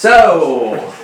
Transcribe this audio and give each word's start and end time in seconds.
So, 0.00 0.94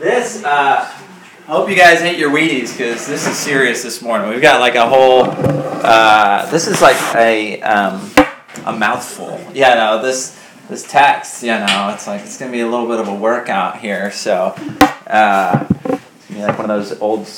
this, 0.00 0.42
uh, 0.42 0.48
I 0.48 1.46
hope 1.46 1.70
you 1.70 1.76
guys 1.76 2.02
ate 2.02 2.18
your 2.18 2.32
Wheaties 2.32 2.76
because 2.76 3.06
this 3.06 3.28
is 3.28 3.36
serious 3.36 3.84
this 3.84 4.02
morning. 4.02 4.28
We've 4.28 4.42
got 4.42 4.58
like 4.58 4.74
a 4.74 4.88
whole, 4.88 5.26
uh, 5.30 6.50
this 6.50 6.66
is 6.66 6.82
like 6.82 6.96
a, 7.14 7.62
um, 7.62 8.10
a 8.64 8.72
mouthful. 8.72 9.40
Yeah, 9.54 9.74
no, 9.74 10.02
this, 10.02 10.36
this 10.68 10.82
text, 10.82 11.44
you 11.44 11.50
know, 11.50 11.92
it's 11.94 12.08
like, 12.08 12.22
it's 12.22 12.36
going 12.38 12.50
to 12.50 12.56
be 12.58 12.62
a 12.62 12.66
little 12.66 12.88
bit 12.88 12.98
of 12.98 13.06
a 13.06 13.14
workout 13.14 13.78
here. 13.78 14.10
So, 14.10 14.46
uh, 15.06 15.64
it's 15.70 15.86
gonna 15.86 16.00
be 16.30 16.42
like 16.42 16.58
one 16.58 16.68
of 16.68 16.88
those 16.88 16.98
old, 16.98 17.28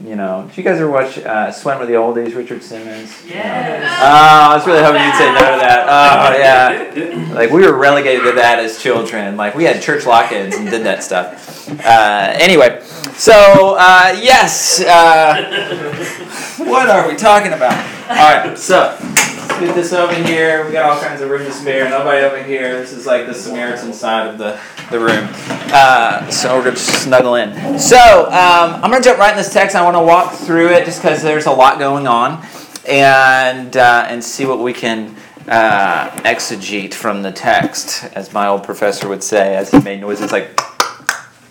you 0.00 0.16
know, 0.16 0.50
you 0.54 0.62
guys 0.62 0.80
ever 0.80 0.90
watch 0.90 1.18
uh, 1.18 1.52
Sweating 1.52 1.80
with 1.80 1.88
the 1.88 1.94
Oldies, 1.94 2.34
Richard 2.34 2.62
Simmons? 2.62 3.24
Yes. 3.26 3.84
Oh, 4.00 4.50
I 4.50 4.56
was 4.56 4.66
really 4.66 4.82
hoping 4.82 5.02
you'd 5.02 5.14
say 5.14 5.26
no 5.26 5.38
to 5.38 5.58
that. 5.60 5.86
Oh, 5.86 6.36
yeah. 6.38 7.34
Like, 7.34 7.50
we 7.50 7.60
were 7.60 7.76
relegated 7.76 8.24
to 8.24 8.32
that 8.32 8.58
as 8.58 8.82
children. 8.82 9.36
Like, 9.36 9.54
we 9.54 9.64
had 9.64 9.82
church 9.82 10.06
lock 10.06 10.32
ins 10.32 10.56
and 10.56 10.68
did 10.70 10.84
that 10.84 11.02
stuff. 11.04 11.68
Uh, 11.84 12.32
anyway, 12.34 12.80
so, 13.14 13.76
uh, 13.78 14.18
yes. 14.20 14.80
Uh, 14.80 16.56
what 16.58 16.88
are 16.88 17.06
we 17.08 17.14
talking 17.14 17.52
about? 17.52 17.76
All 18.10 18.16
right, 18.16 18.58
so, 18.58 18.96
let's 19.00 19.60
get 19.60 19.74
this 19.74 19.92
over 19.92 20.14
here. 20.14 20.64
We 20.66 20.72
got 20.72 20.90
all 20.90 21.00
kinds 21.00 21.20
of 21.20 21.30
room 21.30 21.44
to 21.44 21.52
spare. 21.52 21.88
Nobody 21.88 22.24
over 22.24 22.42
here. 22.42 22.80
This 22.80 22.92
is 22.92 23.06
like 23.06 23.26
the 23.26 23.34
Samaritan 23.34 23.92
side 23.92 24.28
of 24.28 24.38
the, 24.38 24.58
the 24.90 24.98
room. 24.98 25.28
Uh, 25.72 26.28
so, 26.30 26.56
we're 26.56 26.64
going 26.64 26.74
to 26.74 26.80
snuggle 26.80 27.36
in. 27.36 27.78
So, 27.78 28.26
um, 28.26 28.82
I'm 28.82 28.90
going 28.90 29.02
to 29.02 29.08
jump 29.08 29.18
right 29.18 29.30
in 29.30 29.36
this 29.36 29.52
text. 29.52 29.76
I 29.76 29.82
want 29.82 29.96
to 29.96 30.02
walk 30.02 30.32
through 30.32 30.68
it 30.68 30.84
just 30.84 31.00
because 31.00 31.22
there's 31.22 31.46
a 31.46 31.52
lot 31.52 31.78
going 31.78 32.06
on 32.06 32.44
and 32.88 33.76
uh, 33.76 34.06
and 34.08 34.22
see 34.22 34.44
what 34.44 34.58
we 34.58 34.72
can 34.72 35.16
uh, 35.48 36.10
exegete 36.24 36.94
from 36.94 37.22
the 37.22 37.32
text, 37.32 38.04
as 38.14 38.32
my 38.32 38.46
old 38.46 38.64
professor 38.64 39.08
would 39.08 39.22
say, 39.22 39.56
as 39.56 39.70
he 39.70 39.80
made 39.80 40.00
noises 40.00 40.32
like 40.32 40.58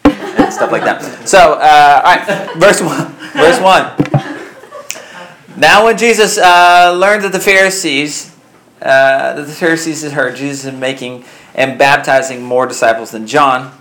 and 0.06 0.54
stuff 0.54 0.72
like 0.72 0.84
that. 0.84 1.28
So, 1.28 1.54
uh, 1.54 2.02
all 2.04 2.16
right, 2.16 2.60
verse 2.60 2.82
one. 2.82 3.08
Verse 3.34 3.60
one. 3.60 3.92
Now, 5.58 5.86
when 5.86 5.98
Jesus 5.98 6.38
uh, 6.38 6.96
learned 6.98 7.24
that 7.24 7.32
the 7.32 7.40
Pharisees, 7.40 8.31
uh, 8.82 9.34
that 9.34 9.48
the 9.48 9.54
Pharisees 9.54 10.02
had 10.04 10.14
heard 10.14 10.36
Jesus 10.36 10.66
is 10.66 10.80
making 10.80 11.24
and 11.54 11.78
baptizing 11.78 12.42
more 12.42 12.66
disciples 12.66 13.12
than 13.12 13.28
John, 13.28 13.78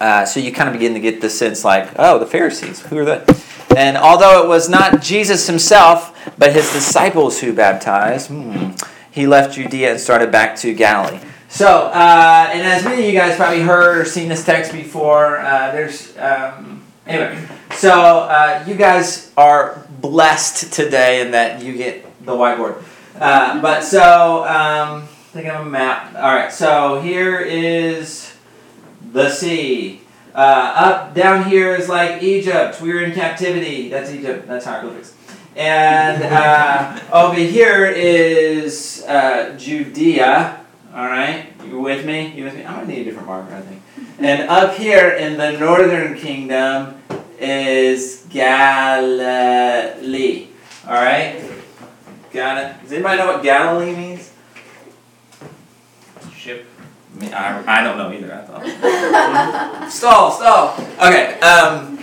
uh, 0.00 0.24
so 0.24 0.38
you 0.40 0.52
kind 0.52 0.68
of 0.68 0.72
begin 0.72 0.94
to 0.94 1.00
get 1.00 1.20
the 1.20 1.30
sense 1.30 1.64
like, 1.64 1.90
oh, 1.96 2.18
the 2.18 2.26
Pharisees, 2.26 2.80
who 2.82 2.98
are 2.98 3.04
they? 3.04 3.24
And 3.76 3.96
although 3.96 4.42
it 4.44 4.48
was 4.48 4.68
not 4.68 5.02
Jesus 5.02 5.46
himself, 5.46 6.16
but 6.38 6.52
his 6.52 6.72
disciples 6.72 7.40
who 7.40 7.52
baptized, 7.52 8.28
hmm, 8.28 8.70
he 9.10 9.26
left 9.26 9.54
Judea 9.54 9.92
and 9.92 10.00
started 10.00 10.30
back 10.30 10.56
to 10.56 10.72
Galilee. 10.74 11.18
So, 11.48 11.86
uh, 11.86 12.50
and 12.52 12.62
as 12.66 12.84
many 12.84 13.02
of 13.02 13.12
you 13.12 13.18
guys 13.18 13.36
probably 13.36 13.62
heard 13.62 13.98
or 13.98 14.04
seen 14.04 14.28
this 14.28 14.44
text 14.44 14.72
before, 14.72 15.38
uh, 15.38 15.72
there's, 15.72 16.16
um, 16.18 16.84
anyway, 17.06 17.46
so 17.74 17.90
uh, 17.90 18.64
you 18.66 18.74
guys 18.74 19.32
are 19.36 19.86
blessed 20.00 20.72
today 20.72 21.22
in 21.22 21.30
that 21.32 21.62
you 21.62 21.74
get 21.76 22.04
the 22.24 22.32
whiteboard. 22.32 22.82
Uh, 23.20 23.60
but 23.60 23.82
so, 23.82 24.46
um, 24.46 25.06
thinking 25.32 25.50
of 25.50 25.66
a 25.66 25.68
map. 25.68 26.14
All 26.14 26.34
right, 26.34 26.52
so 26.52 27.00
here 27.00 27.38
is 27.38 28.32
the 29.12 29.28
sea. 29.30 30.02
Uh, 30.34 30.72
up 30.76 31.14
down 31.14 31.44
here 31.48 31.74
is 31.74 31.88
like 31.88 32.22
Egypt. 32.22 32.80
We 32.80 32.92
were 32.92 33.02
in 33.02 33.12
captivity. 33.12 33.88
That's 33.88 34.10
Egypt. 34.12 34.46
That's 34.46 34.64
hieroglyphics. 34.64 35.14
And 35.56 36.22
uh, 36.22 37.00
over 37.12 37.34
here 37.34 37.86
is 37.86 39.04
uh, 39.08 39.56
Judea. 39.58 40.60
All 40.94 41.06
right, 41.06 41.46
you 41.66 41.80
with 41.80 42.06
me? 42.06 42.32
You 42.34 42.44
with 42.44 42.54
me? 42.54 42.64
I'm 42.64 42.76
gonna 42.76 42.86
need 42.86 43.00
a 43.00 43.04
different 43.04 43.26
marker, 43.26 43.52
I 43.54 43.62
think. 43.62 43.82
And 44.20 44.48
up 44.48 44.76
here 44.76 45.10
in 45.10 45.36
the 45.36 45.58
northern 45.58 46.16
kingdom 46.16 47.02
is 47.40 48.24
Galilee. 48.30 49.18
All 50.86 50.94
right, 50.94 51.42
got 52.32 52.58
it. 52.58 52.82
Does 52.82 52.92
anybody 52.92 53.18
know 53.18 53.26
what 53.26 53.42
Galilee 53.42 53.94
means? 53.94 54.32
Ship. 56.34 56.66
I, 57.20 57.26
I, 57.26 57.80
I 57.80 57.82
don't 57.82 57.98
know 57.98 58.12
either. 58.12 58.32
I 58.34 58.42
thought. 58.42 59.90
stall, 59.90 60.30
stall. 60.30 60.74
Okay. 60.98 61.38
Um, 61.40 61.98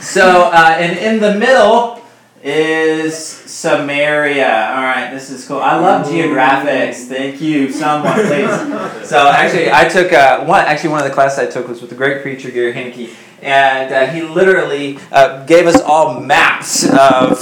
so, 0.00 0.50
uh, 0.52 0.76
and 0.78 0.98
in 0.98 1.20
the 1.20 1.38
middle 1.38 2.02
is 2.42 3.16
Samaria. 3.16 4.44
All 4.44 4.82
right, 4.82 5.10
this 5.10 5.30
is 5.30 5.46
cool. 5.46 5.60
I 5.60 5.76
love 5.76 6.06
geographics. 6.06 7.06
Thank 7.06 7.40
you, 7.40 7.70
someone, 7.70 8.14
please. 8.14 8.88
So, 9.08 9.26
actually, 9.26 9.72
I 9.72 9.88
took 9.88 10.12
uh, 10.12 10.44
one. 10.44 10.60
Actually, 10.66 10.90
one 10.90 11.00
of 11.00 11.08
the 11.08 11.14
classes 11.14 11.38
I 11.38 11.46
took 11.46 11.66
was 11.66 11.80
with 11.80 11.88
the 11.88 11.96
great 11.96 12.20
preacher 12.20 12.50
Gary 12.50 12.74
Hanke. 12.74 13.10
And 13.40 13.92
uh, 13.92 14.06
he 14.12 14.22
literally 14.22 14.98
uh, 15.12 15.44
gave 15.46 15.66
us 15.66 15.80
all 15.80 16.20
maps 16.20 16.84
of, 16.84 16.92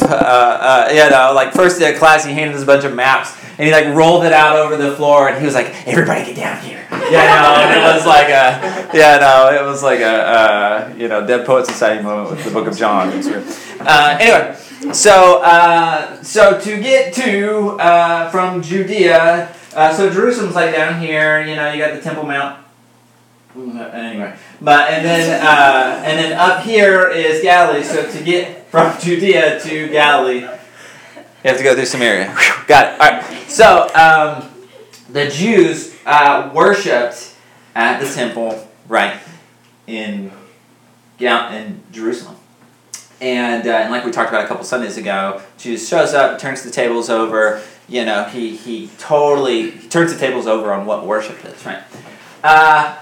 uh, 0.03 0.07
uh, 0.07 0.89
you 0.91 1.09
know, 1.11 1.33
like 1.35 1.53
first 1.53 1.79
day 1.79 1.93
of 1.93 1.99
class, 1.99 2.25
he 2.25 2.33
handed 2.33 2.55
us 2.55 2.63
a 2.63 2.67
bunch 2.67 2.85
of 2.85 2.95
maps, 2.95 3.35
and 3.59 3.67
he 3.67 3.73
like 3.73 3.87
rolled 3.95 4.25
it 4.25 4.33
out 4.33 4.57
over 4.57 4.77
the 4.77 4.95
floor, 4.95 5.29
and 5.29 5.39
he 5.39 5.47
was 5.47 5.55
like, 5.55 5.73
"Everybody 5.87 6.27
get 6.27 6.37
down 6.37 6.63
here." 6.63 6.87
Yeah, 6.91 7.81
no, 7.81 7.91
it 7.91 7.95
was 7.95 8.07
like 8.07 8.29
a, 8.29 8.91
yeah, 8.97 9.19
no, 9.19 9.51
it 9.51 9.65
was 9.65 9.83
like 9.83 10.01
a, 10.01 10.05
uh, 10.05 10.95
you 10.99 11.09
know, 11.09 11.27
Dead 11.27 11.47
Poet 11.47 11.67
Society 11.67 12.03
moment 12.03 12.31
with 12.31 12.45
the 12.45 12.51
Book 12.51 12.67
of 12.67 12.77
John. 12.77 13.09
Uh, 13.81 14.19
anyway, 14.21 14.57
so 14.93 15.41
uh, 15.43 16.23
so 16.23 16.61
to 16.61 16.81
get 16.81 17.15
to 17.15 17.71
uh, 17.79 18.31
from 18.31 18.61
Judea, 18.61 19.55
uh, 19.75 19.95
so 19.95 20.11
Jerusalem's 20.11 20.55
like 20.55 20.75
down 20.75 21.01
here. 21.01 21.41
You 21.41 21.57
know, 21.57 21.73
you 21.73 21.79
got 21.79 21.95
the 21.95 22.01
Temple 22.01 22.25
Mount. 22.25 22.66
Anyway, 23.57 24.37
but 24.61 24.91
and 24.91 25.05
then 25.05 25.43
uh, 25.43 26.03
and 26.05 26.19
then 26.19 26.33
up 26.39 26.63
here 26.63 27.09
is 27.09 27.43
Galilee. 27.43 27.83
So 27.83 28.11
to 28.11 28.23
get 28.23 28.69
from 28.69 28.99
Judea 29.01 29.61
to 29.61 29.89
Galilee, 29.89 30.41
you 30.41 30.49
have 31.45 31.57
to 31.57 31.65
go 31.65 31.75
through 31.75 31.87
Samaria. 31.87 32.37
Got 32.67 32.95
it. 32.95 33.01
All 33.01 33.11
right. 33.11 33.51
So 33.51 33.89
um, 33.95 34.51
the 35.09 35.29
Jews 35.31 35.97
uh, 36.05 36.51
worshipped 36.55 37.35
at 37.75 38.01
the 38.01 38.09
temple, 38.13 38.69
right 38.89 39.19
in 39.87 40.33
Gal- 41.19 41.53
in 41.53 41.83
Jerusalem. 41.93 42.37
And, 43.21 43.67
uh, 43.67 43.71
and 43.71 43.91
like 43.91 44.05
we 44.05 44.11
talked 44.11 44.29
about 44.29 44.45
a 44.45 44.49
couple 44.49 44.65
Sundays 44.65 44.99
ago, 44.99 45.41
Jesus 45.57 45.89
shows 45.89 46.13
up, 46.13 46.39
turns 46.39 46.63
the 46.63 46.71
tables 46.71 47.09
over. 47.09 47.63
You 47.89 48.05
know, 48.05 48.25
he, 48.25 48.57
he 48.57 48.91
totally 48.99 49.73
turns 49.73 50.13
the 50.13 50.19
tables 50.19 50.47
over 50.47 50.73
on 50.73 50.85
what 50.85 51.07
worship 51.07 51.43
is, 51.45 51.65
right? 51.65 51.83
Uh, 52.45 52.97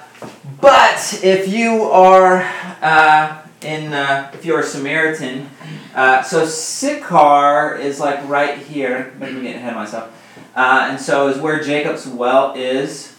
but 0.60 1.20
if 1.22 1.48
you 1.48 1.84
are 1.84 2.42
uh, 2.82 3.42
in, 3.62 3.92
uh, 3.92 4.30
if 4.34 4.44
you're 4.44 4.60
a 4.60 4.64
Samaritan, 4.64 5.50
uh, 5.94 6.22
so 6.22 6.44
Sychar 6.46 7.76
is 7.76 8.00
like 8.00 8.26
right 8.28 8.58
here. 8.58 9.14
Let 9.20 9.32
me 9.32 9.42
get 9.42 9.56
ahead 9.56 9.70
of 9.70 9.76
myself. 9.76 10.10
Uh, 10.54 10.88
and 10.90 11.00
so 11.00 11.28
is 11.28 11.38
where 11.38 11.62
Jacob's 11.62 12.06
well 12.06 12.54
is. 12.54 13.16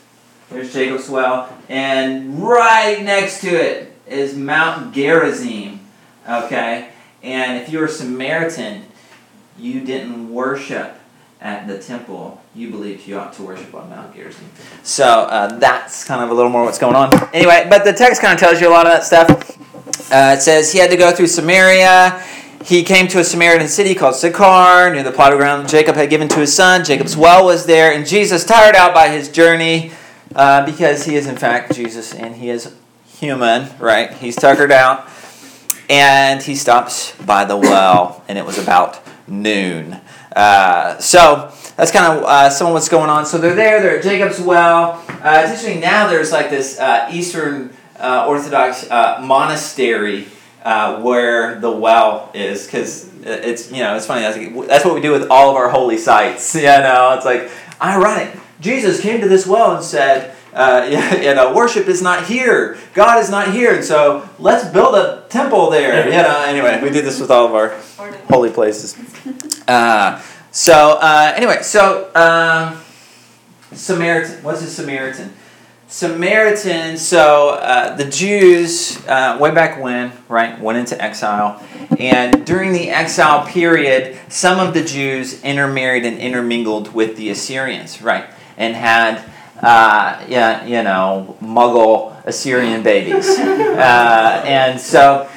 There's 0.50 0.72
Jacob's 0.72 1.10
well, 1.10 1.52
and 1.68 2.42
right 2.42 3.02
next 3.02 3.42
to 3.42 3.48
it 3.48 3.94
is 4.08 4.36
Mount 4.36 4.94
Gerizim. 4.94 5.80
Okay, 6.30 6.90
and 7.24 7.62
if 7.62 7.72
you 7.72 7.80
were 7.80 7.86
a 7.86 7.90
Samaritan, 7.90 8.84
you 9.58 9.82
didn't 9.82 10.32
worship 10.32 11.00
at 11.42 11.68
the 11.68 11.80
temple. 11.80 12.42
You 12.56 12.72
believed 12.72 13.06
you 13.06 13.18
ought 13.20 13.34
to 13.34 13.44
worship 13.44 13.74
on 13.76 13.90
Mount 13.90 14.16
Gerizim. 14.16 14.46
So 14.82 15.06
uh, 15.06 15.60
that's 15.60 16.06
kind 16.06 16.24
of 16.24 16.30
a 16.30 16.34
little 16.34 16.50
more 16.50 16.64
what's 16.64 16.80
going 16.80 16.96
on. 16.96 17.12
Anyway, 17.34 17.68
but 17.70 17.84
the 17.84 17.92
text 17.92 18.22
kind 18.22 18.34
of 18.34 18.40
tells 18.40 18.62
you 18.62 18.70
a 18.70 18.72
lot 18.72 18.88
of 18.88 18.94
that 18.94 19.04
stuff. 19.04 19.30
Uh, 20.10 20.36
it 20.38 20.42
says 20.42 20.72
he 20.72 20.80
had 20.80 20.90
to 20.90 20.96
go 20.96 21.12
through 21.12 21.28
Samaria. 21.28 22.24
He 22.64 22.84
came 22.84 23.10
to 23.10 23.20
a 23.20 23.26
Samaritan 23.26 23.68
city 23.68 23.94
called 23.94 24.16
Sychar, 24.16 24.94
near 24.94 25.04
the 25.04 25.12
plot 25.12 25.34
of 25.34 25.40
ground 25.40 25.68
Jacob 25.68 25.96
had 25.96 26.10
given 26.10 26.30
to 26.30 26.40
his 26.40 26.56
son. 26.56 26.86
Jacob's 26.86 27.18
well 27.18 27.46
was 27.46 27.66
there, 27.66 27.92
and 27.92 28.08
Jesus, 28.08 28.46
tired 28.46 28.76
out 28.76 28.94
by 28.94 29.10
his 29.10 29.30
journey, 29.30 29.92
uh, 30.34 30.66
because 30.66 31.06
he 31.06 31.16
is 31.16 31.28
in 31.28 31.36
fact 31.36 31.76
Jesus 31.76 32.14
and 32.14 32.36
he 32.36 32.50
is 32.50 32.74
human, 33.06 33.68
right? 33.80 34.14
He's 34.14 34.36
tuckered 34.36 34.72
out, 34.72 35.08
and 35.90 36.42
he 36.42 36.56
stops 36.56 37.16
by 37.18 37.44
the 37.44 37.58
well, 37.58 38.24
and 38.30 38.38
it 38.38 38.46
was 38.46 38.58
about 38.58 39.02
noon. 39.28 40.00
Uh, 40.36 40.98
so 41.00 41.54
that's 41.76 41.92
kind 41.92 42.18
of 42.18 42.24
uh, 42.24 42.50
some 42.50 42.68
of 42.68 42.74
what's 42.74 42.90
going 42.90 43.10
on. 43.10 43.26
So 43.26 43.38
they're 43.38 43.56
there, 43.56 43.82
they're 43.82 43.98
at 43.98 44.04
Jacob's 44.04 44.40
well. 44.40 45.04
Uh, 45.10 45.42
it's 45.44 45.52
interesting 45.52 45.82
now. 45.82 46.08
There's 46.08 46.32
like 46.32 46.50
this 46.50 46.80
uh, 46.80 47.10
Eastern 47.12 47.74
uh, 48.00 48.26
Orthodox 48.28 48.90
uh, 48.90 49.20
monastery 49.22 50.28
uh, 50.64 51.02
where 51.02 51.60
the 51.60 51.72
well 51.72 52.32
is, 52.34 52.66
because 52.66 53.12
it's 53.24 53.72
you 53.72 53.80
know 53.80 53.96
it's 53.96 54.06
funny. 54.06 54.22
That's, 54.22 54.68
that's 54.68 54.86
what 54.86 54.96
we 54.96 55.02
do 55.02 55.12
with 55.12 55.30
all 55.30 55.50
of 55.50 55.56
our 55.56 55.70
holy 55.70 55.98
sites. 55.98 56.56
You 56.66 56.66
know, 56.66 57.14
it's 57.16 57.26
like 57.26 57.52
ironic. 57.82 58.40
Jesus 58.62 59.02
came 59.02 59.22
to 59.22 59.28
this 59.28 59.46
well 59.46 59.76
and 59.76 59.84
said. 59.84 60.34
Uh, 60.54 61.18
you 61.22 61.36
know, 61.36 61.54
worship 61.54 61.86
is 61.90 62.02
not 62.02 62.28
here. 62.28 62.78
God 62.94 63.22
is 63.22 63.30
not 63.30 63.52
here, 63.52 63.76
and 63.76 63.84
so 63.84 64.30
let's 64.40 64.66
build 64.70 64.96
a 64.96 65.26
temple 65.28 65.70
there. 65.70 66.06
You 66.06 66.12
know, 66.14 66.46
anyway, 66.48 66.80
we 66.82 66.92
do 66.92 67.02
this 67.02 67.20
with 67.20 67.30
all 67.30 67.46
of 67.46 67.54
our 67.54 67.78
holy 68.30 68.50
places. 68.52 68.96
Uh, 70.56 70.58
so 70.58 70.92
uh, 71.02 71.34
anyway, 71.36 71.62
so 71.62 72.10
um, 72.16 72.82
Samaritan. 73.74 74.42
What's 74.42 74.62
a 74.62 74.68
Samaritan? 74.68 75.34
Samaritan. 75.88 76.98
so 76.98 77.50
uh, 77.52 77.96
the 77.96 78.06
Jews, 78.06 79.06
uh, 79.08 79.38
way 79.40 79.52
back 79.52 79.82
when, 79.82 80.12
right, 80.30 80.60
went 80.60 80.78
into 80.78 81.02
exile. 81.02 81.62
And 82.00 82.46
during 82.46 82.74
the 82.74 82.90
exile 82.90 83.46
period, 83.46 84.18
some 84.30 84.66
of 84.66 84.74
the 84.74 84.84
Jews 84.84 85.44
intermarried 85.44 86.06
and 86.06 86.18
intermingled 86.18 86.94
with 86.94 87.18
the 87.18 87.30
Assyrians, 87.30 88.02
right, 88.02 88.26
and 88.58 88.76
had, 88.76 89.24
uh, 89.62 90.26
yeah, 90.28 90.66
you 90.66 90.82
know, 90.84 91.38
Muggle 91.42 92.26
Assyrian 92.26 92.82
babies. 92.82 93.28
Uh, 93.76 94.42
and 94.46 94.80
so. 94.80 95.30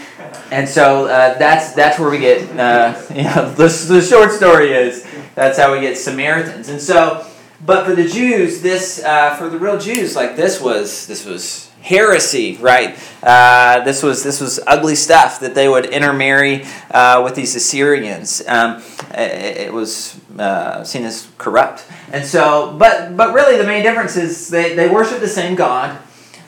And 0.51 0.69
so 0.69 1.07
uh, 1.07 1.37
that's 1.39 1.73
that's 1.73 1.99
where 1.99 2.09
we 2.09 2.19
get 2.19 2.49
uh, 2.57 2.99
you 3.15 3.25
know 3.25 3.51
the, 3.53 3.69
the 3.89 4.01
short 4.01 4.31
story 4.31 4.71
is 4.71 5.08
that's 5.39 5.59
how 5.59 5.73
we 5.73 5.81
get 5.81 5.97
Samaritans. 5.97 6.69
And 6.69 6.81
so 6.81 7.25
but 7.65 7.87
for 7.87 7.95
the 7.95 8.07
Jews, 8.07 8.63
this 8.63 9.03
uh, 9.03 9.35
for 9.35 9.49
the 9.49 9.59
real 9.59 9.79
Jews, 9.79 10.15
like 10.15 10.37
this 10.37 10.61
was 10.61 11.07
this 11.07 11.25
was 11.25 11.71
heresy, 11.81 12.57
right? 12.61 12.97
Uh, 13.23 13.83
this 13.85 14.01
was 14.03 14.23
this 14.23 14.41
was 14.41 14.61
ugly 14.67 14.95
stuff 14.95 15.41
that 15.41 15.57
they 15.57 15.69
would 15.69 15.87
intermarry 15.87 16.65
uh, 16.93 17.21
with 17.25 17.35
these 17.35 17.57
Assyrians. 17.57 18.47
Um, 18.47 18.83
it, 19.13 19.57
it, 19.57 19.73
was 19.73 20.21
uh, 20.39 20.85
seen 20.85 21.05
as 21.05 21.29
corrupt, 21.37 21.85
and 22.13 22.25
so 22.25 22.77
but 22.79 23.17
but 23.17 23.35
really 23.35 23.57
the 23.57 23.67
main 23.67 23.83
difference 23.83 24.17
is 24.17 24.49
they 24.49 24.77
they 24.77 24.89
worship 24.89 25.19
the 25.19 25.29
same 25.29 25.57
God, 25.57 25.99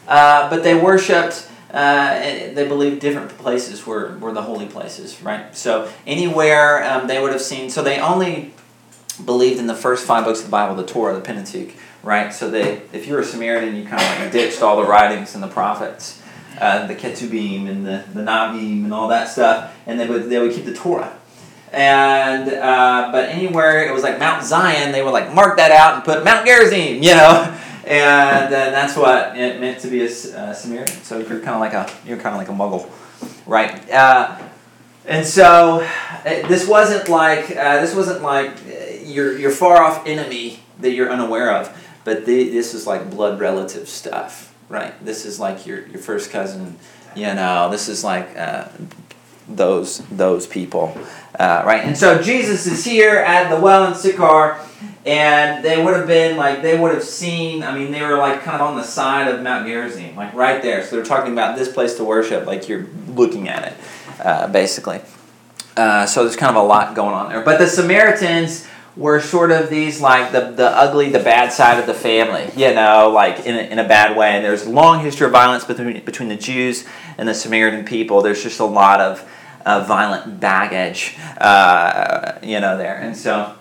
uh, 0.06 0.48
but 0.48 0.62
they 0.62 0.74
worshipped. 0.74 1.48
Uh, 1.72 2.18
they 2.18 2.66
believed 2.66 3.00
different 3.00 3.30
places 3.38 3.86
were, 3.86 4.18
were 4.18 4.32
the 4.32 4.42
holy 4.42 4.66
places, 4.66 5.22
right? 5.22 5.56
So 5.56 5.88
anywhere 6.04 6.82
um, 6.82 7.06
they 7.06 7.22
would 7.22 7.30
have 7.30 7.40
seen, 7.40 7.70
so 7.70 7.84
they 7.84 8.00
only 8.00 8.52
believed 9.24 9.58
in 9.58 9.66
the 9.66 9.74
first 9.74 10.06
five 10.06 10.24
books 10.24 10.40
of 10.40 10.46
the 10.46 10.50
Bible, 10.50 10.76
the 10.76 10.86
Torah, 10.86 11.14
the 11.14 11.20
Pentateuch, 11.20 11.74
right? 12.02 12.32
So 12.32 12.50
they, 12.50 12.82
if 12.92 13.06
you're 13.06 13.20
a 13.20 13.24
Samaritan, 13.24 13.76
you 13.76 13.84
kind 13.84 14.02
of 14.02 14.20
like 14.20 14.32
ditched 14.32 14.62
all 14.62 14.76
the 14.76 14.88
writings 14.88 15.34
and 15.34 15.42
the 15.42 15.48
prophets, 15.48 16.22
uh, 16.60 16.86
the 16.86 16.94
Ketubim 16.94 17.68
and 17.68 17.86
the, 17.86 18.04
the 18.12 18.22
Nabim 18.22 18.84
and 18.84 18.94
all 18.94 19.08
that 19.08 19.28
stuff, 19.28 19.76
and 19.86 19.98
they 19.98 20.08
would, 20.08 20.28
they 20.28 20.38
would 20.38 20.52
keep 20.52 20.64
the 20.64 20.74
Torah. 20.74 21.16
And 21.72 22.48
uh, 22.48 23.10
but 23.12 23.28
anywhere 23.28 23.86
it 23.88 23.92
was 23.92 24.02
like 24.02 24.18
Mount 24.18 24.44
Zion, 24.44 24.90
they 24.90 25.04
would 25.04 25.12
like 25.12 25.32
mark 25.32 25.56
that 25.58 25.70
out 25.70 25.94
and 25.94 26.04
put 26.04 26.24
Mount 26.24 26.44
Gerizim, 26.44 27.00
you 27.00 27.14
know, 27.14 27.56
and 27.86 28.46
uh, 28.46 28.70
that's 28.70 28.96
what 28.96 29.36
it 29.36 29.60
meant 29.60 29.80
to 29.80 29.88
be 29.88 30.00
a 30.00 30.06
uh, 30.06 30.52
Samaritan. 30.52 31.02
So 31.02 31.18
you're 31.18 31.40
kind 31.40 31.50
of 31.50 31.60
like 31.60 31.74
a 31.74 31.88
you're 32.04 32.18
kind 32.18 32.34
of 32.34 32.38
like 32.38 32.48
a 32.48 32.52
Muggle, 32.52 32.90
right? 33.46 33.88
Uh, 33.88 34.36
and 35.06 35.24
so 35.24 35.80
uh, 35.80 36.24
this 36.24 36.66
wasn't 36.66 37.08
like 37.08 37.56
uh, 37.56 37.80
this 37.80 37.94
wasn't 37.94 38.22
like 38.22 38.50
your 39.10 39.36
your 39.38 39.50
far 39.50 39.82
off 39.82 40.06
enemy 40.06 40.60
that 40.80 40.92
you're 40.92 41.10
unaware 41.10 41.54
of, 41.54 41.76
but 42.04 42.26
this 42.26 42.74
is 42.74 42.86
like 42.86 43.10
blood 43.10 43.40
relative 43.40 43.88
stuff, 43.88 44.54
right? 44.68 44.92
This 45.04 45.26
is 45.26 45.38
like 45.38 45.66
your 45.66 45.86
your 45.88 46.00
first 46.00 46.30
cousin, 46.30 46.78
you 47.14 47.32
know. 47.34 47.70
This 47.70 47.88
is 47.88 48.02
like 48.04 48.36
uh, 48.36 48.68
those 49.48 49.98
those 50.10 50.46
people, 50.46 50.96
uh, 51.38 51.62
right? 51.66 51.84
And 51.84 51.96
so 51.96 52.22
Jesus 52.22 52.66
is 52.66 52.84
here 52.84 53.16
at 53.16 53.54
the 53.54 53.60
well 53.60 53.86
in 53.86 53.94
Sychar, 53.94 54.58
and 55.04 55.64
they 55.64 55.82
would 55.82 55.96
have 55.96 56.06
been 56.06 56.36
like 56.36 56.62
they 56.62 56.78
would 56.78 56.94
have 56.94 57.04
seen. 57.04 57.62
I 57.62 57.76
mean, 57.76 57.92
they 57.92 58.02
were 58.02 58.16
like 58.16 58.42
kind 58.42 58.60
of 58.60 58.68
on 58.68 58.76
the 58.76 58.84
side 58.84 59.28
of 59.28 59.42
Mount 59.42 59.66
Gerizim, 59.66 60.16
like 60.16 60.32
right 60.34 60.62
there. 60.62 60.84
So 60.84 60.96
they're 60.96 61.04
talking 61.04 61.32
about 61.32 61.58
this 61.58 61.70
place 61.70 61.94
to 61.96 62.04
worship, 62.04 62.46
like 62.46 62.68
you're 62.68 62.86
looking 63.08 63.48
at 63.48 63.72
it, 63.72 64.24
uh, 64.24 64.48
basically. 64.48 65.00
Uh, 65.76 66.04
so 66.04 66.24
there's 66.24 66.36
kind 66.36 66.54
of 66.54 66.62
a 66.62 66.66
lot 66.66 66.94
going 66.94 67.14
on 67.14 67.30
there. 67.30 67.42
But 67.42 67.58
the 67.58 67.66
Samaritans 67.66 68.66
were 68.96 69.20
sort 69.20 69.50
of 69.50 69.70
these 69.70 70.00
like 70.00 70.32
the, 70.32 70.50
the 70.50 70.66
ugly, 70.66 71.10
the 71.10 71.20
bad 71.20 71.52
side 71.52 71.78
of 71.78 71.86
the 71.86 71.94
family, 71.94 72.50
you 72.56 72.74
know, 72.74 73.10
like 73.14 73.46
in 73.46 73.54
a, 73.54 73.60
in 73.60 73.78
a 73.78 73.86
bad 73.86 74.16
way. 74.16 74.30
And 74.32 74.44
there's 74.44 74.66
a 74.66 74.70
long 74.70 75.04
history 75.04 75.26
of 75.26 75.32
violence 75.32 75.64
between, 75.64 76.04
between 76.04 76.28
the 76.28 76.36
Jews 76.36 76.86
and 77.16 77.28
the 77.28 77.34
Samaritan 77.34 77.84
people. 77.84 78.22
There's 78.22 78.42
just 78.42 78.60
a 78.60 78.64
lot 78.64 79.00
of 79.00 79.28
uh, 79.64 79.84
violent 79.84 80.40
baggage, 80.40 81.16
uh, 81.38 82.38
you 82.42 82.60
know, 82.60 82.76
there. 82.76 82.96
And 82.96 83.16
so, 83.16 83.54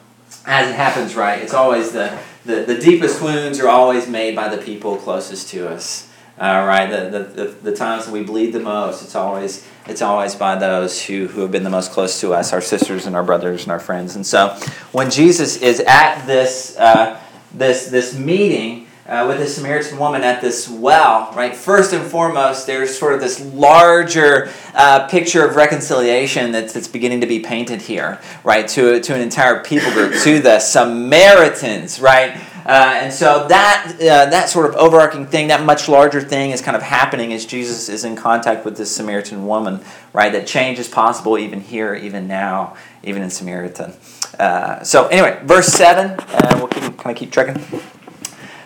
as 0.45 0.69
it 0.69 0.75
happens, 0.75 1.15
right, 1.15 1.41
it's 1.41 1.53
always 1.53 1.91
the, 1.91 2.17
the, 2.45 2.61
the 2.61 2.79
deepest 2.79 3.21
wounds 3.21 3.59
are 3.59 3.69
always 3.69 4.07
made 4.07 4.35
by 4.35 4.53
the 4.53 4.61
people 4.61 4.97
closest 4.97 5.49
to 5.49 5.69
us. 5.69 6.08
Uh, 6.39 6.63
right, 6.65 6.89
the, 6.89 7.09
the, 7.09 7.23
the, 7.23 7.45
the 7.69 7.75
times 7.75 8.05
that 8.05 8.13
we 8.13 8.23
bleed 8.23 8.53
the 8.53 8.61
most, 8.61 9.03
it's 9.03 9.15
always 9.15 9.67
it's 9.89 10.01
always 10.01 10.35
by 10.35 10.55
those 10.55 11.03
who, 11.03 11.27
who 11.27 11.41
have 11.41 11.51
been 11.51 11.63
the 11.63 11.69
most 11.69 11.91
close 11.91 12.21
to 12.21 12.33
us, 12.33 12.53
our 12.53 12.61
sisters 12.61 13.07
and 13.07 13.15
our 13.15 13.23
brothers 13.23 13.63
and 13.63 13.71
our 13.71 13.79
friends. 13.79 14.15
And 14.15 14.25
so 14.25 14.49
when 14.91 15.09
Jesus 15.09 15.57
is 15.57 15.79
at 15.81 16.25
this, 16.27 16.77
uh, 16.77 17.19
this, 17.53 17.87
this 17.87 18.15
meeting 18.15 18.85
uh, 19.07 19.25
with 19.27 19.39
this 19.39 19.55
Samaritan 19.55 19.97
woman 19.97 20.21
at 20.21 20.39
this 20.39 20.69
well, 20.69 21.33
right, 21.33 21.55
first 21.55 21.93
and 21.93 22.05
foremost, 22.05 22.67
there's 22.67 22.95
sort 22.95 23.15
of 23.15 23.19
this 23.19 23.41
larger 23.41 24.51
uh, 24.75 25.07
picture 25.07 25.43
of 25.43 25.55
reconciliation 25.55 26.51
that's, 26.51 26.73
that's 26.73 26.87
beginning 26.87 27.21
to 27.21 27.27
be 27.27 27.39
painted 27.39 27.81
here, 27.81 28.19
right, 28.43 28.67
to, 28.67 28.99
to 28.99 29.15
an 29.15 29.21
entire 29.21 29.63
people 29.63 29.91
group, 29.91 30.13
to 30.21 30.39
the 30.39 30.59
Samaritans, 30.59 31.99
right? 31.99 32.39
Uh, 32.69 32.99
and 33.01 33.11
so 33.11 33.47
that 33.47 33.95
uh, 33.95 34.29
that 34.29 34.47
sort 34.47 34.69
of 34.69 34.75
overarching 34.75 35.25
thing, 35.25 35.47
that 35.47 35.63
much 35.63 35.89
larger 35.89 36.21
thing, 36.21 36.51
is 36.51 36.61
kind 36.61 36.77
of 36.77 36.83
happening 36.83 37.33
as 37.33 37.43
Jesus 37.47 37.89
is 37.89 38.05
in 38.05 38.15
contact 38.15 38.63
with 38.63 38.77
this 38.77 38.95
Samaritan 38.95 39.47
woman, 39.47 39.79
right? 40.13 40.31
That 40.31 40.45
change 40.45 40.77
is 40.77 40.87
possible 40.87 41.39
even 41.39 41.61
here, 41.61 41.95
even 41.95 42.27
now, 42.27 42.77
even 43.01 43.23
in 43.23 43.31
Samaritan. 43.31 43.93
Uh, 44.37 44.83
so 44.83 45.07
anyway, 45.07 45.41
verse 45.45 45.65
seven, 45.69 46.11
uh, 46.31 46.51
we'll 46.57 46.67
keep, 46.67 46.95
kind 46.95 47.09
of 47.09 47.15
keep 47.15 47.31
trekking. 47.31 47.81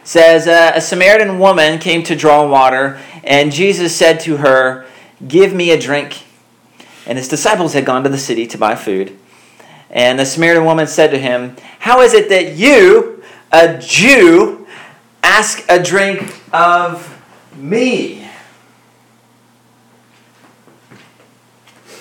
Says 0.03 0.47
uh, 0.47 0.73
a 0.75 0.81
Samaritan 0.81 1.39
woman 1.39 1.79
came 1.79 2.03
to 2.03 2.13
draw 2.13 2.45
water, 2.45 2.99
and 3.23 3.53
Jesus 3.53 3.95
said 3.95 4.19
to 4.21 4.35
her, 4.35 4.85
"Give 5.25 5.53
me 5.53 5.71
a 5.71 5.79
drink." 5.79 6.23
And 7.05 7.17
his 7.17 7.29
disciples 7.29 7.71
had 7.71 7.85
gone 7.85 8.03
to 8.03 8.09
the 8.09 8.17
city 8.17 8.47
to 8.47 8.57
buy 8.57 8.75
food. 8.75 9.17
And 9.93 10.17
the 10.17 10.25
Samaritan 10.25 10.65
woman 10.65 10.87
said 10.87 11.11
to 11.11 11.19
him, 11.19 11.55
How 11.79 12.01
is 12.01 12.15
it 12.15 12.27
that 12.29 12.55
you, 12.55 13.12
a 13.53 13.77
Jew 13.77 14.67
ask 15.21 15.63
a 15.69 15.81
drink 15.81 16.41
of 16.51 17.21
me. 17.55 18.27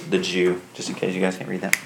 The 0.08 0.18
Jew, 0.18 0.60
just 0.74 0.88
in 0.88 0.94
case 0.94 1.14
you 1.14 1.20
guys 1.20 1.36
can't 1.36 1.48
read 1.48 1.60
that. 1.60 1.78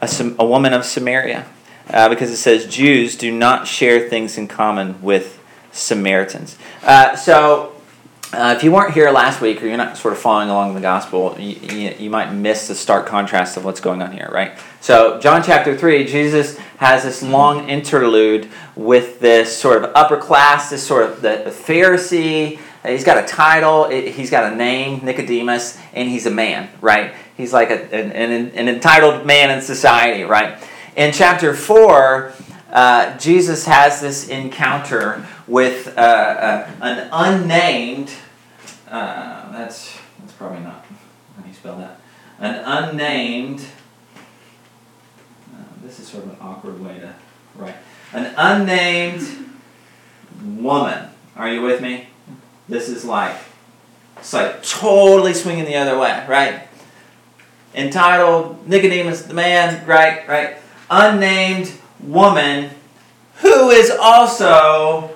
A, 0.00 0.34
a 0.38 0.46
woman 0.46 0.72
of 0.72 0.84
Samaria, 0.84 1.46
uh, 1.90 2.08
because 2.08 2.30
it 2.30 2.36
says 2.36 2.66
Jews 2.66 3.16
do 3.16 3.30
not 3.30 3.66
share 3.66 4.08
things 4.08 4.38
in 4.38 4.48
common 4.48 5.02
with 5.02 5.40
Samaritans. 5.72 6.56
Uh, 6.82 7.16
so 7.16 7.74
uh, 8.32 8.54
if 8.56 8.64
you 8.64 8.72
weren't 8.72 8.94
here 8.94 9.10
last 9.10 9.40
week 9.40 9.62
or 9.62 9.66
you're 9.66 9.76
not 9.76 9.96
sort 9.96 10.12
of 10.12 10.18
following 10.18 10.48
along 10.48 10.74
the 10.74 10.80
gospel, 10.80 11.36
you, 11.38 11.56
you, 11.74 11.94
you, 11.98 12.10
might 12.10 12.32
miss 12.32 12.68
the 12.68 12.74
stark 12.74 13.06
contrast 13.06 13.56
of 13.56 13.64
what's 13.64 13.80
going 13.80 14.00
on 14.00 14.12
here, 14.12 14.28
right? 14.32 14.58
So, 14.82 15.20
John 15.20 15.44
chapter 15.44 15.78
3, 15.78 16.06
Jesus 16.06 16.58
has 16.78 17.04
this 17.04 17.22
long 17.22 17.68
interlude 17.68 18.50
with 18.74 19.20
this 19.20 19.56
sort 19.56 19.80
of 19.80 19.92
upper 19.94 20.16
class, 20.16 20.70
this 20.70 20.84
sort 20.84 21.04
of 21.04 21.22
the, 21.22 21.42
the 21.44 21.50
Pharisee. 21.50 22.58
He's 22.84 23.04
got 23.04 23.22
a 23.22 23.24
title, 23.24 23.88
he's 23.88 24.28
got 24.28 24.52
a 24.52 24.56
name, 24.56 25.04
Nicodemus, 25.04 25.78
and 25.92 26.08
he's 26.08 26.26
a 26.26 26.32
man, 26.32 26.68
right? 26.80 27.14
He's 27.36 27.52
like 27.52 27.70
a, 27.70 27.94
an, 27.94 28.10
an, 28.10 28.50
an 28.50 28.68
entitled 28.68 29.24
man 29.24 29.56
in 29.56 29.62
society, 29.62 30.24
right? 30.24 30.58
In 30.96 31.12
chapter 31.12 31.54
4, 31.54 32.32
uh, 32.72 33.16
Jesus 33.18 33.64
has 33.66 34.00
this 34.00 34.26
encounter 34.26 35.24
with 35.46 35.96
uh, 35.96 36.00
uh, 36.00 36.70
an 36.80 37.08
unnamed, 37.12 38.10
uh, 38.88 39.52
that's, 39.52 39.96
that's 40.18 40.32
probably 40.32 40.58
not, 40.58 40.84
how 41.36 41.42
do 41.42 41.48
you 41.48 41.54
spell 41.54 41.78
that? 41.78 42.00
An 42.40 42.56
unnamed, 42.64 43.64
this 45.92 46.06
is 46.06 46.08
sort 46.08 46.24
of 46.24 46.30
an 46.30 46.36
awkward 46.40 46.82
way 46.82 46.98
to 46.98 47.14
write, 47.54 47.76
an 48.14 48.32
unnamed 48.38 49.22
woman. 50.42 51.10
Are 51.36 51.52
you 51.52 51.60
with 51.60 51.82
me? 51.82 52.08
This 52.66 52.88
is 52.88 53.04
like, 53.04 53.36
it's 54.16 54.32
like 54.32 54.62
totally 54.62 55.34
swinging 55.34 55.66
the 55.66 55.76
other 55.76 55.98
way, 55.98 56.24
right? 56.26 56.66
Entitled 57.74 58.66
Nicodemus 58.66 59.22
the 59.22 59.34
man, 59.34 59.86
right, 59.86 60.26
right? 60.26 60.56
Unnamed 60.88 61.70
woman 62.00 62.70
who 63.40 63.68
is 63.68 63.90
also 63.90 65.10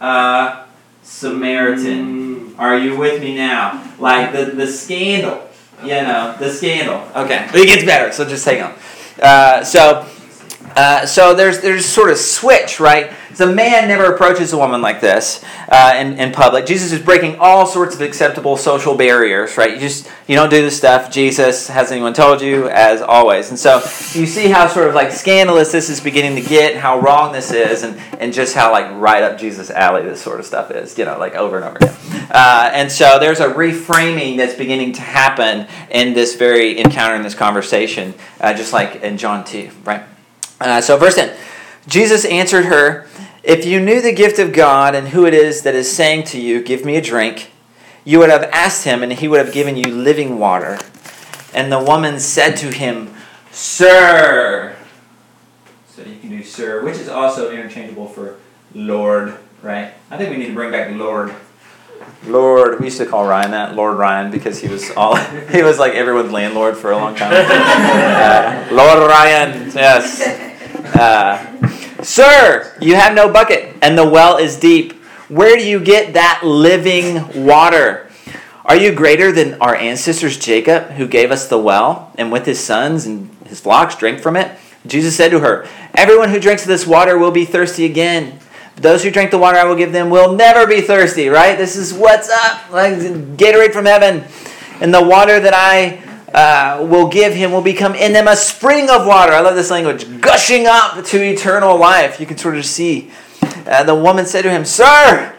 a 0.00 0.64
Samaritan. 1.02 2.52
Mm. 2.52 2.58
Are 2.60 2.78
you 2.78 2.96
with 2.96 3.20
me 3.20 3.34
now? 3.34 3.84
Like 3.98 4.30
the, 4.30 4.44
the 4.44 4.68
scandal. 4.68 5.42
You 5.82 5.88
know, 5.88 6.36
the 6.38 6.50
scandal. 6.50 7.02
Okay, 7.16 7.48
but 7.50 7.60
it 7.60 7.66
gets 7.66 7.84
better, 7.84 8.12
so 8.12 8.24
just 8.24 8.44
hang 8.44 8.62
on. 8.62 8.74
Uh, 9.20 9.64
so, 9.64 10.06
Uh, 10.78 11.04
so 11.04 11.34
there's 11.34 11.60
there's 11.60 11.84
sort 11.84 12.08
of 12.08 12.16
switch, 12.16 12.78
right? 12.78 13.10
The 13.34 13.52
man 13.52 13.88
never 13.88 14.14
approaches 14.14 14.52
a 14.52 14.56
woman 14.56 14.80
like 14.80 15.00
this 15.00 15.44
uh, 15.68 15.94
in, 15.98 16.20
in 16.20 16.30
public. 16.30 16.66
Jesus 16.66 16.92
is 16.92 17.00
breaking 17.00 17.34
all 17.40 17.66
sorts 17.66 17.96
of 17.96 18.00
acceptable 18.00 18.56
social 18.56 18.96
barriers, 18.96 19.56
right? 19.56 19.74
You 19.74 19.80
just 19.80 20.08
you 20.28 20.36
don't 20.36 20.50
do 20.50 20.62
this 20.62 20.76
stuff. 20.76 21.10
Jesus 21.10 21.66
has 21.66 21.90
anyone 21.90 22.14
told 22.14 22.40
you, 22.40 22.68
as 22.68 23.02
always. 23.02 23.50
And 23.50 23.58
so 23.58 23.78
you 24.14 24.24
see 24.24 24.50
how 24.50 24.68
sort 24.68 24.86
of 24.86 24.94
like 24.94 25.10
scandalous 25.10 25.72
this 25.72 25.90
is 25.90 26.00
beginning 26.00 26.40
to 26.40 26.48
get, 26.48 26.76
how 26.76 27.00
wrong 27.00 27.32
this 27.32 27.50
is, 27.50 27.82
and, 27.82 28.00
and 28.20 28.32
just 28.32 28.54
how 28.54 28.70
like 28.70 28.88
right 29.00 29.24
up 29.24 29.36
Jesus' 29.36 29.70
alley 29.70 30.02
this 30.02 30.22
sort 30.22 30.38
of 30.38 30.46
stuff 30.46 30.70
is, 30.70 30.96
you 30.96 31.04
know, 31.04 31.18
like 31.18 31.34
over 31.34 31.56
and 31.56 31.64
over 31.64 31.76
again. 31.78 31.96
Uh, 32.30 32.70
and 32.72 32.92
so 32.92 33.18
there's 33.18 33.40
a 33.40 33.48
reframing 33.48 34.36
that's 34.36 34.54
beginning 34.54 34.92
to 34.92 35.00
happen 35.00 35.66
in 35.90 36.14
this 36.14 36.36
very 36.36 36.78
encounter 36.78 37.16
in 37.16 37.22
this 37.22 37.34
conversation, 37.34 38.14
uh, 38.40 38.54
just 38.54 38.72
like 38.72 39.02
in 39.02 39.18
John 39.18 39.44
2, 39.44 39.70
right? 39.84 40.04
Uh, 40.60 40.80
so 40.80 40.96
verse 40.96 41.14
10. 41.14 41.36
Jesus 41.86 42.24
answered 42.24 42.66
her, 42.66 43.06
If 43.42 43.64
you 43.64 43.80
knew 43.80 44.00
the 44.00 44.12
gift 44.12 44.38
of 44.38 44.52
God 44.52 44.94
and 44.94 45.08
who 45.08 45.26
it 45.26 45.34
is 45.34 45.62
that 45.62 45.74
is 45.74 45.90
saying 45.90 46.24
to 46.24 46.40
you, 46.40 46.62
Give 46.62 46.84
me 46.84 46.96
a 46.96 47.00
drink, 47.00 47.52
you 48.04 48.18
would 48.18 48.30
have 48.30 48.44
asked 48.44 48.84
him, 48.84 49.02
and 49.02 49.12
he 49.12 49.28
would 49.28 49.44
have 49.44 49.52
given 49.52 49.76
you 49.76 49.88
living 49.88 50.38
water. 50.38 50.78
And 51.52 51.72
the 51.72 51.82
woman 51.82 52.20
said 52.20 52.56
to 52.58 52.70
him, 52.70 53.14
Sir. 53.50 54.76
So 55.88 56.02
you 56.02 56.18
can 56.18 56.30
do 56.30 56.44
sir, 56.44 56.84
which 56.84 56.96
is 56.96 57.08
also 57.08 57.50
interchangeable 57.50 58.06
for 58.06 58.36
Lord, 58.74 59.36
right? 59.62 59.92
I 60.10 60.16
think 60.16 60.30
we 60.30 60.36
need 60.36 60.48
to 60.48 60.54
bring 60.54 60.70
back 60.70 60.94
Lord. 60.94 61.34
Lord, 62.26 62.78
we 62.78 62.86
used 62.86 62.98
to 62.98 63.06
call 63.06 63.26
Ryan 63.26 63.50
that 63.52 63.74
Lord 63.74 63.96
Ryan 63.96 64.30
because 64.30 64.60
he 64.60 64.68
was 64.68 64.90
all 64.92 65.16
he 65.50 65.62
was 65.62 65.78
like 65.78 65.94
everyone's 65.94 66.30
landlord 66.30 66.76
for 66.76 66.92
a 66.92 66.96
long 66.96 67.14
time. 67.14 67.32
Uh, 68.18 68.68
Lord 68.70 69.08
Ryan, 69.08 69.70
yes. 69.74 70.47
Uh, 70.74 72.02
Sir, 72.02 72.76
you 72.80 72.94
have 72.94 73.14
no 73.14 73.32
bucket, 73.32 73.74
and 73.82 73.98
the 73.98 74.08
well 74.08 74.36
is 74.36 74.56
deep. 74.56 74.92
Where 75.28 75.56
do 75.56 75.66
you 75.66 75.80
get 75.80 76.14
that 76.14 76.42
living 76.44 77.44
water? 77.44 78.08
Are 78.64 78.76
you 78.76 78.92
greater 78.92 79.32
than 79.32 79.60
our 79.60 79.74
ancestors 79.74 80.38
Jacob, 80.38 80.90
who 80.92 81.08
gave 81.08 81.30
us 81.30 81.48
the 81.48 81.58
well, 81.58 82.12
and 82.16 82.30
with 82.30 82.46
his 82.46 82.60
sons 82.60 83.04
and 83.04 83.34
his 83.46 83.60
flocks 83.60 83.96
drank 83.96 84.20
from 84.20 84.36
it? 84.36 84.56
Jesus 84.86 85.16
said 85.16 85.30
to 85.32 85.40
her, 85.40 85.66
Everyone 85.94 86.30
who 86.30 86.38
drinks 86.38 86.62
of 86.62 86.68
this 86.68 86.86
water 86.86 87.18
will 87.18 87.32
be 87.32 87.44
thirsty 87.44 87.84
again. 87.84 88.38
But 88.74 88.84
those 88.84 89.02
who 89.02 89.10
drink 89.10 89.32
the 89.32 89.38
water 89.38 89.58
I 89.58 89.64
will 89.64 89.74
give 89.74 89.92
them 89.92 90.08
will 90.08 90.34
never 90.36 90.66
be 90.66 90.80
thirsty, 90.80 91.28
right? 91.28 91.58
This 91.58 91.74
is 91.76 91.92
what's 91.92 92.30
up, 92.30 92.70
like 92.70 92.94
Gatorade 92.94 93.72
from 93.72 93.86
heaven. 93.86 94.24
And 94.80 94.94
the 94.94 95.02
water 95.02 95.40
that 95.40 95.54
I 95.54 96.00
uh, 96.38 96.86
will 96.88 97.08
give 97.08 97.34
him 97.34 97.50
will 97.50 97.60
become 97.60 97.96
in 97.96 98.12
them 98.12 98.28
a 98.28 98.36
spring 98.36 98.88
of 98.88 99.04
water. 99.04 99.32
I 99.32 99.40
love 99.40 99.56
this 99.56 99.72
language, 99.72 100.20
gushing 100.20 100.66
up 100.68 101.04
to 101.06 101.20
eternal 101.20 101.76
life. 101.76 102.20
You 102.20 102.26
can 102.26 102.38
sort 102.38 102.56
of 102.56 102.64
see. 102.64 103.10
Uh, 103.66 103.82
the 103.82 103.94
woman 103.94 104.24
said 104.24 104.42
to 104.42 104.50
him, 104.50 104.64
Sir, 104.64 105.34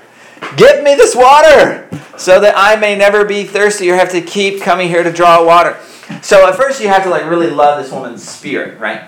give 0.58 0.84
me 0.84 0.96
this 0.96 1.16
water 1.16 1.90
so 2.18 2.42
that 2.42 2.54
I 2.58 2.76
may 2.76 2.98
never 2.98 3.24
be 3.24 3.46
thirsty 3.46 3.90
or 3.90 3.96
have 3.96 4.12
to 4.12 4.20
keep 4.20 4.62
coming 4.62 4.90
here 4.90 5.02
to 5.02 5.12
draw 5.12 5.42
water. 5.42 5.78
So 6.22 6.46
at 6.50 6.56
first 6.56 6.82
you 6.82 6.90
have 6.90 7.04
to 7.04 7.10
like 7.10 7.24
really 7.30 7.50
love 7.50 7.82
this 7.82 7.94
woman's 7.94 8.28
spirit, 8.28 8.78
right? 8.78 9.04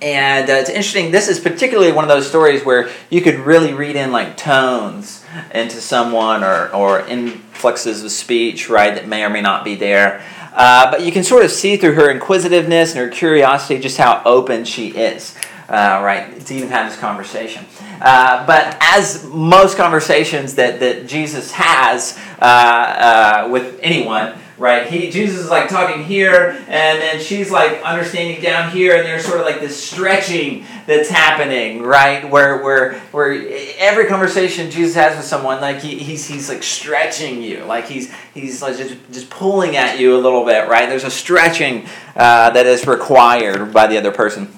And 0.00 0.48
uh, 0.48 0.54
it's 0.54 0.70
interesting. 0.70 1.10
This 1.10 1.28
is 1.28 1.38
particularly 1.38 1.92
one 1.92 2.04
of 2.04 2.08
those 2.08 2.26
stories 2.26 2.64
where 2.64 2.90
you 3.10 3.20
could 3.20 3.40
really 3.40 3.74
read 3.74 3.96
in 3.96 4.10
like 4.10 4.38
tones 4.38 5.22
into 5.52 5.82
someone 5.82 6.42
or, 6.42 6.74
or 6.74 7.00
influxes 7.00 8.02
of 8.04 8.10
speech, 8.10 8.70
right, 8.70 8.94
that 8.94 9.06
may 9.06 9.22
or 9.22 9.30
may 9.30 9.42
not 9.42 9.64
be 9.64 9.74
there. 9.74 10.24
Uh, 10.56 10.90
but 10.90 11.04
you 11.04 11.12
can 11.12 11.22
sort 11.22 11.44
of 11.44 11.50
see 11.50 11.76
through 11.76 11.92
her 11.92 12.10
inquisitiveness 12.10 12.94
and 12.94 13.00
her 13.00 13.08
curiosity 13.08 13.78
just 13.78 13.98
how 13.98 14.22
open 14.24 14.64
she 14.64 14.88
is, 14.88 15.36
uh, 15.68 16.00
right, 16.02 16.40
to 16.46 16.54
even 16.54 16.70
have 16.70 16.90
this 16.90 16.98
conversation. 16.98 17.66
Uh, 18.00 18.46
but 18.46 18.76
as 18.80 19.24
most 19.26 19.76
conversations 19.76 20.54
that, 20.54 20.80
that 20.80 21.06
Jesus 21.06 21.52
has 21.52 22.18
uh, 22.40 22.44
uh, 22.44 23.48
with 23.50 23.78
anyone, 23.82 24.38
right? 24.58 24.86
He 24.86 25.10
Jesus 25.10 25.38
is 25.40 25.50
like 25.50 25.68
talking 25.68 26.04
here, 26.04 26.50
and 26.68 27.00
then 27.00 27.20
she's 27.20 27.50
like 27.50 27.82
understanding 27.82 28.40
down 28.40 28.70
here, 28.70 28.96
and 28.96 29.04
there's 29.04 29.24
sort 29.24 29.40
of 29.40 29.46
like 29.46 29.60
this 29.60 29.82
stretching 29.82 30.64
that's 30.86 31.08
happening, 31.08 31.82
right? 31.82 32.28
Where 32.28 32.62
where 32.62 32.98
where 33.12 33.32
every 33.78 34.06
conversation 34.06 34.70
Jesus 34.70 34.94
has 34.94 35.16
with 35.16 35.26
someone, 35.26 35.60
like 35.60 35.80
he, 35.80 35.98
he's 35.98 36.26
he's 36.26 36.48
like 36.48 36.62
stretching 36.62 37.42
you, 37.42 37.64
like 37.64 37.86
he's 37.86 38.12
he's 38.32 38.62
like 38.62 38.76
just 38.76 38.96
just 39.12 39.30
pulling 39.30 39.76
at 39.76 39.98
you 39.98 40.16
a 40.16 40.20
little 40.20 40.44
bit, 40.44 40.68
right? 40.68 40.88
There's 40.88 41.04
a 41.04 41.10
stretching 41.10 41.86
uh, 42.14 42.50
that 42.50 42.66
is 42.66 42.86
required 42.86 43.72
by 43.72 43.86
the 43.86 43.98
other 43.98 44.12
person. 44.12 44.52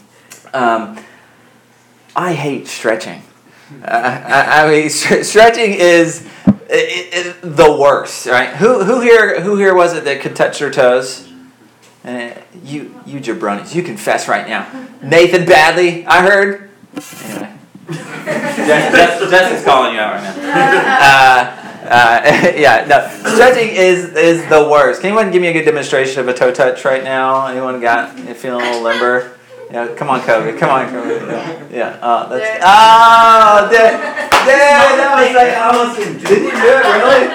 Um, 0.54 0.98
I 2.14 2.32
hate 2.32 2.68
stretching. 2.68 3.22
Uh, 3.82 3.86
I, 3.86 4.64
I 4.64 4.70
mean, 4.70 4.90
stretching 4.90 5.74
is 5.74 6.26
it, 6.68 7.26
it, 7.26 7.42
the 7.42 7.76
worst, 7.76 8.26
right? 8.26 8.50
Who 8.56 8.84
who 8.84 9.00
here 9.00 9.40
who 9.40 9.56
here 9.56 9.74
was 9.74 9.94
it 9.94 10.04
that 10.04 10.20
could 10.20 10.36
touch 10.36 10.58
their 10.58 10.70
toes? 10.70 11.28
Uh, 12.04 12.32
you 12.62 13.00
you 13.06 13.20
jabronis, 13.20 13.74
you 13.74 13.82
confess 13.82 14.28
right 14.28 14.46
now. 14.46 14.66
Nathan 15.02 15.44
Badley, 15.44 16.04
I 16.06 16.22
heard. 16.22 16.70
Anyway, 17.24 17.54
Jess, 17.90 19.30
Jess, 19.30 19.58
is 19.58 19.64
calling 19.64 19.94
you 19.94 20.00
out 20.00 20.14
right 20.14 20.36
now. 20.36 21.54
Uh, 21.54 21.68
uh, 21.88 22.52
yeah, 22.56 22.86
no. 22.88 23.32
Stretching 23.34 23.68
is 23.74 24.14
is 24.14 24.46
the 24.48 24.68
worst. 24.68 25.00
Can 25.00 25.08
anyone 25.08 25.30
give 25.32 25.40
me 25.40 25.48
a 25.48 25.52
good 25.52 25.64
demonstration 25.64 26.20
of 26.20 26.28
a 26.28 26.34
toe 26.34 26.52
touch 26.52 26.84
right 26.84 27.02
now? 27.02 27.46
Anyone 27.46 27.80
got 27.80 28.18
feeling 28.36 28.60
a 28.60 28.70
little 28.70 28.82
limber? 28.82 29.37
Yeah, 29.70 29.94
come 29.94 30.08
on, 30.08 30.20
Kobe. 30.22 30.58
Come 30.58 30.70
on, 30.70 30.88
Kobe. 30.88 31.26
Yeah, 31.26 31.68
yeah. 31.70 31.98
Uh, 32.00 32.28
that's 32.28 32.42
there. 32.42 32.60
oh, 32.62 33.68
there, 33.70 33.90
there. 34.46 34.96
That 34.96 35.10
was 35.20 35.34
like 35.36 35.54
almost. 35.60 35.98
Did 35.98 36.40
you 36.42 36.50
do 36.50 36.68
it 36.72 36.84
really? 36.88 37.28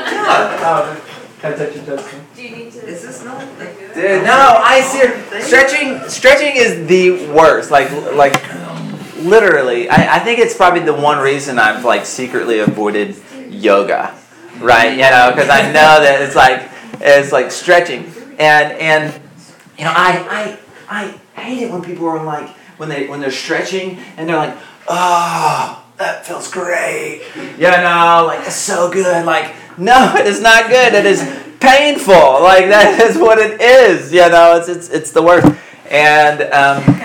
Oh, 0.66 1.02
can 1.40 1.54
I 1.54 1.56
touch 1.56 1.76
your 1.76 1.86
toes? 1.86 2.10
Do 2.36 2.42
you 2.42 2.56
need 2.56 2.72
to? 2.72 2.88
Is 2.88 3.04
this 3.04 3.24
not 3.24 3.38
like 3.60 3.78
good? 3.78 3.94
Dude, 3.94 4.24
no, 4.24 4.62
I 4.64 4.82
see. 4.82 5.42
Stretching, 5.42 6.10
stretching 6.10 6.56
is 6.56 6.88
the 6.88 7.32
worst. 7.32 7.70
Like, 7.70 7.92
like, 8.14 8.34
literally. 9.18 9.90
I, 9.90 10.16
I 10.16 10.20
think 10.20 10.40
it's 10.40 10.56
probably 10.56 10.82
the 10.82 10.94
one 10.94 11.20
reason 11.20 11.60
I've 11.60 11.86
like 11.86 12.06
secretly 12.06 12.60
avoided 12.60 13.16
yoga, 13.50 14.16
right? 14.60 14.92
You 14.92 15.04
know, 15.04 15.32
because 15.36 15.50
I 15.50 15.68
know 15.68 16.02
that 16.02 16.22
it's 16.22 16.36
like 16.36 16.70
it's 17.00 17.32
like 17.32 17.52
stretching, 17.52 18.06
and 18.40 18.72
and 18.80 19.22
you 19.78 19.84
know, 19.84 19.94
I 19.94 20.26
I 20.30 20.60
I 20.94 21.08
hate 21.34 21.64
it 21.64 21.72
when 21.72 21.82
people 21.82 22.06
are 22.06 22.24
like 22.24 22.50
when 22.78 22.88
they 22.88 23.08
when 23.08 23.20
they're 23.20 23.32
stretching 23.32 23.98
and 24.16 24.30
they're 24.30 24.38
like, 24.38 24.56
oh, 24.88 25.84
that 25.98 26.24
feels 26.24 26.52
great. 26.52 27.24
You 27.58 27.72
know, 27.72 28.24
like 28.28 28.46
it's 28.46 28.56
so 28.56 28.92
good. 28.92 29.26
Like, 29.26 29.56
no, 29.80 30.16
it 30.18 30.28
is 30.28 30.40
not 30.40 30.70
good. 30.70 30.94
It 30.94 31.06
is 31.06 31.22
painful. 31.60 32.14
Like 32.14 32.68
that 32.68 33.02
is 33.10 33.18
what 33.18 33.40
it 33.40 33.60
is. 33.60 34.14
You 34.14 34.30
know, 34.30 34.58
it's 34.58 34.70
it's 34.70 34.90
it's 34.90 35.12
the 35.12 35.24
worst. 35.24 35.48
And 35.90 36.42
um, 36.54 37.02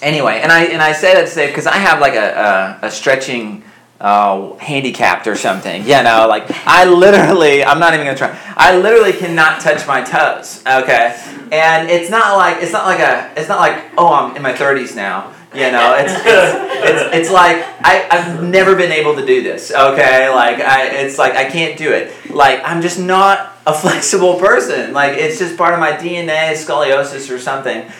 anyway, 0.00 0.38
and 0.40 0.52
I 0.52 0.66
and 0.66 0.80
I 0.80 0.92
say 0.92 1.14
that 1.14 1.22
to 1.22 1.26
say 1.26 1.48
because 1.48 1.66
I 1.66 1.76
have 1.76 2.00
like 2.00 2.14
a 2.14 2.78
a, 2.82 2.86
a 2.86 2.90
stretching. 2.90 3.64
Uh, 4.00 4.54
handicapped 4.56 5.26
or 5.26 5.36
something, 5.36 5.82
you 5.82 6.02
know, 6.02 6.26
like 6.28 6.44
I 6.66 6.84
literally, 6.84 7.64
I'm 7.64 7.78
not 7.78 7.94
even 7.94 8.04
gonna 8.04 8.18
try. 8.18 8.38
I 8.56 8.76
literally 8.76 9.12
cannot 9.12 9.60
touch 9.60 9.86
my 9.86 10.02
toes. 10.02 10.62
Okay, 10.66 11.16
and 11.52 11.88
it's 11.88 12.10
not 12.10 12.36
like 12.36 12.62
it's 12.62 12.72
not 12.72 12.86
like 12.86 12.98
a 12.98 13.32
it's 13.36 13.48
not 13.48 13.60
like 13.60 13.82
oh 13.96 14.12
I'm 14.12 14.36
in 14.36 14.42
my 14.42 14.52
30s 14.52 14.96
now 14.96 15.32
you 15.54 15.70
know? 15.70 15.94
It's 15.96 16.12
it's, 16.12 16.24
it's, 16.26 17.14
it's 17.14 17.30
like 17.30 17.64
I, 17.80 18.08
i've 18.10 18.42
never 18.42 18.74
been 18.74 18.92
able 18.92 19.14
to 19.14 19.24
do 19.24 19.42
this 19.42 19.70
okay? 19.70 20.28
Like 20.28 20.60
I, 20.60 20.88
it's 20.88 21.18
like 21.18 21.34
i 21.34 21.48
can't 21.48 21.78
do 21.78 21.92
it. 21.92 22.12
Like 22.30 22.60
i'm 22.64 22.82
just 22.82 22.98
not 22.98 23.52
a 23.66 23.72
flexible 23.84 24.38
person. 24.38 24.92
Like 24.92 25.16
it's 25.16 25.38
just 25.38 25.56
part 25.56 25.72
of 25.72 25.80
my 25.80 25.92
dna 25.92 26.52
scoliosis 26.52 27.34
or 27.34 27.38
something. 27.38 27.90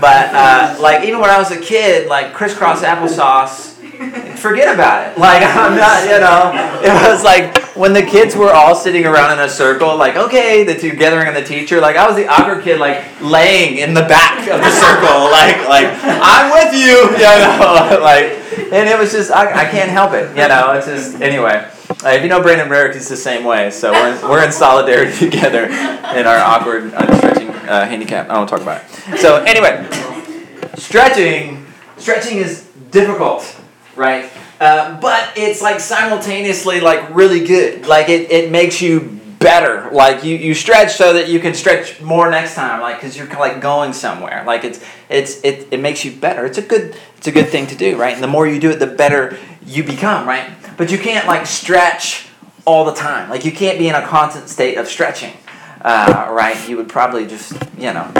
But 0.00 0.34
uh, 0.34 0.76
like 0.80 1.04
even 1.04 1.20
when 1.20 1.30
i 1.30 1.38
was 1.38 1.50
a 1.50 1.60
kid 1.60 2.08
like 2.08 2.32
crisscross 2.32 2.82
applesauce 2.82 3.79
forget 4.40 4.74
about 4.74 5.12
it. 5.12 5.18
Like 5.18 5.42
I'm 5.42 5.76
not, 5.76 6.04
you 6.04 6.18
know. 6.18 6.52
It 6.82 7.08
was 7.08 7.22
like 7.22 7.56
when 7.76 7.92
the 7.92 8.02
kids 8.02 8.34
were 8.34 8.52
all 8.52 8.74
sitting 8.74 9.06
around 9.06 9.38
in 9.38 9.44
a 9.44 9.48
circle, 9.48 9.96
like 9.96 10.16
okay, 10.16 10.64
the 10.64 10.74
two 10.74 10.92
gathering 10.96 11.28
and 11.28 11.36
the 11.36 11.44
teacher. 11.44 11.80
Like 11.80 11.96
I 11.96 12.06
was 12.06 12.16
the 12.16 12.26
awkward 12.26 12.64
kid, 12.64 12.80
like 12.80 13.04
laying 13.20 13.78
in 13.78 13.94
the 13.94 14.02
back 14.02 14.40
of 14.48 14.60
the 14.60 14.70
circle, 14.70 15.30
like 15.30 15.68
like 15.68 15.86
I'm 16.02 16.50
with 16.50 16.74
you, 16.74 17.10
you 17.16 17.28
know, 17.28 18.00
like. 18.02 18.38
And 18.72 18.88
it 18.88 18.98
was 18.98 19.10
just 19.10 19.30
I, 19.30 19.66
I 19.66 19.70
can't 19.70 19.90
help 19.90 20.12
it, 20.12 20.28
you 20.30 20.48
know. 20.48 20.72
It's 20.72 20.86
just 20.86 21.20
anyway. 21.20 21.68
Uh, 22.04 22.10
if 22.10 22.22
you 22.22 22.28
know 22.28 22.40
Brandon 22.40 22.68
Rarick, 22.68 22.94
he's 22.94 23.08
the 23.08 23.16
same 23.16 23.44
way. 23.44 23.70
So 23.70 23.92
we're 23.92 24.14
in, 24.14 24.28
we're 24.28 24.44
in 24.44 24.52
solidarity 24.52 25.16
together 25.18 25.64
in 25.64 26.26
our 26.26 26.38
awkward, 26.38 26.90
stretching 26.90 27.48
uh, 27.48 27.86
handicap. 27.86 28.30
I 28.30 28.34
don't 28.34 28.46
talk 28.46 28.60
about 28.60 28.82
it. 28.82 29.18
So 29.18 29.42
anyway, 29.42 29.88
stretching, 30.76 31.66
stretching 31.96 32.38
is 32.38 32.68
difficult 32.90 33.59
right? 34.00 34.32
Uh, 34.58 34.98
but 34.98 35.32
it's 35.36 35.60
like 35.60 35.78
simultaneously 35.78 36.80
like 36.80 37.14
really 37.14 37.46
good. 37.46 37.86
Like 37.86 38.08
it, 38.08 38.30
it 38.30 38.50
makes 38.50 38.80
you 38.80 39.20
better. 39.38 39.90
Like 39.92 40.24
you, 40.24 40.36
you 40.36 40.54
stretch 40.54 40.92
so 40.92 41.12
that 41.12 41.28
you 41.28 41.38
can 41.38 41.54
stretch 41.54 42.00
more 42.00 42.30
next 42.30 42.54
time. 42.54 42.80
Like 42.80 42.96
because 42.96 43.16
you're 43.16 43.28
like 43.28 43.60
going 43.60 43.92
somewhere. 43.92 44.42
Like 44.46 44.64
it's 44.64 44.82
it's 45.08 45.42
it, 45.44 45.68
it 45.70 45.80
makes 45.80 46.04
you 46.04 46.12
better. 46.12 46.46
It's 46.46 46.58
a 46.58 46.62
good 46.62 46.96
it's 47.18 47.26
a 47.26 47.32
good 47.32 47.48
thing 47.48 47.66
to 47.68 47.76
do, 47.76 47.96
right? 47.96 48.14
And 48.14 48.22
the 48.22 48.28
more 48.28 48.48
you 48.48 48.58
do 48.58 48.70
it, 48.70 48.78
the 48.78 48.86
better 48.86 49.38
you 49.64 49.84
become, 49.84 50.26
right? 50.26 50.50
But 50.78 50.90
you 50.90 50.98
can't 50.98 51.26
like 51.26 51.46
stretch 51.46 52.26
all 52.64 52.86
the 52.86 52.94
time. 52.94 53.28
Like 53.28 53.44
you 53.44 53.52
can't 53.52 53.78
be 53.78 53.88
in 53.88 53.94
a 53.94 54.06
constant 54.06 54.48
state 54.48 54.78
of 54.78 54.88
stretching, 54.88 55.34
uh, 55.82 56.28
right? 56.30 56.56
You 56.68 56.78
would 56.78 56.88
probably 56.88 57.26
just 57.26 57.52
you 57.76 57.92
know 57.92 58.10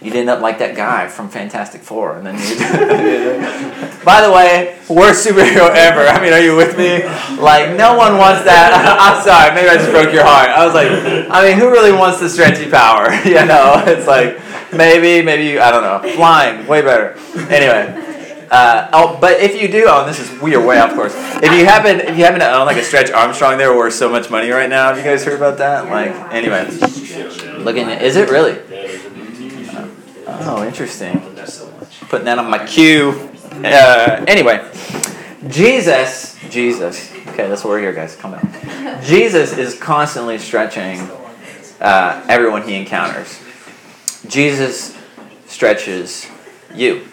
you'd 0.00 0.14
end 0.14 0.30
up 0.30 0.40
like 0.40 0.58
that 0.58 0.76
guy 0.76 1.08
from 1.08 1.28
Fantastic 1.28 1.82
Four, 1.82 2.16
and 2.16 2.26
then 2.26 2.34
you. 2.34 3.98
By 4.04 4.22
the 4.22 4.32
way, 4.32 4.78
worst 4.88 5.26
superhero 5.26 5.68
ever. 5.70 6.06
I 6.06 6.22
mean, 6.22 6.32
are 6.32 6.40
you 6.40 6.56
with 6.56 6.78
me? 6.78 7.02
Like, 7.40 7.76
no 7.76 7.96
one 7.96 8.16
wants 8.16 8.44
that. 8.44 8.72
I'm 9.00 9.22
sorry, 9.22 9.54
maybe 9.54 9.68
I 9.68 9.76
just 9.76 9.90
broke 9.90 10.12
your 10.12 10.24
heart. 10.24 10.48
I 10.48 10.64
was 10.64 10.74
like, 10.74 10.88
I 11.30 11.48
mean, 11.48 11.58
who 11.58 11.70
really 11.70 11.92
wants 11.92 12.20
the 12.20 12.28
stretchy 12.28 12.70
power? 12.70 13.12
you 13.24 13.44
know, 13.44 13.82
it's 13.86 14.06
like 14.06 14.40
maybe, 14.72 15.24
maybe 15.24 15.58
I 15.58 15.70
don't 15.70 15.82
know, 15.82 16.16
flying, 16.16 16.66
way 16.66 16.82
better. 16.82 17.18
Anyway. 17.50 18.04
Uh, 18.50 18.88
oh, 18.94 19.18
but 19.20 19.40
if 19.40 19.60
you 19.60 19.68
do 19.68 19.86
own, 19.88 20.06
this 20.06 20.18
is 20.18 20.40
we 20.40 20.54
are 20.54 20.66
way 20.66 20.78
off 20.78 20.94
course. 20.94 21.12
If 21.14 21.52
you 21.52 21.66
happen, 21.66 22.00
if 22.00 22.16
you 22.16 22.24
happen 22.24 22.40
to 22.40 22.50
own 22.50 22.64
like 22.64 22.78
a 22.78 22.82
Stretch 22.82 23.10
Armstrong, 23.10 23.58
there 23.58 23.76
worth 23.76 23.92
so 23.92 24.08
much 24.08 24.30
money 24.30 24.48
right 24.48 24.70
now. 24.70 24.88
Have 24.88 24.96
you 24.96 25.04
guys 25.04 25.22
heard 25.22 25.36
about 25.36 25.58
that? 25.58 25.84
Like, 25.90 26.32
anyway, 26.32 26.64
looking 27.62 27.90
at, 27.90 28.00
is 28.00 28.16
it 28.16 28.30
really? 28.30 28.54
Oh, 30.40 30.64
interesting. 30.66 31.20
Putting 32.08 32.26
that 32.26 32.38
on 32.38 32.50
my 32.50 32.64
queue. 32.66 33.30
Uh, 33.52 34.24
anyway, 34.28 34.70
Jesus, 35.48 36.38
Jesus. 36.50 37.12
Okay, 37.28 37.48
that's 37.48 37.64
why 37.64 37.70
we're 37.70 37.80
here, 37.80 37.92
guys. 37.92 38.16
Come 38.16 38.34
on. 38.34 39.02
Jesus 39.02 39.56
is 39.56 39.78
constantly 39.78 40.38
stretching 40.38 41.00
uh, 41.80 42.24
everyone 42.28 42.62
he 42.62 42.74
encounters. 42.74 43.40
Jesus 44.28 44.96
stretches 45.46 46.26
you. 46.74 47.06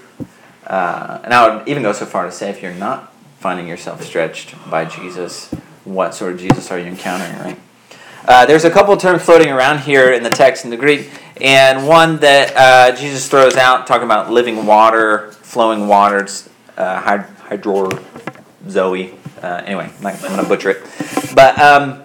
Uh, 0.65 1.21
and 1.23 1.33
I 1.33 1.55
would 1.55 1.67
even 1.67 1.83
go 1.83 1.93
so 1.93 2.05
far 2.05 2.25
to 2.25 2.31
say 2.31 2.49
if 2.49 2.61
you're 2.61 2.73
not 2.73 3.13
finding 3.39 3.67
yourself 3.67 4.03
stretched 4.03 4.55
by 4.69 4.85
Jesus, 4.85 5.51
what 5.83 6.15
sort 6.15 6.33
of 6.33 6.39
Jesus 6.39 6.71
are 6.71 6.79
you 6.79 6.87
encountering, 6.87 7.39
right? 7.39 7.59
Uh, 8.27 8.43
there's 8.43 8.65
a 8.65 8.71
couple 8.71 8.97
terms 8.97 9.21
floating 9.21 9.49
around 9.49 9.79
here 9.81 10.11
in 10.11 10.23
the 10.23 10.31
text 10.31 10.65
in 10.65 10.71
the 10.71 10.77
Greek, 10.77 11.11
and 11.41 11.87
one 11.87 12.17
that 12.17 12.55
uh, 12.57 12.95
Jesus 12.95 13.29
throws 13.29 13.55
out, 13.55 13.85
talking 13.85 14.05
about 14.05 14.31
living 14.31 14.65
water, 14.65 15.31
flowing 15.43 15.87
waters, 15.87 16.49
uh, 16.75 16.99
hydro 16.99 18.03
zoe. 18.67 19.13
Uh, 19.43 19.61
anyway, 19.65 19.91
I'm, 20.03 20.19
going 20.19 20.37
to 20.37 20.47
butcher 20.47 20.71
it, 20.71 21.35
but 21.35 21.59
um, 21.59 22.01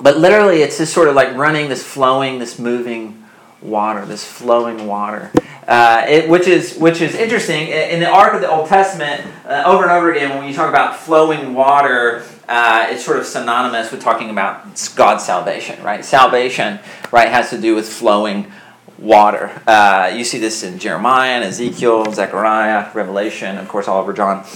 but 0.00 0.18
literally, 0.18 0.62
it's 0.62 0.78
just 0.78 0.94
sort 0.94 1.08
of 1.08 1.16
like 1.16 1.34
running, 1.34 1.68
this 1.68 1.82
flowing, 1.82 2.38
this 2.38 2.60
moving 2.60 3.24
water, 3.60 4.06
this 4.06 4.24
flowing 4.24 4.86
water. 4.86 5.32
Uh, 5.66 6.04
it, 6.08 6.28
which 6.28 6.46
is 6.46 6.78
which 6.78 7.00
is 7.00 7.16
interesting 7.16 7.66
in 7.66 7.98
the 7.98 8.08
arc 8.08 8.34
of 8.34 8.40
the 8.40 8.48
Old 8.48 8.68
Testament. 8.68 9.26
Uh, 9.44 9.64
over 9.66 9.82
and 9.82 9.90
over 9.90 10.12
again, 10.12 10.38
when 10.38 10.46
you 10.46 10.54
talk 10.54 10.68
about 10.68 10.94
flowing 10.94 11.54
water, 11.54 12.24
uh, 12.48 12.86
it's 12.90 13.04
sort 13.04 13.18
of 13.18 13.26
synonymous 13.26 13.90
with 13.90 14.00
talking 14.00 14.30
about 14.30 14.64
God's 14.94 15.24
salvation, 15.24 15.82
right? 15.82 16.04
Salvation, 16.04 16.78
right, 17.10 17.28
has 17.28 17.50
to 17.50 17.60
do 17.60 17.74
with 17.74 17.88
flowing 17.88 18.52
water. 18.98 19.50
Uh, 19.66 20.12
you 20.14 20.24
see 20.24 20.38
this 20.38 20.62
in 20.62 20.78
Jeremiah, 20.78 21.32
and 21.32 21.44
Ezekiel, 21.44 22.12
Zechariah, 22.12 22.90
Revelation, 22.94 23.58
of 23.58 23.68
course, 23.68 23.88
Oliver 23.88 24.12
John. 24.12 24.46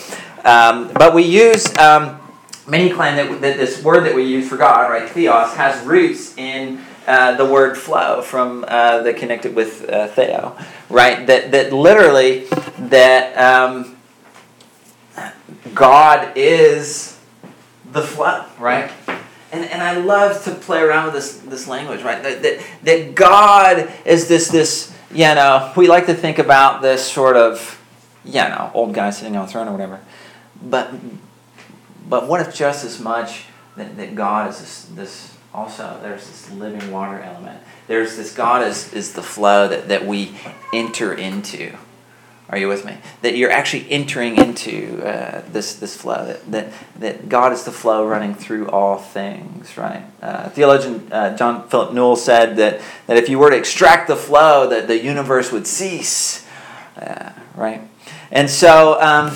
Um, 0.44 0.90
but 0.94 1.14
we 1.14 1.24
use 1.24 1.76
um, 1.76 2.18
many 2.66 2.90
claim 2.90 3.16
that, 3.16 3.40
that 3.40 3.56
this 3.56 3.82
word 3.82 4.04
that 4.04 4.14
we 4.14 4.24
use 4.24 4.48
for 4.48 4.56
God, 4.56 4.90
right, 4.90 5.08
theos, 5.08 5.54
has 5.54 5.84
roots 5.84 6.36
in 6.38 6.80
uh, 7.06 7.34
the 7.36 7.44
word 7.44 7.76
flow 7.76 8.22
from 8.22 8.64
uh, 8.68 9.02
that 9.02 9.16
connected 9.16 9.54
with 9.54 9.88
uh, 9.88 10.06
theo, 10.08 10.56
right? 10.88 11.26
That 11.26 11.50
that 11.50 11.72
literally 11.72 12.46
that 12.78 13.36
um, 13.36 13.96
God 15.74 16.32
is 16.36 17.18
the 17.92 18.02
flow, 18.02 18.44
right? 18.58 18.90
And, 19.52 19.64
and 19.64 19.82
I 19.82 19.96
love 19.96 20.44
to 20.44 20.54
play 20.54 20.80
around 20.80 21.06
with 21.06 21.14
this, 21.14 21.38
this 21.38 21.66
language, 21.66 22.02
right? 22.02 22.22
That, 22.22 22.42
that, 22.42 22.62
that 22.84 23.14
God 23.14 23.92
is 24.04 24.28
this, 24.28 24.48
this, 24.48 24.94
you 25.10 25.24
know, 25.24 25.72
we 25.76 25.88
like 25.88 26.06
to 26.06 26.14
think 26.14 26.38
about 26.38 26.82
this 26.82 27.04
sort 27.04 27.36
of, 27.36 27.80
you 28.24 28.34
know, 28.34 28.70
old 28.74 28.94
guy 28.94 29.10
sitting 29.10 29.36
on 29.36 29.46
a 29.46 29.48
throne 29.48 29.66
or 29.66 29.72
whatever. 29.72 30.00
But, 30.62 30.92
but 32.08 32.28
what 32.28 32.40
if 32.40 32.54
just 32.54 32.84
as 32.84 33.00
much 33.00 33.44
that, 33.76 33.96
that 33.96 34.14
God 34.14 34.50
is 34.50 34.60
this, 34.60 34.84
this 34.94 35.36
also, 35.52 35.98
there's 36.00 36.26
this 36.26 36.50
living 36.52 36.92
water 36.92 37.20
element. 37.20 37.60
There's 37.88 38.16
this 38.16 38.32
God 38.32 38.66
is, 38.66 38.92
is 38.92 39.14
the 39.14 39.22
flow 39.22 39.66
that, 39.66 39.88
that 39.88 40.06
we 40.06 40.32
enter 40.72 41.12
into. 41.12 41.76
Are 42.50 42.58
you 42.58 42.66
with 42.66 42.84
me? 42.84 42.96
That 43.22 43.36
you're 43.36 43.50
actually 43.50 43.88
entering 43.90 44.36
into 44.36 45.00
uh, 45.04 45.42
this 45.52 45.76
this 45.76 45.96
flow. 45.96 46.26
That, 46.26 46.50
that 46.50 46.72
that 46.98 47.28
God 47.28 47.52
is 47.52 47.62
the 47.62 47.70
flow 47.70 48.04
running 48.04 48.34
through 48.34 48.68
all 48.70 48.98
things. 48.98 49.78
Right? 49.78 50.04
Uh, 50.20 50.48
theologian 50.48 51.12
uh, 51.12 51.36
John 51.36 51.68
Philip 51.68 51.94
Newell 51.94 52.16
said 52.16 52.56
that 52.56 52.80
that 53.06 53.16
if 53.16 53.28
you 53.28 53.38
were 53.38 53.50
to 53.50 53.56
extract 53.56 54.08
the 54.08 54.16
flow, 54.16 54.68
that 54.68 54.88
the 54.88 55.00
universe 55.00 55.52
would 55.52 55.66
cease. 55.68 56.44
Uh, 57.00 57.30
right? 57.54 57.82
And 58.32 58.50
so, 58.50 59.00
um, 59.00 59.26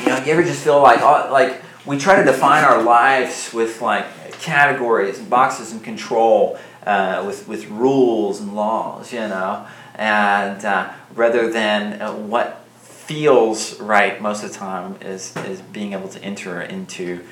you 0.00 0.08
know, 0.08 0.24
you 0.24 0.32
ever 0.32 0.42
just 0.42 0.64
feel 0.64 0.80
like 0.80 1.02
oh, 1.02 1.28
like 1.30 1.60
we 1.84 1.98
try 1.98 2.16
to 2.16 2.24
define 2.24 2.64
our 2.64 2.82
lives 2.82 3.52
with 3.52 3.82
like 3.82 4.06
categories 4.40 5.18
and 5.18 5.28
boxes 5.28 5.72
and 5.72 5.84
control 5.84 6.58
uh, 6.86 7.22
with 7.26 7.46
with 7.48 7.66
rules 7.68 8.40
and 8.40 8.56
laws. 8.56 9.12
You 9.12 9.20
know 9.20 9.66
and 9.96 10.64
uh, 10.64 10.92
rather 11.14 11.50
than 11.50 12.00
uh, 12.00 12.12
what 12.12 12.62
feels 12.80 13.80
right 13.80 14.20
most 14.20 14.42
of 14.44 14.52
the 14.52 14.56
time 14.56 14.96
is, 15.00 15.36
is 15.36 15.60
being 15.60 15.92
able 15.92 16.08
to 16.08 16.22
enter 16.22 16.60
into 16.60 17.24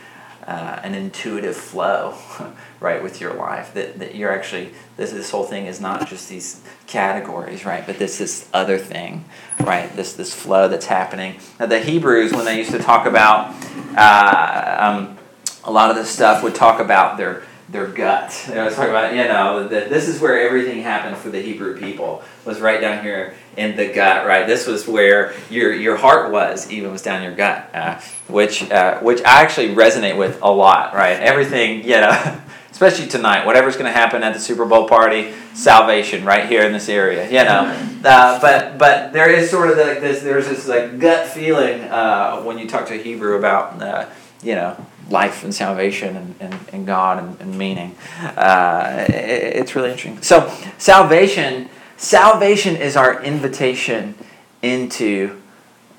uh, 0.46 0.81
an 0.83 0.94
intuitive 0.94 1.57
flow 1.57 2.16
right 2.81 3.03
with 3.03 3.20
your 3.20 3.33
life. 3.35 3.72
That, 3.74 3.98
that 3.98 4.14
you're 4.14 4.33
actually 4.33 4.74
this 4.96 5.12
this 5.12 5.31
whole 5.31 5.44
thing 5.44 5.66
is 5.66 5.81
not 5.81 6.07
just 6.09 6.29
these 6.29 6.62
categories 6.87 7.64
right 7.64 7.87
but 7.87 7.98
this 7.98 8.18
this 8.18 8.48
other 8.53 8.79
thing 8.79 9.24
right? 9.61 9.94
This 9.94 10.14
this 10.14 10.35
flow 10.35 10.68
that's 10.68 10.87
happening. 10.87 11.37
Now, 11.59 11.66
the 11.66 11.81
hebrews 11.81 12.33
when 12.33 12.44
they 12.44 12.59
used 12.59 12.70
to 12.72 12.79
talk 12.79 13.07
about 13.07 13.55
uh, 13.96 14.77
um, 14.81 15.18
a 15.64 15.70
lot 15.70 15.90
of 15.90 15.96
this 15.96 16.11
stuff 16.11 16.42
would 16.42 16.55
talk 16.55 16.81
about 16.81 17.16
their 17.16 17.42
their 17.68 17.87
gut. 17.87 18.50
I 18.53 18.64
was 18.64 18.74
talking 18.74 18.90
about, 18.90 19.14
you 19.14 19.24
know, 19.24 19.68
that 19.68 19.88
this 19.88 20.09
is 20.09 20.20
where 20.20 20.40
everything 20.40 20.83
happened 20.83 21.16
for 21.16 21.31
the 21.31 21.40
Hebrew 21.40 21.79
people 21.79 22.22
was 22.44 22.61
right 22.61 22.81
down 22.81 23.03
here 23.03 23.35
in 23.57 23.77
the 23.77 23.92
gut, 23.92 24.27
right? 24.27 24.46
This 24.46 24.66
was 24.66 24.87
where 24.87 25.35
your 25.48 25.72
your 25.72 25.96
heart 25.96 26.31
was, 26.31 26.70
even 26.70 26.92
was 26.92 27.03
down 27.03 27.22
your 27.22 27.35
gut, 27.35 27.70
uh, 27.74 28.00
which 28.29 28.70
uh, 28.70 29.00
which 29.00 29.20
I 29.22 29.42
actually 29.42 29.74
resonate 29.74 30.18
with 30.18 30.38
a 30.42 30.50
lot, 30.50 30.94
right? 30.94 31.18
Everything, 31.18 31.85
you 31.85 32.00
know, 32.00 32.40
especially 32.70 33.07
tonight, 33.07 33.46
whatever's 33.46 33.77
going 33.77 33.87
to 33.87 33.98
happen 33.98 34.22
at 34.22 34.35
the 34.35 34.40
Super 34.40 34.66
Bowl 34.66 34.87
party, 34.87 35.33
salvation 35.55 36.24
right 36.24 36.46
here 36.46 36.64
in 36.64 36.72
this 36.72 36.90
area, 36.90 37.27
you 37.27 37.44
know. 37.44 37.90
Uh, 38.05 38.38
but 38.40 38.77
but 38.77 39.14
there 39.14 39.31
is 39.31 39.50
sort 39.50 39.70
of 39.70 39.79
like 39.79 40.00
this. 40.00 40.22
There's 40.22 40.48
this 40.48 40.68
like 40.68 40.98
gut 40.98 41.29
feeling 41.29 41.81
uh, 41.85 42.42
when 42.42 42.59
you 42.59 42.68
talk 42.68 42.87
to 42.88 42.94
a 42.94 43.03
Hebrew 43.03 43.38
about, 43.38 43.81
uh, 43.81 44.07
you 44.42 44.55
know 44.55 44.77
life 45.11 45.45
and 45.45 45.55
salvation 45.55 46.17
and, 46.17 46.35
and, 46.40 46.61
and 46.73 46.87
God 46.87 47.23
and, 47.23 47.40
and 47.40 47.59
meaning. 47.59 47.97
Uh, 48.21 49.07
it, 49.09 49.12
it's 49.12 49.77
really 49.77 49.90
interesting. 49.90 50.23
So 50.23 50.53
salvation, 50.79 51.69
salvation 51.97 52.77
is 52.77 52.97
our 52.97 53.23
invitation 53.23 54.14
into 54.62 55.40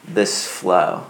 this 0.08 0.48
flow 0.48 1.06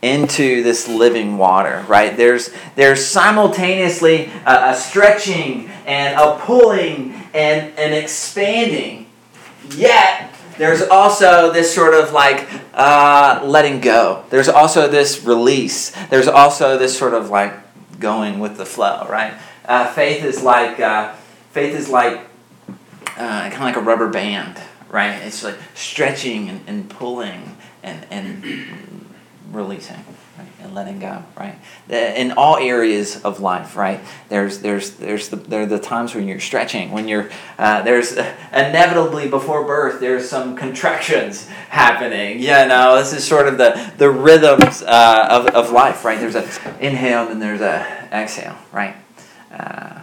into 0.00 0.62
this 0.62 0.86
living 0.86 1.36
water 1.38 1.84
right 1.88 2.16
there's 2.16 2.50
there's 2.76 3.04
simultaneously 3.04 4.30
a, 4.46 4.70
a 4.70 4.74
stretching 4.74 5.68
and 5.86 6.16
a 6.16 6.38
pulling 6.38 7.12
and 7.34 7.76
an 7.76 7.92
expanding 7.92 9.06
yet 9.74 10.32
there's 10.58 10.82
also 10.82 11.52
this 11.52 11.74
sort 11.74 11.94
of 11.94 12.12
like 12.12 12.48
uh, 12.74 13.42
letting 13.44 13.80
go. 13.80 14.24
There's 14.30 14.48
also 14.48 14.88
this 14.88 15.24
release. 15.24 15.90
There's 16.08 16.28
also 16.28 16.76
this 16.76 16.96
sort 16.98 17.14
of 17.14 17.30
like 17.30 17.54
going 18.00 18.38
with 18.38 18.56
the 18.56 18.66
flow, 18.66 19.06
right? 19.08 19.34
Uh, 19.64 19.92
faith 19.92 20.24
is 20.24 20.42
like 20.42 20.80
uh, 20.80 21.14
faith 21.50 21.74
is 21.74 21.88
like 21.88 22.20
uh, 23.16 23.50
kind 23.50 23.54
of 23.54 23.60
like 23.60 23.76
a 23.76 23.80
rubber 23.80 24.08
band, 24.08 24.60
right? 24.88 25.14
It's 25.22 25.42
like 25.42 25.56
stretching 25.74 26.48
and, 26.48 26.60
and 26.66 26.90
pulling 26.90 27.56
and 27.82 28.06
and 28.10 29.06
releasing 29.52 30.04
and 30.60 30.74
letting 30.74 30.98
go, 30.98 31.22
right? 31.36 31.56
In 31.88 32.32
all 32.32 32.56
areas 32.56 33.22
of 33.24 33.40
life, 33.40 33.76
right? 33.76 34.00
There's 34.28 34.58
there's 34.58 34.90
there's 34.92 35.28
the 35.28 35.36
there 35.36 35.62
are 35.62 35.66
the 35.66 35.78
times 35.78 36.14
when 36.14 36.26
you're 36.26 36.40
stretching, 36.40 36.90
when 36.90 37.06
you're 37.08 37.30
uh, 37.58 37.82
there's 37.82 38.12
inevitably 38.52 39.28
before 39.28 39.64
birth 39.64 40.00
there's 40.00 40.28
some 40.28 40.56
contractions 40.56 41.46
happening. 41.70 42.40
You 42.40 42.66
know, 42.66 42.96
this 42.98 43.12
is 43.12 43.24
sort 43.24 43.46
of 43.46 43.56
the 43.58 43.92
the 43.98 44.10
rhythms 44.10 44.82
uh, 44.82 45.28
of 45.30 45.46
of 45.54 45.70
life, 45.70 46.04
right? 46.04 46.18
There's 46.18 46.34
a 46.34 46.46
inhale 46.80 47.28
and 47.28 47.40
there's 47.40 47.60
a 47.60 48.08
exhale, 48.12 48.56
right? 48.72 48.96
Uh, 49.52 50.00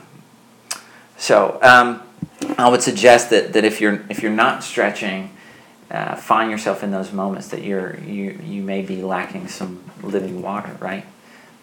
So 1.17 1.57
um, 1.61 2.01
I 2.57 2.69
would 2.69 2.81
suggest 2.81 3.29
that, 3.31 3.53
that 3.53 3.63
if 3.65 3.81
you're 3.81 4.03
if 4.09 4.21
you're 4.21 4.31
not 4.31 4.63
stretching, 4.63 5.31
uh, 5.91 6.15
find 6.15 6.51
yourself 6.51 6.83
in 6.83 6.91
those 6.91 7.11
moments 7.11 7.49
that 7.49 7.63
you're 7.63 7.99
you 7.99 8.39
you 8.43 8.61
may 8.63 8.81
be 8.81 9.01
lacking 9.01 9.47
some 9.47 9.83
living 10.01 10.41
water, 10.41 10.75
right? 10.79 11.05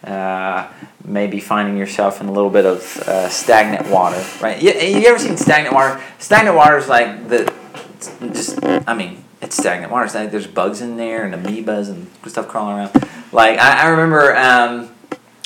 Uh, 0.03 0.67
maybe 1.05 1.39
finding 1.39 1.77
yourself 1.77 2.19
in 2.19 2.27
a 2.27 2.31
little 2.31 2.49
bit 2.49 2.65
of 2.65 2.97
uh, 3.07 3.29
stagnant 3.29 3.89
water, 3.89 4.21
right? 4.41 4.61
You, 4.61 4.71
you 4.71 5.07
ever 5.07 5.19
seen 5.19 5.37
stagnant 5.37 5.73
water? 5.73 6.01
Stagnant 6.19 6.57
water 6.57 6.77
is 6.77 6.87
like 6.87 7.29
the 7.29 7.53
just 8.33 8.63
I 8.63 8.93
mean 8.93 9.23
it's 9.41 9.57
stagnant 9.57 9.91
water. 9.91 10.05
It's 10.05 10.15
like 10.15 10.31
there's 10.31 10.47
bugs 10.47 10.81
in 10.81 10.97
there 10.97 11.25
and 11.25 11.33
amoebas 11.33 11.89
and 11.89 12.07
stuff 12.29 12.47
crawling 12.47 12.77
around. 12.77 12.93
Like 13.31 13.59
I, 13.59 13.83
I 13.83 13.87
remember 13.89 14.35
um, 14.35 14.89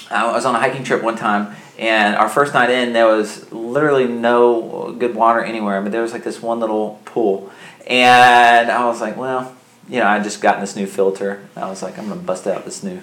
I 0.10 0.32
was 0.32 0.46
on 0.46 0.56
a 0.56 0.60
hiking 0.60 0.84
trip 0.84 1.04
one 1.04 1.16
time 1.16 1.56
and 1.78 2.16
our 2.16 2.28
first 2.28 2.54
night 2.54 2.70
in 2.70 2.94
there 2.94 3.06
was 3.06 3.52
literally 3.52 4.08
no 4.08 4.96
good 4.98 5.14
water 5.14 5.44
anywhere, 5.44 5.80
but 5.82 5.92
there 5.92 6.02
was 6.02 6.12
like 6.12 6.24
this 6.24 6.42
one 6.42 6.60
little 6.60 7.00
pool, 7.06 7.52
and 7.88 8.70
I 8.70 8.86
was 8.86 9.02
like, 9.02 9.18
well, 9.18 9.56
you 9.90 10.00
know, 10.00 10.08
I 10.08 10.20
just 10.20 10.42
gotten 10.42 10.62
this 10.62 10.76
new 10.76 10.86
filter. 10.86 11.48
I 11.56 11.70
was 11.70 11.82
like, 11.82 11.98
I'm 11.98 12.10
gonna 12.10 12.22
bust 12.22 12.46
out 12.46 12.66
this 12.66 12.84
new 12.84 13.02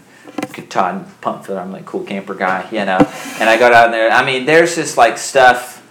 Todd 0.69 1.07
pump 1.21 1.45
filter. 1.45 1.61
I'm 1.61 1.73
like 1.73 1.87
cool 1.87 2.05
camper 2.05 2.35
guy, 2.35 2.69
you 2.71 2.85
know. 2.85 2.99
And 3.41 3.49
I 3.51 3.59
go 3.59 3.71
down 3.71 3.91
there. 3.91 4.11
I 4.11 4.25
mean, 4.25 4.47
there's 4.47 4.77
just 4.77 4.97
like 4.97 5.19
stuff 5.19 5.83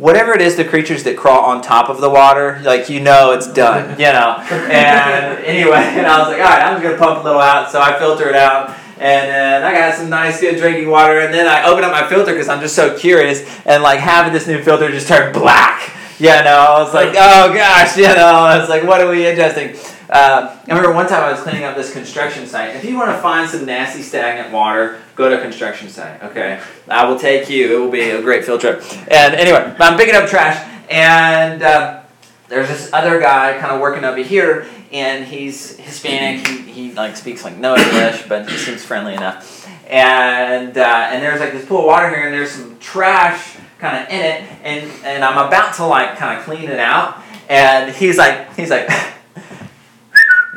whatever 0.00 0.32
it 0.32 0.40
is, 0.40 0.56
the 0.56 0.64
creatures 0.64 1.04
that 1.04 1.14
crawl 1.16 1.44
on 1.44 1.60
top 1.60 1.90
of 1.90 2.00
the 2.00 2.08
water, 2.08 2.58
like 2.64 2.88
you 2.88 3.00
know 3.00 3.32
it's 3.32 3.46
done, 3.52 3.90
you 4.00 4.06
know. 4.06 4.38
And 4.50 5.38
anyway, 5.44 5.76
and 5.76 6.06
I 6.06 6.18
was 6.18 6.28
like, 6.28 6.38
all 6.38 6.48
right, 6.48 6.62
I'm 6.62 6.80
just 6.80 6.82
gonna 6.82 6.96
pump 6.96 7.20
a 7.20 7.24
little 7.24 7.40
out. 7.40 7.70
So 7.70 7.80
I 7.80 7.98
filter 7.98 8.28
it 8.28 8.34
out, 8.34 8.70
and 8.98 9.30
then 9.30 9.62
I 9.62 9.72
got 9.72 9.94
some 9.94 10.08
nice 10.08 10.40
good 10.40 10.56
drinking 10.56 10.88
water. 10.88 11.20
And 11.20 11.32
then 11.32 11.46
I 11.46 11.68
open 11.68 11.84
up 11.84 11.92
my 11.92 12.08
filter 12.08 12.32
because 12.32 12.48
I'm 12.48 12.60
just 12.60 12.74
so 12.74 12.96
curious, 12.98 13.44
and 13.66 13.82
like 13.82 14.00
having 14.00 14.32
this 14.32 14.46
new 14.46 14.62
filter 14.62 14.90
just 14.90 15.06
turned 15.06 15.34
black. 15.34 15.94
You 16.20 16.26
no, 16.26 16.34
I 16.34 16.82
was 16.82 16.92
like, 16.92 17.14
oh 17.16 17.54
gosh, 17.54 17.96
you 17.96 18.02
know, 18.02 18.26
I 18.26 18.58
was 18.58 18.68
like, 18.68 18.84
what 18.84 19.00
are 19.00 19.08
we 19.08 19.22
ingesting? 19.22 19.74
Uh, 20.10 20.54
I 20.54 20.68
remember 20.68 20.92
one 20.92 21.08
time 21.08 21.24
I 21.24 21.32
was 21.32 21.40
cleaning 21.40 21.64
up 21.64 21.76
this 21.76 21.94
construction 21.94 22.46
site. 22.46 22.76
If 22.76 22.84
you 22.84 22.94
want 22.94 23.10
to 23.10 23.22
find 23.22 23.48
some 23.48 23.64
nasty 23.64 24.02
stagnant 24.02 24.52
water, 24.52 25.00
go 25.16 25.30
to 25.30 25.38
a 25.38 25.40
construction 25.40 25.88
site. 25.88 26.22
Okay, 26.22 26.60
I 26.88 27.08
will 27.08 27.18
take 27.18 27.48
you. 27.48 27.74
It 27.74 27.80
will 27.80 27.90
be 27.90 28.10
a 28.10 28.20
great 28.20 28.44
field 28.44 28.60
trip. 28.60 28.82
And 29.10 29.34
anyway, 29.34 29.74
I'm 29.78 29.96
picking 29.96 30.14
up 30.14 30.28
trash, 30.28 30.62
and 30.90 31.62
uh, 31.62 32.02
there's 32.48 32.68
this 32.68 32.92
other 32.92 33.18
guy 33.18 33.58
kind 33.58 33.72
of 33.72 33.80
working 33.80 34.04
over 34.04 34.20
here, 34.20 34.66
and 34.92 35.24
he's 35.24 35.78
Hispanic. 35.78 36.46
He, 36.46 36.58
he 36.70 36.92
like 36.92 37.16
speaks 37.16 37.44
like 37.44 37.56
no 37.56 37.76
English, 37.76 38.28
but 38.28 38.46
he 38.46 38.58
seems 38.58 38.84
friendly 38.84 39.14
enough. 39.14 39.66
And 39.88 40.76
uh, 40.76 41.08
and 41.12 41.22
there's 41.22 41.40
like 41.40 41.52
this 41.52 41.64
pool 41.64 41.78
of 41.78 41.86
water 41.86 42.10
here, 42.10 42.26
and 42.26 42.34
there's 42.34 42.50
some 42.50 42.78
trash 42.78 43.56
kind 43.80 44.04
of 44.04 44.12
in 44.12 44.20
it, 44.20 44.42
and 44.62 44.90
and 45.04 45.24
I'm 45.24 45.46
about 45.48 45.74
to 45.76 45.86
like 45.86 46.16
kind 46.16 46.38
of 46.38 46.44
clean 46.44 46.68
it 46.68 46.78
out, 46.78 47.22
and 47.48 47.94
he's 47.94 48.18
like 48.18 48.54
he's 48.54 48.70
like. 48.70 48.88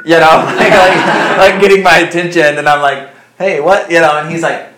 you 0.06 0.20
know, 0.20 0.44
like, 0.58 0.72
like, 0.72 1.38
like 1.38 1.62
getting 1.62 1.84
my 1.84 2.00
attention, 2.00 2.58
and 2.58 2.68
I'm 2.68 2.82
like, 2.82 3.10
hey, 3.38 3.62
what, 3.62 3.90
you 3.90 4.02
know, 4.02 4.20
and 4.20 4.30
he's 4.30 4.42
like, 4.42 4.70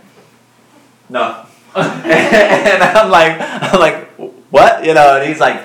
no, 1.10 1.46
and 1.76 2.84
I'm 2.84 3.10
like, 3.10 3.38
I'm 3.40 3.80
like, 3.80 4.08
what, 4.52 4.86
you 4.86 4.94
know, 4.94 5.18
and 5.18 5.28
he's 5.28 5.40
like, 5.40 5.62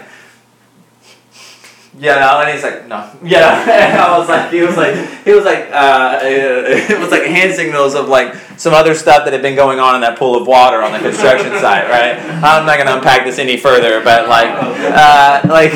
know, 2.09 2.41
and 2.41 2.51
he's 2.51 2.63
like, 2.63 2.89
no, 2.89 3.11
yeah, 3.23 3.63
and 3.63 3.99
I 4.01 4.19
was 4.19 4.29
like, 4.29 4.51
he 4.51 4.63
was 4.63 4.77
like, 4.77 4.95
he 5.25 5.33
was 5.33 5.45
like, 5.45 5.69
uh, 5.71 6.19
it 6.23 6.99
was 6.99 7.11
like 7.11 7.25
hand 7.25 7.55
signals 7.55 7.95
of 7.95 8.09
like 8.09 8.35
some 8.57 8.75
other 8.75 8.95
stuff 8.95 9.25
that 9.25 9.33
had 9.33 9.43
been 9.43 9.57
going 9.57 9.79
on 9.79 9.95
in 9.95 10.01
that 10.01 10.19
pool 10.19 10.41
of 10.41 10.47
water 10.47 10.83
on 10.83 10.93
the 10.93 10.99
construction 10.99 11.51
site, 11.61 11.89
right? 11.89 12.19
I'm 12.43 12.67
not 12.67 12.79
gonna 12.79 12.97
unpack 12.97 13.25
this 13.25 13.39
any 13.39 13.57
further, 13.57 14.03
but 14.03 14.29
like, 14.29 14.49
uh, 14.49 15.43
like, 15.49 15.73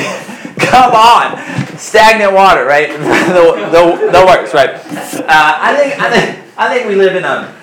come 0.58 0.92
on 0.92 1.54
stagnant 1.78 2.32
water, 2.32 2.64
right? 2.64 2.88
the, 2.88 3.68
the, 3.70 4.10
the 4.12 4.26
works, 4.26 4.54
right? 4.54 4.70
Uh, 4.70 5.24
I 5.28 5.76
think 5.76 6.00
I 6.00 6.10
think 6.10 6.58
I 6.58 6.74
think 6.74 6.88
we 6.88 6.94
live 6.94 7.16
in 7.16 7.24
a 7.24 7.54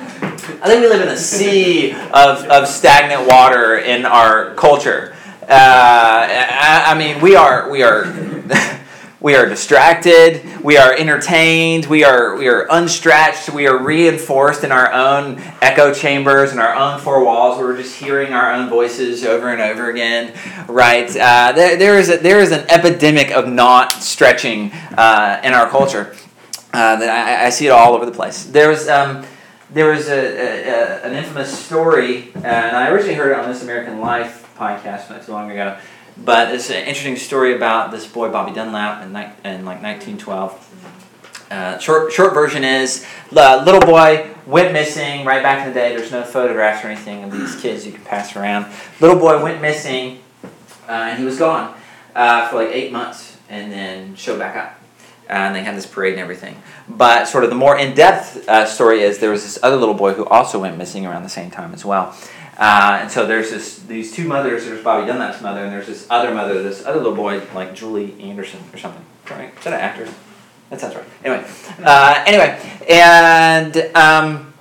I 0.64 0.68
think 0.68 0.82
we 0.82 0.90
live 0.90 1.02
in 1.02 1.08
a 1.08 1.18
sea 1.18 1.94
of, 1.94 2.46
of 2.46 2.68
stagnant 2.68 3.28
water 3.28 3.78
in 3.78 4.06
our 4.06 4.54
culture. 4.54 5.11
Uh, 5.42 5.48
I, 5.50 6.84
I 6.88 6.98
mean, 6.98 7.20
we 7.20 7.36
are 7.36 7.70
we 7.70 7.82
are 7.82 8.06
we 9.20 9.36
are 9.36 9.48
distracted, 9.48 10.64
we 10.64 10.78
are 10.78 10.94
entertained, 10.94 11.88
we 11.88 12.04
are 12.04 12.38
we 12.38 12.48
are 12.48 12.68
unstretched, 12.68 13.52
we 13.52 13.66
are 13.66 13.78
reinforced 13.78 14.64
in 14.64 14.72
our 14.72 14.94
own 14.94 15.42
echo 15.62 15.94
chambers 15.94 16.52
and 16.52 16.60
our 16.60 16.76
own 16.76 17.00
four 17.00 17.26
walls. 17.26 17.58
We're 17.58 17.76
just 17.76 18.00
hearing 18.00 18.34
our 18.34 18.54
own 18.54 18.70
voices 18.70 19.26
over 19.26 19.50
and 19.50 19.62
over 19.62 19.90
again, 19.90 20.38
right? 20.68 21.10
Uh, 21.10 21.54
there, 21.54 21.76
there 21.76 21.98
is 21.98 22.10
a, 22.10 22.18
there 22.18 22.40
is 22.40 22.52
an 22.52 22.70
epidemic 22.70 23.32
of 23.32 23.48
not 23.48 23.94
stretching 23.94 24.72
uh, 24.72 25.42
in 25.44 25.54
our 25.54 25.68
culture. 25.70 26.16
Uh, 26.74 26.96
that 26.96 27.10
I, 27.10 27.48
I, 27.48 27.50
see 27.50 27.68
it 27.68 27.72
all 27.72 27.96
over 27.96 28.06
the 28.06 28.14
place. 28.14 28.46
There 28.46 28.70
was 28.70 28.88
um, 28.88 29.26
there 29.72 29.92
was 29.92 30.08
a, 30.08 30.14
a, 30.14 31.02
an 31.04 31.14
infamous 31.14 31.58
story, 31.58 32.32
and 32.36 32.46
I 32.78 32.90
originally 32.90 33.16
heard 33.16 33.32
it 33.32 33.40
on 33.40 33.50
This 33.50 33.62
American 33.62 34.00
Life 34.00 34.41
podcast 34.62 35.10
not 35.10 35.26
too 35.26 35.32
long 35.32 35.50
ago 35.50 35.78
but 36.18 36.54
it's 36.54 36.70
an 36.70 36.84
interesting 36.86 37.16
story 37.16 37.56
about 37.56 37.92
this 37.92 38.06
boy 38.06 38.30
Bobby 38.30 38.54
Dunlap 38.54 39.02
in, 39.02 39.10
in 39.10 39.66
like 39.66 39.82
1912. 39.82 40.68
Uh, 41.50 41.78
short 41.80 42.14
short 42.14 42.34
version 42.34 42.64
is 42.64 43.06
the 43.32 43.62
little 43.66 43.82
boy 43.82 44.30
went 44.46 44.72
missing 44.72 45.26
right 45.26 45.44
back 45.44 45.66
in 45.66 45.74
the 45.74 45.80
day. 45.80 45.96
There's 45.96 46.12
no 46.12 46.24
photographs 46.24 46.84
or 46.86 46.88
anything 46.88 47.24
of 47.24 47.32
these 47.32 47.60
kids 47.62 47.86
you 47.86 47.92
can 47.92 48.04
pass 48.04 48.36
around. 48.36 48.72
Little 49.02 49.18
boy 49.18 49.42
went 49.44 49.62
missing, 49.62 50.22
uh, 50.88 50.92
and 50.92 51.20
he 51.20 51.26
was 51.26 51.38
gone 51.38 51.76
uh, 52.16 52.48
for 52.48 52.58
like 52.58 52.70
eight 52.70 52.92
months, 52.92 53.38
and 53.50 53.72
then 53.72 54.16
showed 54.16 54.40
back 54.40 54.56
up. 54.56 54.78
Uh, 55.30 55.34
and 55.34 55.56
they 55.56 55.64
had 55.64 55.76
this 55.76 55.86
parade 55.86 56.14
and 56.14 56.22
everything. 56.22 56.62
But 56.88 57.26
sort 57.26 57.44
of 57.44 57.50
the 57.50 57.56
more 57.56 57.78
in 57.78 57.96
depth 57.96 58.48
uh, 58.48 58.66
story 58.66 59.02
is 59.02 59.20
there 59.20 59.32
was 59.32 59.44
this 59.44 59.60
other 59.62 59.78
little 59.78 59.96
boy 59.96 60.14
who 60.14 60.26
also 60.26 60.60
went 60.60 60.78
missing 60.78 61.06
around 61.06 61.24
the 61.24 61.30
same 61.30 61.52
time 61.52 61.74
as 61.74 61.84
well. 61.84 62.16
Uh, 62.62 63.00
and 63.02 63.12
so 63.12 63.26
there's 63.26 63.50
this 63.50 63.80
these 63.80 64.14
two 64.14 64.28
mothers. 64.28 64.66
There's 64.66 64.84
Bobby 64.84 65.08
Dunlap's 65.08 65.42
mother, 65.42 65.64
and 65.64 65.74
there's 65.74 65.88
this 65.88 66.06
other 66.12 66.32
mother, 66.32 66.62
this 66.62 66.86
other 66.86 67.00
little 67.00 67.16
boy, 67.16 67.42
like 67.56 67.74
Julie 67.74 68.22
Anderson 68.22 68.60
or 68.72 68.78
something. 68.78 69.04
Right? 69.32 69.52
Is 69.58 69.64
that 69.64 69.74
an 69.74 69.80
actor? 69.80 70.08
That 70.70 70.80
sounds 70.80 70.96
right. 70.96 71.06
Anyway, 71.26 71.50
uh, 71.84 72.24
anyway, 72.28 72.62
and 72.88 73.76
um, 73.96 74.54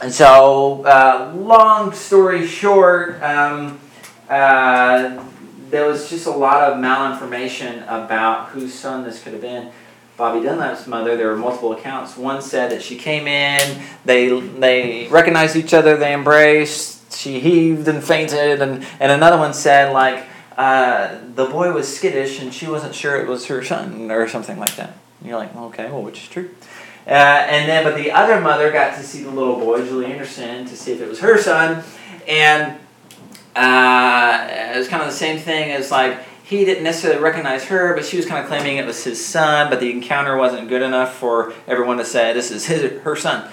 and 0.00 0.12
so 0.12 0.84
uh, 0.84 1.32
long 1.36 1.92
story 1.92 2.44
short, 2.44 3.22
um, 3.22 3.78
uh, 4.28 5.24
there 5.70 5.86
was 5.86 6.10
just 6.10 6.26
a 6.26 6.30
lot 6.30 6.72
of 6.72 6.78
malinformation 6.78 7.82
about 7.84 8.48
whose 8.48 8.74
son 8.74 9.04
this 9.04 9.22
could 9.22 9.32
have 9.32 9.42
been. 9.42 9.70
Bobby 10.16 10.44
Dunlap's 10.44 10.88
mother, 10.88 11.16
there 11.16 11.28
were 11.28 11.36
multiple 11.36 11.72
accounts. 11.72 12.16
One 12.16 12.42
said 12.42 12.72
that 12.72 12.82
she 12.82 12.96
came 12.96 13.28
in, 13.28 13.80
they 14.04 14.40
they 14.40 15.06
recognized 15.08 15.54
each 15.54 15.72
other, 15.72 15.96
they 15.96 16.12
embraced, 16.12 17.03
she 17.14 17.40
heaved 17.40 17.88
and 17.88 18.02
fainted, 18.02 18.60
and, 18.60 18.84
and 19.00 19.12
another 19.12 19.38
one 19.38 19.54
said, 19.54 19.92
like, 19.92 20.26
uh, 20.56 21.18
the 21.34 21.46
boy 21.46 21.72
was 21.72 21.94
skittish 21.94 22.40
and 22.40 22.54
she 22.54 22.66
wasn't 22.66 22.94
sure 22.94 23.20
it 23.20 23.28
was 23.28 23.46
her 23.46 23.64
son 23.64 24.10
or 24.10 24.28
something 24.28 24.58
like 24.58 24.76
that. 24.76 24.94
And 25.20 25.28
you're 25.28 25.38
like, 25.38 25.54
okay, 25.54 25.90
well, 25.90 26.02
which 26.02 26.22
is 26.22 26.28
true? 26.28 26.50
Uh, 27.06 27.10
and 27.10 27.68
then, 27.68 27.84
but 27.84 27.96
the 27.96 28.12
other 28.12 28.40
mother 28.40 28.70
got 28.70 28.96
to 28.96 29.02
see 29.02 29.24
the 29.24 29.30
little 29.30 29.56
boy, 29.56 29.84
Julie 29.84 30.06
Anderson, 30.06 30.64
to 30.66 30.76
see 30.76 30.92
if 30.92 31.00
it 31.00 31.08
was 31.08 31.20
her 31.20 31.38
son. 31.38 31.82
And 32.28 32.78
uh, 33.56 34.48
it 34.74 34.78
was 34.78 34.88
kind 34.88 35.02
of 35.02 35.08
the 35.08 35.16
same 35.16 35.38
thing 35.38 35.72
as 35.72 35.90
like, 35.90 36.18
he 36.44 36.64
didn't 36.64 36.84
necessarily 36.84 37.22
recognize 37.22 37.64
her, 37.64 37.94
but 37.94 38.04
she 38.04 38.16
was 38.18 38.26
kind 38.26 38.42
of 38.42 38.48
claiming 38.48 38.76
it 38.76 38.86
was 38.86 39.02
his 39.02 39.24
son, 39.24 39.70
but 39.70 39.80
the 39.80 39.90
encounter 39.90 40.36
wasn't 40.36 40.68
good 40.68 40.82
enough 40.82 41.14
for 41.16 41.54
everyone 41.66 41.96
to 41.96 42.04
say 42.04 42.32
this 42.34 42.50
is 42.50 42.66
his, 42.66 43.00
her 43.02 43.16
son. 43.16 43.50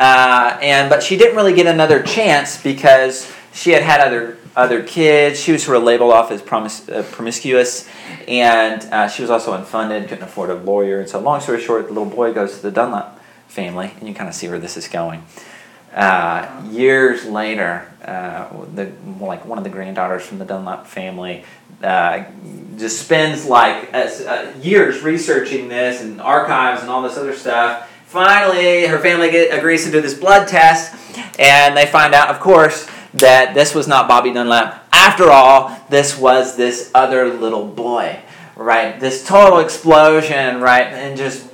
Uh, 0.00 0.58
and 0.62 0.88
but 0.88 1.02
she 1.02 1.18
didn't 1.18 1.36
really 1.36 1.52
get 1.52 1.66
another 1.66 2.02
chance 2.02 2.60
because 2.62 3.30
she 3.52 3.72
had 3.72 3.82
had 3.82 4.00
other 4.00 4.38
other 4.56 4.82
kids. 4.82 5.38
She 5.38 5.52
was 5.52 5.62
sort 5.62 5.76
of 5.76 5.82
labeled 5.82 6.10
off 6.10 6.30
as 6.30 6.40
promis- 6.40 6.88
uh, 6.90 7.02
promiscuous, 7.12 7.86
and 8.26 8.82
uh, 8.84 9.08
she 9.08 9.20
was 9.20 9.30
also 9.30 9.54
unfunded, 9.54 10.08
couldn't 10.08 10.24
afford 10.24 10.48
a 10.48 10.54
lawyer. 10.54 11.00
And 11.00 11.08
so, 11.08 11.20
long 11.20 11.42
story 11.42 11.60
short, 11.60 11.86
the 11.86 11.92
little 11.92 12.08
boy 12.08 12.32
goes 12.32 12.56
to 12.56 12.62
the 12.62 12.70
Dunlap 12.70 13.20
family, 13.48 13.92
and 13.98 14.08
you 14.08 14.14
kind 14.14 14.26
of 14.26 14.34
see 14.34 14.48
where 14.48 14.58
this 14.58 14.78
is 14.78 14.88
going. 14.88 15.22
Uh, 15.94 16.62
years 16.70 17.26
later, 17.26 17.86
uh, 18.02 18.48
the 18.74 18.90
like 19.20 19.44
one 19.44 19.58
of 19.58 19.64
the 19.64 19.70
granddaughters 19.70 20.24
from 20.24 20.38
the 20.38 20.46
Dunlap 20.46 20.86
family 20.86 21.44
uh, 21.82 22.24
just 22.78 23.02
spends 23.02 23.44
like 23.44 23.90
years 24.62 25.02
researching 25.02 25.68
this 25.68 26.00
and 26.00 26.22
archives 26.22 26.80
and 26.80 26.90
all 26.90 27.02
this 27.02 27.18
other 27.18 27.34
stuff 27.34 27.86
Finally, 28.10 28.86
her 28.86 28.98
family 28.98 29.30
get, 29.30 29.56
agrees 29.56 29.84
to 29.84 29.92
do 29.92 30.00
this 30.00 30.14
blood 30.14 30.48
test, 30.48 30.92
and 31.38 31.76
they 31.76 31.86
find 31.86 32.12
out, 32.12 32.28
of 32.28 32.40
course, 32.40 32.90
that 33.14 33.54
this 33.54 33.72
was 33.72 33.86
not 33.86 34.08
Bobby 34.08 34.32
Dunlap. 34.32 34.84
After 34.92 35.30
all, 35.30 35.80
this 35.90 36.18
was 36.18 36.56
this 36.56 36.90
other 36.92 37.32
little 37.32 37.64
boy, 37.64 38.18
right? 38.56 38.98
This 38.98 39.24
total 39.24 39.60
explosion, 39.60 40.60
right? 40.60 40.88
And 40.88 41.16
just 41.16 41.48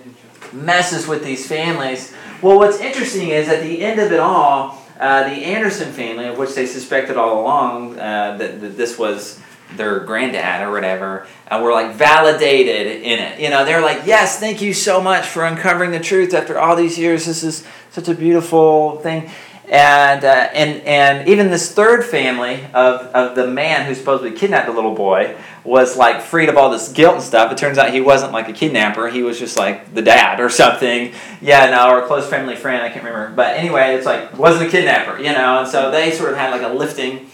messes 0.50 1.06
with 1.06 1.22
these 1.22 1.46
families. 1.46 2.14
Well, 2.40 2.56
what's 2.56 2.80
interesting 2.80 3.28
is 3.28 3.50
at 3.50 3.62
the 3.62 3.82
end 3.82 4.00
of 4.00 4.10
it 4.10 4.18
all, 4.18 4.82
uh, 4.98 5.24
the 5.24 5.44
Anderson 5.44 5.92
family, 5.92 6.26
of 6.26 6.38
which 6.38 6.54
they 6.54 6.64
suspected 6.64 7.18
all 7.18 7.38
along 7.42 7.98
uh, 7.98 8.38
that, 8.38 8.62
that 8.62 8.78
this 8.78 8.98
was 8.98 9.38
their 9.74 10.00
granddad 10.00 10.66
or 10.66 10.70
whatever, 10.70 11.26
uh, 11.50 11.60
were 11.62 11.72
like 11.72 11.94
validated 11.94 13.02
in 13.02 13.18
it. 13.18 13.40
You 13.40 13.50
know, 13.50 13.64
they're 13.64 13.82
like, 13.82 14.06
yes, 14.06 14.38
thank 14.38 14.62
you 14.62 14.72
so 14.72 15.00
much 15.00 15.26
for 15.26 15.44
uncovering 15.44 15.90
the 15.90 16.00
truth 16.00 16.34
after 16.34 16.58
all 16.58 16.76
these 16.76 16.98
years. 16.98 17.26
This 17.26 17.42
is 17.42 17.66
such 17.90 18.08
a 18.08 18.14
beautiful 18.14 18.98
thing. 18.98 19.30
And, 19.68 20.24
uh, 20.24 20.48
and, 20.54 20.80
and 20.82 21.28
even 21.28 21.50
this 21.50 21.72
third 21.72 22.04
family 22.04 22.64
of, 22.72 23.00
of 23.06 23.34
the 23.34 23.48
man 23.48 23.86
who 23.86 23.96
supposedly 23.96 24.30
kidnapped 24.30 24.66
the 24.66 24.72
little 24.72 24.94
boy 24.94 25.36
was 25.64 25.96
like 25.96 26.22
freed 26.22 26.48
of 26.48 26.56
all 26.56 26.70
this 26.70 26.92
guilt 26.92 27.14
and 27.16 27.22
stuff. 27.22 27.50
It 27.50 27.58
turns 27.58 27.76
out 27.76 27.92
he 27.92 28.00
wasn't 28.00 28.32
like 28.32 28.48
a 28.48 28.52
kidnapper. 28.52 29.08
He 29.08 29.22
was 29.22 29.40
just 29.40 29.58
like 29.58 29.92
the 29.92 30.02
dad 30.02 30.38
or 30.38 30.48
something. 30.48 31.12
Yeah, 31.40 31.70
no, 31.70 31.90
or 31.90 32.04
a 32.04 32.06
close 32.06 32.28
family 32.28 32.54
friend. 32.54 32.80
I 32.80 32.90
can't 32.90 33.04
remember. 33.04 33.34
But 33.34 33.56
anyway, 33.56 33.96
it's 33.96 34.06
like 34.06 34.38
wasn't 34.38 34.68
a 34.68 34.70
kidnapper, 34.70 35.18
you 35.18 35.32
know. 35.32 35.58
And 35.58 35.68
so 35.68 35.90
they 35.90 36.12
sort 36.12 36.30
of 36.30 36.38
had 36.38 36.50
like 36.50 36.62
a 36.62 36.72
lifting. 36.72 37.28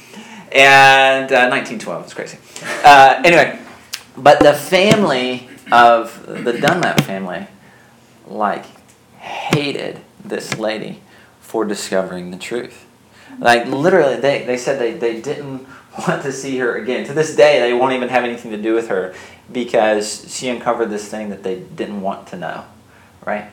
And 0.55 1.33
uh, 1.33 1.49
1912, 1.49 2.05
it's 2.05 2.15
crazy. 2.15 2.38
Uh, 2.85 3.23
anyway, 3.25 3.59
but 4.17 4.41
the 4.41 4.53
family 4.53 5.49
of 5.71 6.27
the 6.27 6.53
Dunlap 6.53 7.01
family, 7.01 7.47
like, 8.27 8.67
hated 9.19 10.01
this 10.25 10.59
lady 10.59 11.01
for 11.41 11.65
discovering 11.65 12.31
the 12.31 12.37
truth. 12.37 12.87
Like 13.38 13.67
literally, 13.67 14.17
they, 14.17 14.45
they 14.45 14.57
said 14.57 14.79
they, 14.79 14.93
they 14.93 15.21
didn't 15.21 15.67
want 16.09 16.23
to 16.23 16.33
see 16.33 16.59
her 16.59 16.77
again. 16.77 17.07
To 17.07 17.12
this 17.12 17.35
day, 17.35 17.61
they 17.61 17.73
won't 17.73 17.95
even 17.95 18.09
have 18.09 18.25
anything 18.25 18.51
to 18.51 18.61
do 18.61 18.75
with 18.75 18.88
her 18.88 19.15
because 19.51 20.35
she 20.35 20.49
uncovered 20.49 20.91
this 20.91 21.09
thing 21.09 21.31
that 21.31 21.43
they 21.43 21.61
didn't 21.61 22.01
want 22.01 22.29
to 22.29 22.37
know. 22.37 22.65
Right? 23.25 23.51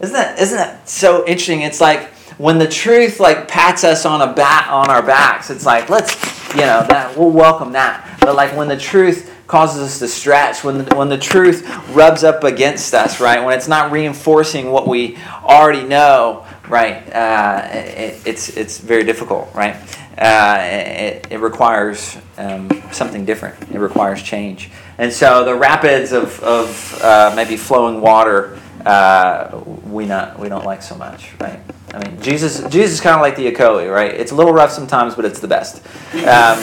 Isn't 0.00 0.14
that 0.14 0.38
isn't 0.38 0.56
that 0.56 0.88
so 0.88 1.26
interesting? 1.26 1.62
It's 1.62 1.80
like 1.80 2.08
when 2.38 2.58
the 2.58 2.68
truth 2.68 3.20
like 3.20 3.48
pats 3.48 3.84
us 3.84 4.04
on 4.04 4.20
a 4.20 4.32
bat 4.32 4.68
on 4.68 4.90
our 4.90 5.02
backs, 5.02 5.50
it's 5.50 5.64
like 5.64 5.88
let's 5.88 6.14
you 6.54 6.60
know 6.60 6.84
that 6.88 7.16
we'll 7.16 7.30
welcome 7.30 7.72
that. 7.72 8.18
But 8.20 8.34
like 8.34 8.56
when 8.56 8.68
the 8.68 8.76
truth 8.76 9.32
causes 9.46 9.82
us 9.82 9.98
to 9.98 10.08
stretch, 10.08 10.64
when 10.64 10.84
the, 10.84 10.94
when 10.96 11.08
the 11.08 11.18
truth 11.18 11.68
rubs 11.90 12.24
up 12.24 12.44
against 12.44 12.94
us, 12.94 13.20
right? 13.20 13.44
When 13.44 13.56
it's 13.56 13.68
not 13.68 13.92
reinforcing 13.92 14.70
what 14.70 14.88
we 14.88 15.18
already 15.42 15.86
know, 15.86 16.46
right? 16.68 17.08
Uh, 17.12 17.68
it, 17.72 18.22
it's 18.26 18.56
it's 18.56 18.78
very 18.78 19.04
difficult, 19.04 19.54
right? 19.54 19.76
Uh, 20.16 20.58
it, 20.62 21.26
it 21.30 21.40
requires 21.40 22.16
um, 22.38 22.70
something 22.92 23.24
different. 23.24 23.60
It 23.70 23.78
requires 23.78 24.22
change. 24.22 24.70
And 24.96 25.12
so 25.12 25.44
the 25.44 25.56
rapids 25.56 26.12
of, 26.12 26.40
of 26.44 27.00
uh, 27.02 27.32
maybe 27.34 27.56
flowing 27.56 28.00
water, 28.00 28.60
uh, 28.84 29.62
we 29.86 30.06
not 30.06 30.38
we 30.38 30.48
don't 30.48 30.64
like 30.64 30.82
so 30.82 30.94
much, 30.94 31.32
right? 31.40 31.60
I 31.92 31.98
mean, 31.98 32.20
Jesus 32.20 32.60
Jesus 32.68 32.92
is 32.92 33.00
kind 33.00 33.14
of 33.14 33.22
like 33.22 33.36
the 33.36 33.50
Ocoee, 33.50 33.92
right? 33.92 34.12
It's 34.12 34.32
a 34.32 34.34
little 34.34 34.52
rough 34.52 34.70
sometimes, 34.70 35.14
but 35.14 35.24
it's 35.24 35.40
the 35.40 35.48
best. 35.48 35.84
Um, 36.14 36.58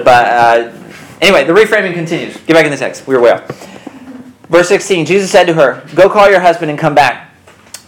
but 0.04 0.26
uh, 0.26 0.72
anyway, 1.20 1.44
the 1.44 1.52
reframing 1.52 1.94
continues. 1.94 2.36
Get 2.38 2.54
back 2.54 2.64
in 2.64 2.70
the 2.70 2.76
text. 2.76 3.06
We 3.06 3.16
were 3.16 3.32
off. 3.32 3.46
Verse 4.48 4.68
16 4.68 5.06
Jesus 5.06 5.30
said 5.30 5.44
to 5.44 5.54
her, 5.54 5.82
Go 5.94 6.08
call 6.08 6.30
your 6.30 6.40
husband 6.40 6.70
and 6.70 6.78
come 6.78 6.94
back. 6.94 7.34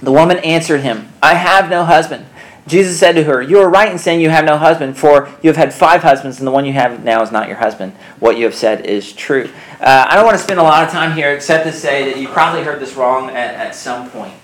The 0.02 0.12
woman 0.12 0.38
answered 0.38 0.80
him, 0.80 1.08
I 1.22 1.34
have 1.34 1.70
no 1.70 1.84
husband. 1.84 2.26
Jesus 2.68 2.98
said 2.98 3.12
to 3.12 3.24
her, 3.24 3.42
You 3.42 3.58
are 3.58 3.68
right 3.68 3.90
in 3.90 3.98
saying 3.98 4.20
you 4.20 4.30
have 4.30 4.44
no 4.44 4.58
husband, 4.58 4.96
for 4.96 5.28
you 5.42 5.48
have 5.48 5.56
had 5.56 5.72
five 5.72 6.02
husbands, 6.02 6.38
and 6.38 6.46
the 6.46 6.50
one 6.50 6.64
you 6.64 6.72
have 6.74 7.02
now 7.02 7.22
is 7.22 7.32
not 7.32 7.48
your 7.48 7.56
husband. 7.56 7.92
What 8.20 8.36
you 8.36 8.44
have 8.44 8.54
said 8.54 8.86
is 8.86 9.12
true. 9.12 9.50
Uh, 9.80 10.06
I 10.08 10.14
don't 10.14 10.24
want 10.24 10.36
to 10.36 10.42
spend 10.42 10.60
a 10.60 10.62
lot 10.62 10.84
of 10.84 10.90
time 10.90 11.16
here 11.16 11.32
except 11.32 11.64
to 11.64 11.72
say 11.72 12.10
that 12.10 12.20
you 12.20 12.28
probably 12.28 12.62
heard 12.62 12.80
this 12.80 12.94
wrong 12.94 13.30
at, 13.30 13.54
at 13.54 13.74
some 13.74 14.10
point 14.10 14.34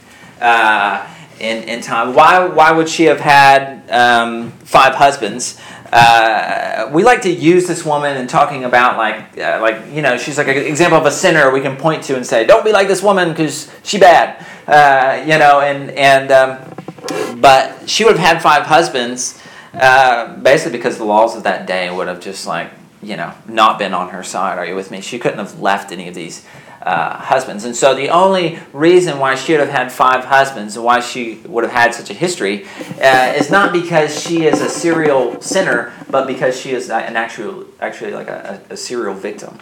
uh, 0.40 1.06
in, 1.38 1.64
in 1.64 1.80
time. 1.80 2.14
Why, 2.14 2.46
why 2.46 2.72
would 2.72 2.88
she 2.88 3.04
have 3.04 3.20
had 3.20 3.88
um, 3.90 4.50
five 4.64 4.94
husbands? 4.94 5.60
Uh, 5.92 6.90
we 6.92 7.04
like 7.04 7.22
to 7.22 7.30
use 7.30 7.68
this 7.68 7.84
woman 7.84 8.16
in 8.16 8.26
talking 8.26 8.64
about 8.64 8.96
like 8.96 9.38
uh, 9.38 9.60
like 9.60 9.80
you 9.92 10.02
know 10.02 10.18
she's 10.18 10.36
like 10.36 10.48
an 10.48 10.56
example 10.56 10.98
of 10.98 11.06
a 11.06 11.10
sinner 11.10 11.52
we 11.52 11.60
can 11.60 11.76
point 11.76 12.02
to 12.02 12.16
and 12.16 12.26
say 12.26 12.44
don't 12.44 12.64
be 12.64 12.72
like 12.72 12.88
this 12.88 13.00
woman 13.00 13.28
because 13.28 13.70
she 13.84 13.96
bad 13.96 14.44
uh, 14.66 15.22
you 15.22 15.38
know 15.38 15.60
and 15.60 15.92
and 15.92 16.32
um, 16.32 16.73
but 17.40 17.88
she 17.88 18.04
would 18.04 18.16
have 18.16 18.34
had 18.34 18.42
five 18.42 18.64
husbands 18.64 19.40
uh, 19.74 20.36
basically 20.36 20.78
because 20.78 20.98
the 20.98 21.04
laws 21.04 21.36
of 21.36 21.42
that 21.42 21.66
day 21.66 21.90
would 21.90 22.08
have 22.08 22.20
just 22.20 22.46
like 22.46 22.70
you 23.02 23.16
know 23.16 23.32
not 23.46 23.78
been 23.78 23.92
on 23.92 24.10
her 24.10 24.22
side 24.22 24.58
are 24.58 24.66
you 24.66 24.74
with 24.74 24.90
me 24.90 25.00
she 25.00 25.18
couldn't 25.18 25.38
have 25.38 25.60
left 25.60 25.92
any 25.92 26.08
of 26.08 26.14
these 26.14 26.46
uh, 26.84 27.16
husbands. 27.16 27.64
And 27.64 27.74
so 27.74 27.94
the 27.94 28.10
only 28.10 28.58
reason 28.72 29.18
why 29.18 29.34
she 29.34 29.52
would 29.52 29.60
have 29.60 29.70
had 29.70 29.90
five 29.90 30.26
husbands 30.26 30.76
and 30.76 30.84
why 30.84 31.00
she 31.00 31.36
would 31.46 31.64
have 31.64 31.72
had 31.72 31.94
such 31.94 32.10
a 32.10 32.14
history 32.14 32.66
uh, 33.00 33.32
is 33.36 33.50
not 33.50 33.72
because 33.72 34.22
she 34.22 34.44
is 34.44 34.60
a 34.60 34.68
serial 34.68 35.40
sinner, 35.40 35.94
but 36.10 36.26
because 36.26 36.60
she 36.60 36.72
is 36.72 36.90
an 36.90 37.16
actual, 37.16 37.64
actually 37.80 38.12
like 38.12 38.28
a, 38.28 38.60
a 38.68 38.76
serial 38.76 39.14
victim. 39.14 39.58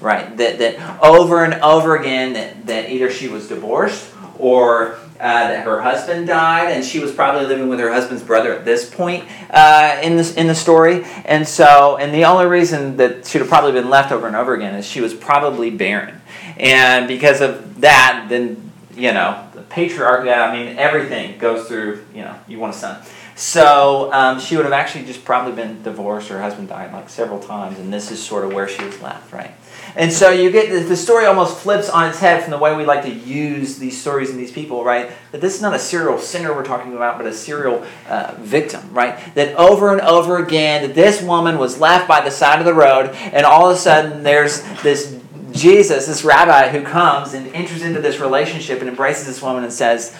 Right? 0.00 0.34
That, 0.38 0.58
that 0.58 1.04
over 1.04 1.44
and 1.44 1.62
over 1.62 1.94
again, 1.96 2.32
that, 2.32 2.66
that 2.66 2.90
either 2.90 3.10
she 3.10 3.28
was 3.28 3.48
divorced 3.48 4.10
or 4.38 4.98
uh, 5.22 5.48
that 5.48 5.64
her 5.64 5.80
husband 5.80 6.26
died, 6.26 6.72
and 6.72 6.84
she 6.84 6.98
was 6.98 7.12
probably 7.12 7.46
living 7.46 7.68
with 7.68 7.78
her 7.78 7.92
husband's 7.92 8.24
brother 8.24 8.52
at 8.52 8.64
this 8.64 8.92
point 8.92 9.24
uh, 9.50 10.00
in 10.02 10.16
this 10.16 10.34
in 10.34 10.48
the 10.48 10.54
story. 10.54 11.04
And 11.24 11.46
so, 11.46 11.96
and 11.96 12.12
the 12.12 12.24
only 12.24 12.46
reason 12.46 12.96
that 12.96 13.24
she'd 13.24 13.38
have 13.38 13.48
probably 13.48 13.70
been 13.70 13.88
left 13.88 14.10
over 14.10 14.26
and 14.26 14.34
over 14.34 14.52
again 14.52 14.74
is 14.74 14.84
she 14.84 15.00
was 15.00 15.14
probably 15.14 15.70
barren, 15.70 16.20
and 16.56 17.06
because 17.06 17.40
of 17.40 17.80
that, 17.82 18.26
then 18.28 18.72
you 18.96 19.12
know 19.12 19.48
the 19.54 19.60
patriarchy. 19.62 20.36
I 20.36 20.52
mean, 20.52 20.76
everything 20.76 21.38
goes 21.38 21.68
through. 21.68 22.04
You 22.12 22.22
know, 22.22 22.36
you 22.48 22.58
want 22.58 22.74
a 22.74 22.78
son. 22.78 23.00
So 23.34 24.12
um, 24.12 24.38
she 24.40 24.56
would 24.56 24.64
have 24.64 24.72
actually 24.72 25.04
just 25.04 25.24
probably 25.24 25.52
been 25.54 25.82
divorced. 25.82 26.28
Her 26.28 26.40
husband 26.40 26.68
died 26.68 26.92
like 26.92 27.08
several 27.08 27.40
times, 27.40 27.78
and 27.78 27.92
this 27.92 28.10
is 28.10 28.22
sort 28.22 28.44
of 28.44 28.52
where 28.52 28.68
she 28.68 28.84
was 28.84 29.00
left, 29.00 29.32
right? 29.32 29.52
And 29.94 30.12
so 30.12 30.30
you 30.30 30.50
get 30.50 30.88
the 30.88 30.96
story 30.96 31.26
almost 31.26 31.58
flips 31.58 31.90
on 31.90 32.08
its 32.08 32.18
head 32.18 32.42
from 32.42 32.50
the 32.50 32.58
way 32.58 32.74
we 32.74 32.84
like 32.84 33.02
to 33.02 33.12
use 33.12 33.78
these 33.78 34.00
stories 34.00 34.30
and 34.30 34.38
these 34.38 34.52
people, 34.52 34.84
right? 34.84 35.10
That 35.32 35.40
this 35.40 35.54
is 35.54 35.60
not 35.60 35.74
a 35.74 35.78
serial 35.78 36.18
sinner 36.18 36.54
we're 36.54 36.64
talking 36.64 36.94
about, 36.94 37.18
but 37.18 37.26
a 37.26 37.32
serial 37.32 37.84
uh, 38.08 38.34
victim, 38.38 38.92
right? 38.92 39.34
That 39.34 39.54
over 39.56 39.92
and 39.92 40.00
over 40.00 40.42
again, 40.42 40.82
that 40.82 40.94
this 40.94 41.22
woman 41.22 41.58
was 41.58 41.78
left 41.78 42.08
by 42.08 42.22
the 42.22 42.30
side 42.30 42.58
of 42.58 42.64
the 42.64 42.74
road, 42.74 43.10
and 43.10 43.44
all 43.44 43.68
of 43.68 43.76
a 43.76 43.78
sudden 43.78 44.22
there's 44.22 44.62
this 44.82 45.18
Jesus, 45.52 46.06
this 46.06 46.24
rabbi, 46.24 46.68
who 46.70 46.82
comes 46.82 47.34
and 47.34 47.54
enters 47.54 47.82
into 47.82 48.00
this 48.00 48.18
relationship 48.18 48.80
and 48.80 48.88
embraces 48.88 49.26
this 49.26 49.42
woman 49.42 49.64
and 49.64 49.72
says, 49.72 50.16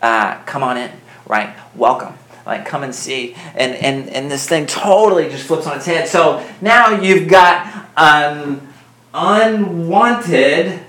uh, 0.00 0.38
"Come 0.44 0.64
on 0.64 0.76
in, 0.76 0.90
right? 1.26 1.54
Welcome." 1.76 2.14
Like 2.44 2.66
come 2.66 2.82
and 2.82 2.94
see 2.94 3.34
and 3.54 3.74
and 3.76 4.08
and 4.08 4.30
this 4.30 4.48
thing 4.48 4.66
totally 4.66 5.28
just 5.28 5.46
flips 5.46 5.66
on 5.66 5.76
its 5.76 5.86
head 5.86 6.08
so 6.08 6.44
now 6.60 7.00
you've 7.00 7.28
got 7.28 7.82
um, 7.96 8.72
unwanted, 9.14 10.80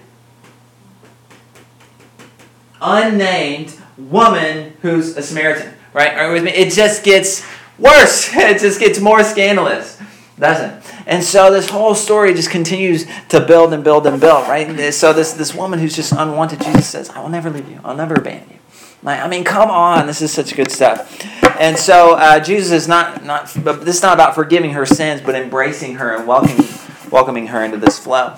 unnamed 2.81 3.77
woman 3.97 4.73
who's 4.81 5.15
a 5.17 5.21
Samaritan. 5.21 5.73
Right? 5.93 6.13
Are 6.13 6.27
you 6.27 6.33
with 6.33 6.43
me? 6.43 6.51
It 6.51 6.73
just 6.73 7.03
gets 7.03 7.45
worse. 7.77 8.29
It 8.35 8.59
just 8.59 8.79
gets 8.79 8.99
more 8.99 9.23
scandalous, 9.23 10.01
doesn't? 10.39 10.83
And 11.05 11.23
so 11.23 11.51
this 11.51 11.69
whole 11.69 11.95
story 11.95 12.33
just 12.33 12.49
continues 12.49 13.05
to 13.29 13.41
build 13.41 13.73
and 13.73 13.83
build 13.83 14.07
and 14.07 14.19
build, 14.19 14.47
right? 14.47 14.67
and 14.67 14.93
So 14.93 15.11
this, 15.11 15.33
this 15.33 15.53
woman 15.53 15.79
who's 15.79 15.95
just 15.95 16.13
unwanted, 16.13 16.61
Jesus 16.61 16.87
says, 16.87 17.09
I 17.09 17.21
will 17.21 17.29
never 17.29 17.49
leave 17.49 17.69
you. 17.69 17.79
I'll 17.83 17.95
never 17.95 18.15
abandon 18.15 18.49
you. 18.49 18.59
Like, 19.03 19.19
I 19.19 19.27
mean, 19.27 19.43
come 19.43 19.69
on, 19.69 20.07
this 20.07 20.21
is 20.21 20.31
such 20.31 20.55
good 20.55 20.71
stuff. 20.71 21.21
And 21.59 21.77
so 21.77 22.15
uh, 22.15 22.39
Jesus 22.39 22.71
is 22.71 22.87
not, 22.87 23.23
not, 23.23 23.47
this 23.53 23.97
is 23.97 24.01
not 24.01 24.13
about 24.13 24.33
forgiving 24.33 24.71
her 24.71 24.85
sins, 24.85 25.21
but 25.21 25.35
embracing 25.35 25.95
her 25.95 26.15
and 26.15 26.27
welcoming 26.27 26.65
welcoming 27.13 27.47
her 27.47 27.63
into 27.63 27.77
this 27.77 27.99
flow. 27.99 28.35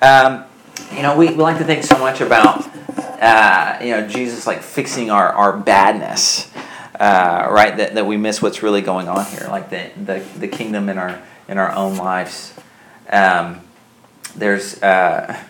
Um, 0.00 0.44
you 0.94 1.02
know, 1.02 1.16
we, 1.16 1.26
we 1.26 1.34
like 1.34 1.58
to 1.58 1.64
think 1.64 1.82
so 1.82 1.98
much 1.98 2.20
about, 2.20 2.64
uh, 3.20 3.78
you 3.82 3.90
know, 3.90 4.06
Jesus 4.06 4.46
like 4.46 4.62
fixing 4.62 5.10
our, 5.10 5.28
our 5.30 5.56
badness, 5.56 6.48
uh, 7.00 7.48
right? 7.50 7.76
That, 7.76 7.94
that 7.94 8.06
we 8.06 8.16
miss 8.16 8.40
what's 8.40 8.62
really 8.62 8.80
going 8.80 9.08
on 9.08 9.26
here, 9.26 9.48
like 9.48 9.70
the, 9.70 9.90
the, 9.96 10.24
the 10.38 10.48
kingdom 10.48 10.88
in 10.88 10.98
our, 10.98 11.20
in 11.48 11.58
our 11.58 11.72
own 11.72 11.96
lives. 11.96 12.54
Um, 13.10 13.60
there's 14.36 14.80
uh, 14.82 15.42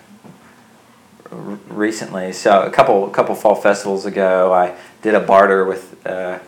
recently, 1.33 2.33
so 2.33 2.63
a 2.63 2.71
couple, 2.71 3.09
couple 3.09 3.35
fall 3.35 3.55
festivals 3.55 4.07
ago, 4.07 4.53
I 4.53 4.77
did 5.03 5.15
a 5.15 5.21
barter 5.21 5.65
with 5.65 6.07
uh, 6.07 6.39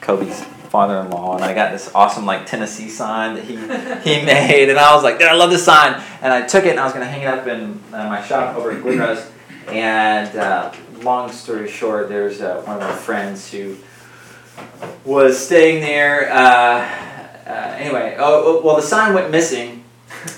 Kobe's 0.00 0.44
father-in-law 0.66 1.36
and 1.36 1.44
I 1.44 1.54
got 1.54 1.72
this 1.72 1.90
awesome 1.94 2.26
like 2.26 2.44
Tennessee 2.44 2.88
sign 2.88 3.36
that 3.36 3.44
he 3.44 3.54
he 3.56 4.24
made 4.26 4.68
and 4.68 4.78
I 4.78 4.94
was 4.94 5.04
like, 5.04 5.18
dude, 5.18 5.28
I 5.28 5.34
love 5.34 5.50
this 5.50 5.64
sign 5.64 6.02
and 6.20 6.32
I 6.32 6.46
took 6.46 6.64
it 6.64 6.70
and 6.70 6.80
I 6.80 6.84
was 6.84 6.92
gonna 6.92 7.06
hang 7.06 7.22
it 7.22 7.28
up 7.28 7.46
in 7.46 7.80
uh, 7.92 8.08
my 8.08 8.22
shop 8.22 8.56
over 8.56 8.72
at 8.72 8.82
Glenrose 8.82 9.30
and 9.68 10.36
uh, 10.36 10.72
long 11.02 11.30
story 11.30 11.68
short, 11.68 12.08
there's 12.08 12.40
uh, 12.40 12.62
one 12.62 12.76
of 12.76 12.82
my 12.82 12.94
friends 12.94 13.50
who 13.50 13.76
was 15.04 15.38
staying 15.38 15.80
there. 15.80 16.30
Uh, 16.32 16.80
uh, 17.46 17.76
anyway, 17.78 18.16
oh, 18.18 18.42
oh 18.44 18.62
well, 18.64 18.76
the 18.76 18.82
sign 18.82 19.14
went 19.14 19.30
missing, 19.30 19.84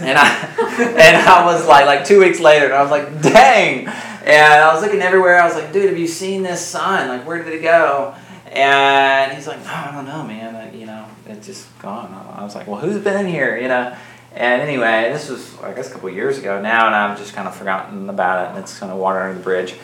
and 0.01 0.19
I 0.19 0.29
and 0.99 1.17
I 1.17 1.45
was 1.45 1.67
like, 1.67 1.87
like 1.87 2.05
two 2.05 2.21
weeks 2.21 2.41
later, 2.41 2.67
and 2.67 2.75
I 2.75 2.83
was 2.83 2.91
like, 2.91 3.23
dang, 3.23 3.87
and 3.87 4.63
I 4.63 4.73
was 4.73 4.83
looking 4.83 5.01
everywhere. 5.01 5.41
I 5.41 5.47
was 5.47 5.55
like, 5.55 5.73
dude, 5.73 5.89
have 5.89 5.99
you 5.99 6.07
seen 6.07 6.43
this 6.43 6.65
sign? 6.65 7.09
Like, 7.09 7.27
where 7.27 7.43
did 7.43 7.53
it 7.53 7.63
go? 7.63 8.15
And 8.53 9.33
he's 9.33 9.47
like, 9.47 9.63
no, 9.65 9.71
I 9.71 9.91
don't 9.93 10.07
know, 10.07 10.25
man. 10.25 10.79
You 10.79 10.87
know, 10.87 11.07
it's 11.27 11.47
just 11.47 11.79
gone. 11.81 12.13
I 12.37 12.43
was 12.43 12.55
like, 12.55 12.67
well, 12.67 12.81
who's 12.81 13.03
been 13.03 13.25
in 13.25 13.31
here? 13.31 13.57
You 13.57 13.69
know. 13.69 13.97
And 14.35 14.63
anyway, 14.63 15.11
this 15.13 15.29
was 15.29 15.59
I 15.61 15.73
guess 15.73 15.91
a 15.91 15.93
couple 15.93 16.11
years 16.11 16.39
ago 16.39 16.61
now, 16.61 16.87
and 16.87 16.95
I've 16.95 17.19
just 17.19 17.35
kind 17.35 17.49
of 17.49 17.57
forgotten 17.57 18.09
about 18.09 18.47
it, 18.47 18.51
and 18.51 18.59
it's 18.59 18.79
kind 18.79 18.93
of 18.93 18.99
water 18.99 19.21
under 19.21 19.39
the 19.39 19.45
bridge. 19.45 19.75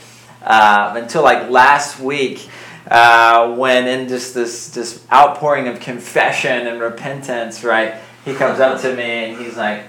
Uh, 0.42 0.94
until 0.96 1.22
like 1.22 1.48
last 1.48 1.98
week, 1.98 2.48
uh, 2.90 3.54
when 3.56 3.88
in 3.88 4.08
just 4.08 4.34
this 4.34 4.70
this 4.70 5.04
outpouring 5.10 5.68
of 5.68 5.80
confession 5.80 6.66
and 6.66 6.80
repentance, 6.80 7.64
right? 7.64 7.94
He 8.24 8.34
comes 8.34 8.60
up 8.60 8.80
to 8.82 8.94
me 8.94 9.02
and 9.02 9.42
he's 9.42 9.56
like, 9.56 9.84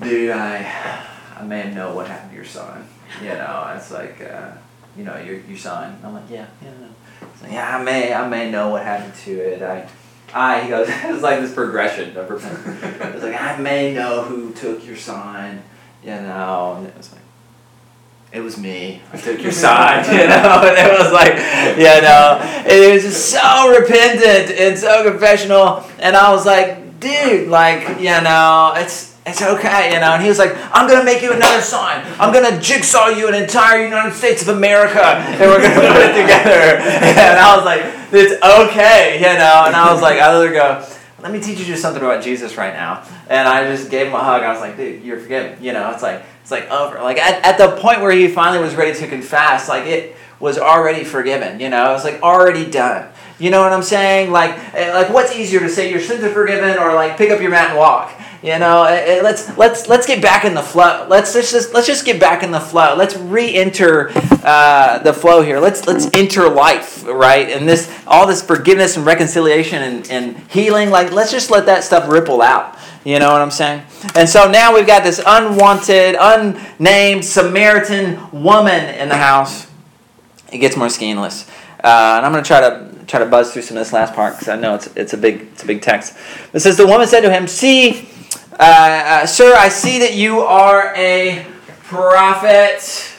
"Dude, 0.00 0.30
I 0.30 1.02
I 1.38 1.42
may 1.42 1.72
know 1.72 1.94
what 1.94 2.08
happened 2.08 2.30
to 2.30 2.36
your 2.36 2.44
son. 2.44 2.86
You 3.22 3.28
know, 3.28 3.72
it's 3.76 3.90
like, 3.90 4.20
uh, 4.20 4.52
you 4.96 5.04
know, 5.04 5.16
your 5.18 5.40
your 5.40 5.58
son." 5.58 5.98
I'm 6.04 6.14
like, 6.14 6.30
"Yeah, 6.30 6.46
yeah." 6.62 6.70
Like, 7.42 7.52
yeah, 7.52 7.76
I 7.76 7.82
may 7.82 8.12
I 8.12 8.28
may 8.28 8.50
know 8.50 8.68
what 8.68 8.82
happened 8.82 9.14
to 9.24 9.32
it. 9.32 9.62
I 9.62 9.88
I, 10.34 10.62
he 10.62 10.68
goes, 10.68 10.88
it's 10.90 11.22
like 11.22 11.40
this 11.40 11.54
progression 11.54 12.16
of. 12.16 12.30
It's 12.30 13.22
like, 13.22 13.40
I 13.40 13.56
may 13.58 13.94
know 13.94 14.22
who 14.22 14.52
took 14.52 14.86
your 14.86 14.96
sign, 14.96 15.62
you 16.02 16.10
know, 16.10 16.76
and 16.78 16.88
it 16.88 16.96
was 16.96 17.12
like, 17.12 17.22
it 18.32 18.40
was 18.40 18.58
me. 18.58 19.00
I 19.12 19.16
took 19.16 19.40
your 19.40 19.52
sign, 19.52 20.04
you 20.12 20.26
know, 20.26 20.62
and 20.62 20.76
it 20.76 20.98
was 20.98 21.12
like, 21.12 21.34
you 21.78 22.02
know, 22.02 22.38
it 22.66 22.92
was 22.94 23.02
just 23.02 23.30
so 23.30 23.78
repentant 23.78 24.58
and 24.58 24.78
so 24.78 25.10
confessional, 25.10 25.84
and 25.98 26.16
I 26.16 26.32
was 26.32 26.44
like, 26.44 27.00
dude, 27.00 27.48
like, 27.48 28.00
you 28.00 28.20
know, 28.22 28.74
it's, 28.76 29.15
it's 29.26 29.42
okay, 29.42 29.92
you 29.92 29.98
know. 29.98 30.14
And 30.14 30.22
he 30.22 30.28
was 30.28 30.38
like, 30.38 30.54
I'm 30.72 30.86
to 31.00 31.04
make 31.04 31.20
you 31.20 31.32
another 31.32 31.60
sign. 31.60 32.06
I'm 32.20 32.32
to 32.48 32.60
jigsaw 32.60 33.08
you 33.08 33.26
an 33.26 33.34
entire 33.34 33.84
United 33.84 34.14
States 34.14 34.40
of 34.42 34.48
America, 34.48 35.02
and 35.02 35.40
we're 35.40 35.60
to 35.60 35.74
put 35.74 35.84
it 35.84 36.22
together. 36.22 36.78
And 37.26 37.38
I 37.38 37.56
was 37.56 37.64
like, 37.64 37.82
it's 38.12 38.32
okay, 38.42 39.16
you 39.16 39.38
know. 39.38 39.64
And 39.66 39.74
I 39.74 39.92
was 39.92 40.00
like, 40.00 40.20
I 40.20 40.32
her 40.32 40.52
go, 40.52 40.86
let 41.20 41.32
me 41.32 41.40
teach 41.40 41.58
you 41.58 41.64
just 41.64 41.82
something 41.82 42.02
about 42.02 42.22
Jesus 42.22 42.56
right 42.56 42.72
now. 42.72 43.04
And 43.28 43.48
I 43.48 43.64
just 43.64 43.90
gave 43.90 44.06
him 44.06 44.14
a 44.14 44.18
hug. 44.18 44.42
I 44.42 44.52
was 44.52 44.60
like, 44.60 44.76
dude, 44.76 45.02
you're 45.02 45.18
forgiven. 45.18 45.62
You 45.62 45.72
know, 45.72 45.90
it's 45.90 46.02
like, 46.02 46.22
it's 46.42 46.50
like 46.50 46.70
over. 46.70 47.02
Like 47.02 47.18
at, 47.18 47.44
at 47.44 47.58
the 47.58 47.80
point 47.80 48.02
where 48.02 48.12
he 48.12 48.28
finally 48.28 48.62
was 48.62 48.76
ready 48.76 48.96
to 49.00 49.08
confess, 49.08 49.68
like 49.68 49.86
it 49.86 50.16
was 50.38 50.58
already 50.58 51.04
forgiven, 51.04 51.58
you 51.58 51.68
know. 51.68 51.90
It 51.90 51.94
was 51.94 52.04
like 52.04 52.22
already 52.22 52.70
done. 52.70 53.10
You 53.38 53.50
know 53.50 53.62
what 53.62 53.72
I'm 53.72 53.82
saying? 53.82 54.30
Like, 54.30 54.52
eh, 54.74 54.92
like 54.94 55.10
what's 55.10 55.34
easier 55.34 55.60
to 55.60 55.68
say 55.68 55.90
your 55.90 56.00
sins 56.00 56.22
are 56.22 56.32
forgiven 56.32 56.78
or 56.78 56.94
like 56.94 57.16
pick 57.16 57.30
up 57.30 57.40
your 57.40 57.50
mat 57.50 57.70
and 57.70 57.78
walk? 57.78 58.12
You 58.46 58.60
know, 58.60 58.84
eh, 58.84 59.18
eh, 59.18 59.22
let's 59.24 59.58
let's 59.58 59.88
let's 59.88 60.06
get 60.06 60.22
back 60.22 60.44
in 60.44 60.54
the 60.54 60.62
flow. 60.62 61.04
Let's 61.10 61.32
just 61.32 61.74
let's 61.74 61.88
just 61.88 62.04
get 62.04 62.20
back 62.20 62.44
in 62.44 62.52
the 62.52 62.60
flow. 62.60 62.94
Let's 62.94 63.16
re-enter 63.16 64.12
uh, 64.44 65.00
the 65.00 65.12
flow 65.12 65.42
here. 65.42 65.58
Let's 65.58 65.84
let's 65.88 66.08
enter 66.14 66.48
life, 66.48 67.04
right? 67.08 67.48
And 67.48 67.68
this 67.68 67.92
all 68.06 68.24
this 68.24 68.42
forgiveness 68.42 68.96
and 68.96 69.04
reconciliation 69.04 69.82
and, 69.82 70.10
and 70.12 70.38
healing. 70.48 70.90
Like, 70.90 71.10
let's 71.10 71.32
just 71.32 71.50
let 71.50 71.66
that 71.66 71.82
stuff 71.82 72.08
ripple 72.08 72.40
out. 72.40 72.78
You 73.04 73.18
know 73.18 73.32
what 73.32 73.42
I'm 73.42 73.50
saying? 73.50 73.82
And 74.14 74.28
so 74.28 74.48
now 74.48 74.72
we've 74.72 74.86
got 74.86 75.02
this 75.02 75.20
unwanted, 75.26 76.14
unnamed 76.16 77.24
Samaritan 77.24 78.30
woman 78.30 78.94
in 78.94 79.08
the 79.08 79.16
house. 79.16 79.66
It 80.52 80.58
gets 80.58 80.76
more 80.76 80.88
scandalous. 80.88 81.50
Uh, 81.82 82.14
and 82.18 82.24
I'm 82.24 82.30
going 82.30 82.44
to 82.44 82.48
try 82.48 82.60
to 82.60 83.06
try 83.08 83.18
to 83.18 83.26
buzz 83.26 83.52
through 83.52 83.62
some 83.62 83.76
of 83.76 83.80
this 83.80 83.92
last 83.92 84.14
part 84.14 84.34
because 84.34 84.48
I 84.48 84.54
know 84.54 84.76
it's 84.76 84.86
it's 84.94 85.14
a 85.14 85.18
big 85.18 85.48
it's 85.52 85.64
a 85.64 85.66
big 85.66 85.82
text. 85.82 86.16
It 86.52 86.60
says 86.60 86.76
the 86.76 86.86
woman 86.86 87.08
said 87.08 87.22
to 87.22 87.32
him, 87.32 87.48
"See, 87.48 88.08
uh, 88.58 88.62
uh, 89.22 89.26
sir, 89.26 89.54
I 89.56 89.68
see 89.68 89.98
that 90.00 90.14
you 90.14 90.40
are 90.40 90.94
a 90.96 91.46
prophet." 91.84 93.12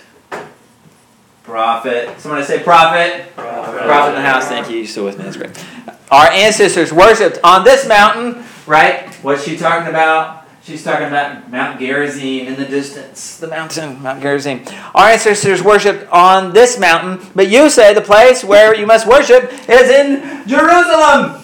Prophet. 1.43 2.19
Somebody 2.19 2.43
say 2.43 2.61
prophet. 2.61 3.33
Prophet. 3.35 3.83
Prophet 3.83 4.09
in 4.09 4.15
the 4.15 4.21
house. 4.21 4.47
Thank 4.49 4.69
you. 4.69 4.79
You're 4.79 4.87
still 4.87 5.05
with 5.05 5.17
me. 5.17 5.23
That's 5.23 5.37
great. 5.37 5.65
Our 6.11 6.29
ancestors 6.31 6.91
worshipped 6.91 7.39
on 7.43 7.63
this 7.63 7.87
mountain, 7.87 8.43
right? 8.65 9.13
What's 9.23 9.45
she 9.45 9.57
talking 9.57 9.87
about? 9.87 10.45
She's 10.61 10.83
talking 10.83 11.07
about 11.07 11.49
Mount 11.49 11.79
Gerizim 11.79 12.47
in 12.47 12.55
the 12.57 12.65
distance, 12.65 13.37
the 13.37 13.47
mountain, 13.47 14.03
Mount 14.03 14.21
Gerizim. 14.21 14.65
Our 14.93 15.07
ancestors 15.11 15.63
worshipped 15.63 16.11
on 16.11 16.51
this 16.51 16.77
mountain, 16.77 17.25
but 17.33 17.47
you 17.47 17.69
say 17.69 17.93
the 17.93 18.01
place 18.01 18.43
where 18.43 18.75
you 18.75 18.85
must 18.85 19.07
worship 19.07 19.49
is 19.69 19.89
in 19.89 20.45
Jerusalem. 20.45 21.41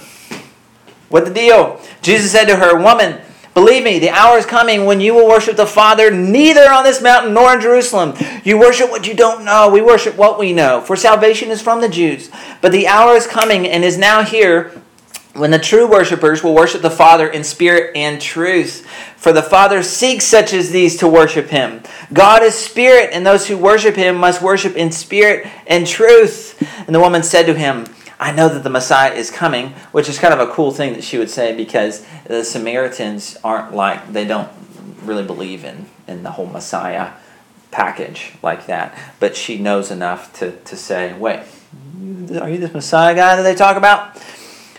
What 1.08 1.24
the 1.24 1.34
deal? 1.34 1.80
Jesus 2.02 2.34
said 2.34 2.46
to 2.46 2.58
her, 2.58 2.78
Woman, 2.78 3.22
believe 3.54 3.84
me, 3.84 4.00
the 4.00 4.10
hour 4.10 4.38
is 4.38 4.46
coming 4.46 4.86
when 4.86 5.02
you 5.02 5.14
will 5.14 5.28
worship 5.28 5.56
the 5.56 5.66
Father 5.66 6.12
neither 6.12 6.72
on 6.72 6.84
this 6.84 7.02
mountain 7.02 7.34
nor 7.34 7.54
in 7.54 7.62
Jerusalem. 7.62 8.16
You 8.44 8.58
worship 8.58 8.90
what 8.90 9.08
you 9.08 9.14
don't 9.14 9.46
know. 9.46 9.70
We 9.70 9.82
worship 9.82 10.18
what 10.18 10.40
we 10.40 10.54
know. 10.54 10.82
For 10.82 10.96
salvation 10.96 11.52
is 11.52 11.62
from 11.62 11.82
the 11.82 11.90
Jews. 11.90 12.30
But 12.62 12.72
the 12.72 12.88
hour 12.88 13.16
is 13.16 13.28
coming 13.28 13.68
and 13.68 13.84
is 13.84 13.98
now 13.98 14.24
here 14.24 14.72
when 15.34 15.50
the 15.50 15.60
true 15.60 15.88
worshippers 15.88 16.44
will 16.44 16.54
worship 16.54 16.82
the 16.82 16.92
Father 16.92 17.28
in 17.28 17.44
spirit 17.44 17.96
and 17.96 18.22
truth. 18.22 18.88
For 19.18 19.34
the 19.34 19.42
Father 19.42 19.82
seeks 19.82 20.26
such 20.26 20.54
as 20.54 20.70
these 20.70 20.98
to 20.98 21.08
worship 21.08 21.48
him. 21.48 21.82
God 22.12 22.44
is 22.44 22.54
spirit, 22.54 23.10
and 23.14 23.26
those 23.26 23.48
who 23.48 23.58
worship 23.58 23.96
him 23.96 24.16
must 24.16 24.42
worship 24.42 24.76
in 24.76 24.92
spirit 24.92 25.48
and 25.66 25.88
truth. 25.88 26.62
And 26.86 26.94
the 26.94 27.00
woman 27.00 27.24
said 27.24 27.48
to 27.48 27.56
him, 27.56 27.86
I 28.24 28.32
know 28.32 28.48
that 28.48 28.64
the 28.64 28.70
Messiah 28.70 29.14
is 29.14 29.30
coming, 29.30 29.72
which 29.92 30.08
is 30.08 30.18
kind 30.18 30.34
of 30.34 30.40
a 30.40 30.50
cool 30.54 30.72
thing 30.72 30.94
that 30.94 31.04
she 31.04 31.18
would 31.18 31.30
say 31.30 31.54
because 31.54 32.06
the 32.26 32.46
Samaritans 32.46 33.38
aren't 33.44 33.76
like, 33.76 34.14
they 34.14 34.24
don't 34.24 34.50
really 35.04 35.26
believe 35.26 35.66
in, 35.66 35.88
in 36.08 36.24
the 36.24 36.32
whole 36.32 36.46
Messiah 36.46 37.12
package 37.72 38.32
like 38.42 38.68
that. 38.68 38.98
But 39.20 39.36
she 39.36 39.58
knows 39.58 39.92
enough 39.92 40.32
to, 40.40 40.52
to 40.52 40.78
say, 40.78 41.12
wait, 41.18 41.42
are 42.40 42.50
you 42.50 42.60
this 42.60 42.74
Messiah 42.74 43.14
guy 43.14 43.36
that 43.36 43.44
they 43.44 43.56
talk 43.56 43.76
about? 43.76 44.18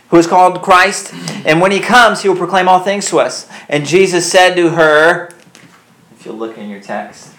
who 0.09 0.17
is 0.21 0.27
called 0.29 0.63
Christ. 0.63 1.13
And 1.45 1.61
when 1.61 1.73
he 1.73 1.81
comes, 1.81 2.23
he 2.23 2.29
will 2.29 2.37
proclaim 2.37 2.69
all 2.69 2.79
things 2.79 3.09
to 3.09 3.19
us. 3.19 3.49
And 3.69 3.85
Jesus 3.85 4.31
said 4.31 4.55
to 4.55 4.71
her, 4.71 5.31
if 6.13 6.25
you 6.25 6.31
look 6.31 6.57
in 6.57 6.71
your 6.71 6.81
text, 6.81 7.35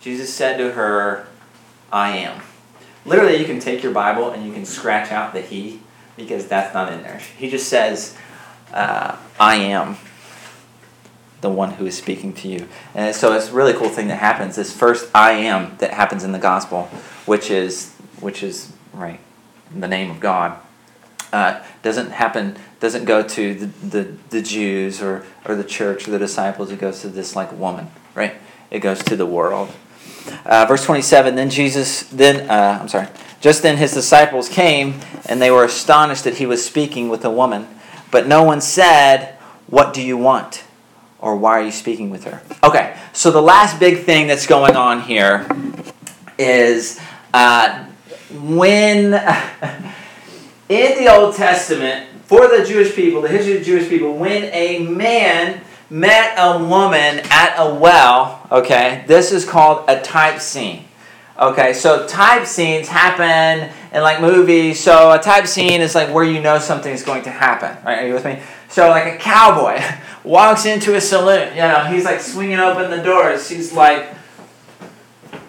Jesus 0.00 0.32
said 0.34 0.56
to 0.56 0.72
her, 0.72 1.28
I 1.92 2.16
am. 2.16 2.42
Literally, 3.08 3.36
you 3.36 3.44
can 3.44 3.58
take 3.58 3.82
your 3.82 3.92
Bible 3.92 4.30
and 4.30 4.46
you 4.46 4.52
can 4.52 4.64
scratch 4.64 5.10
out 5.10 5.32
the 5.32 5.40
he 5.40 5.80
because 6.16 6.46
that's 6.46 6.74
not 6.74 6.92
in 6.92 7.02
there. 7.02 7.20
He 7.36 7.48
just 7.48 7.68
says, 7.68 8.16
uh, 8.72 9.16
I 9.38 9.56
am 9.56 9.96
the 11.40 11.48
one 11.48 11.72
who 11.72 11.86
is 11.86 11.96
speaking 11.96 12.32
to 12.34 12.48
you. 12.48 12.68
And 12.94 13.14
so 13.14 13.32
it's 13.32 13.50
a 13.50 13.52
really 13.52 13.72
cool 13.72 13.88
thing 13.88 14.08
that 14.08 14.18
happens. 14.18 14.56
This 14.56 14.76
first 14.76 15.10
I 15.14 15.32
am 15.32 15.76
that 15.78 15.92
happens 15.92 16.24
in 16.24 16.32
the 16.32 16.38
gospel, 16.38 16.84
which 17.26 17.50
is 17.50 17.94
which 18.20 18.42
is 18.42 18.72
right, 18.92 19.20
the 19.74 19.88
name 19.88 20.10
of 20.10 20.18
God 20.18 20.58
uh, 21.32 21.62
doesn't 21.82 22.10
happen 22.10 22.56
doesn't 22.80 23.04
go 23.04 23.22
to 23.22 23.54
the, 23.54 23.66
the, 23.66 24.02
the 24.30 24.42
Jews 24.42 25.02
or, 25.02 25.26
or 25.44 25.56
the 25.56 25.64
church 25.64 26.06
or 26.06 26.12
the 26.12 26.18
disciples. 26.18 26.70
It 26.70 26.78
goes 26.78 27.00
to 27.00 27.08
this 27.08 27.34
like 27.34 27.52
woman, 27.52 27.90
right? 28.14 28.34
It 28.70 28.80
goes 28.80 29.02
to 29.04 29.16
the 29.16 29.26
world. 29.26 29.70
Uh, 30.44 30.66
verse 30.66 30.84
27, 30.84 31.34
then 31.34 31.50
Jesus, 31.50 32.02
then, 32.04 32.48
uh, 32.48 32.78
I'm 32.80 32.88
sorry, 32.88 33.08
just 33.40 33.62
then 33.62 33.76
his 33.76 33.92
disciples 33.92 34.48
came 34.48 35.00
and 35.26 35.40
they 35.40 35.50
were 35.50 35.64
astonished 35.64 36.24
that 36.24 36.38
he 36.38 36.46
was 36.46 36.64
speaking 36.64 37.08
with 37.08 37.24
a 37.24 37.30
woman. 37.30 37.66
But 38.10 38.26
no 38.26 38.42
one 38.42 38.60
said, 38.60 39.34
What 39.66 39.92
do 39.92 40.02
you 40.02 40.16
want? 40.16 40.64
Or 41.20 41.36
why 41.36 41.60
are 41.60 41.64
you 41.64 41.72
speaking 41.72 42.10
with 42.10 42.24
her? 42.24 42.42
Okay, 42.62 42.96
so 43.12 43.30
the 43.30 43.42
last 43.42 43.78
big 43.80 44.04
thing 44.04 44.26
that's 44.26 44.46
going 44.46 44.76
on 44.76 45.02
here 45.02 45.46
is 46.38 47.00
uh, 47.34 47.84
when. 48.30 49.14
in 50.68 51.02
the 51.02 51.12
Old 51.12 51.34
Testament, 51.34 52.08
for 52.24 52.46
the 52.46 52.64
Jewish 52.64 52.94
people, 52.94 53.22
the 53.22 53.28
history 53.28 53.54
of 53.54 53.60
the 53.60 53.64
Jewish 53.64 53.88
people, 53.88 54.14
when 54.14 54.44
a 54.52 54.80
man 54.80 55.62
met 55.90 56.34
a 56.38 56.58
woman 56.58 57.20
at 57.30 57.54
a 57.58 57.74
well, 57.74 58.46
okay, 58.50 59.04
this 59.06 59.32
is 59.32 59.44
called 59.44 59.84
a 59.88 60.00
type 60.00 60.40
scene. 60.40 60.84
Okay, 61.38 61.72
so 61.72 62.04
type 62.06 62.46
scenes 62.46 62.88
happen 62.88 63.70
in 63.92 64.02
like 64.02 64.20
movies. 64.20 64.80
So 64.80 65.12
a 65.12 65.18
type 65.20 65.46
scene 65.46 65.80
is 65.80 65.94
like 65.94 66.12
where 66.12 66.24
you 66.24 66.40
know 66.40 66.58
something 66.58 66.92
is 66.92 67.04
going 67.04 67.22
to 67.22 67.30
happen. 67.30 67.76
Right? 67.84 68.02
Are 68.02 68.06
you 68.06 68.14
with 68.14 68.24
me? 68.24 68.40
So 68.68 68.88
like 68.88 69.14
a 69.14 69.16
cowboy 69.18 69.80
walks 70.24 70.66
into 70.66 70.96
a 70.96 71.00
saloon. 71.00 71.48
You 71.54 71.62
know, 71.62 71.84
he's 71.84 72.04
like 72.04 72.20
swinging 72.20 72.58
open 72.58 72.90
the 72.90 73.02
doors. 73.02 73.48
He's 73.48 73.72
like, 73.72 74.08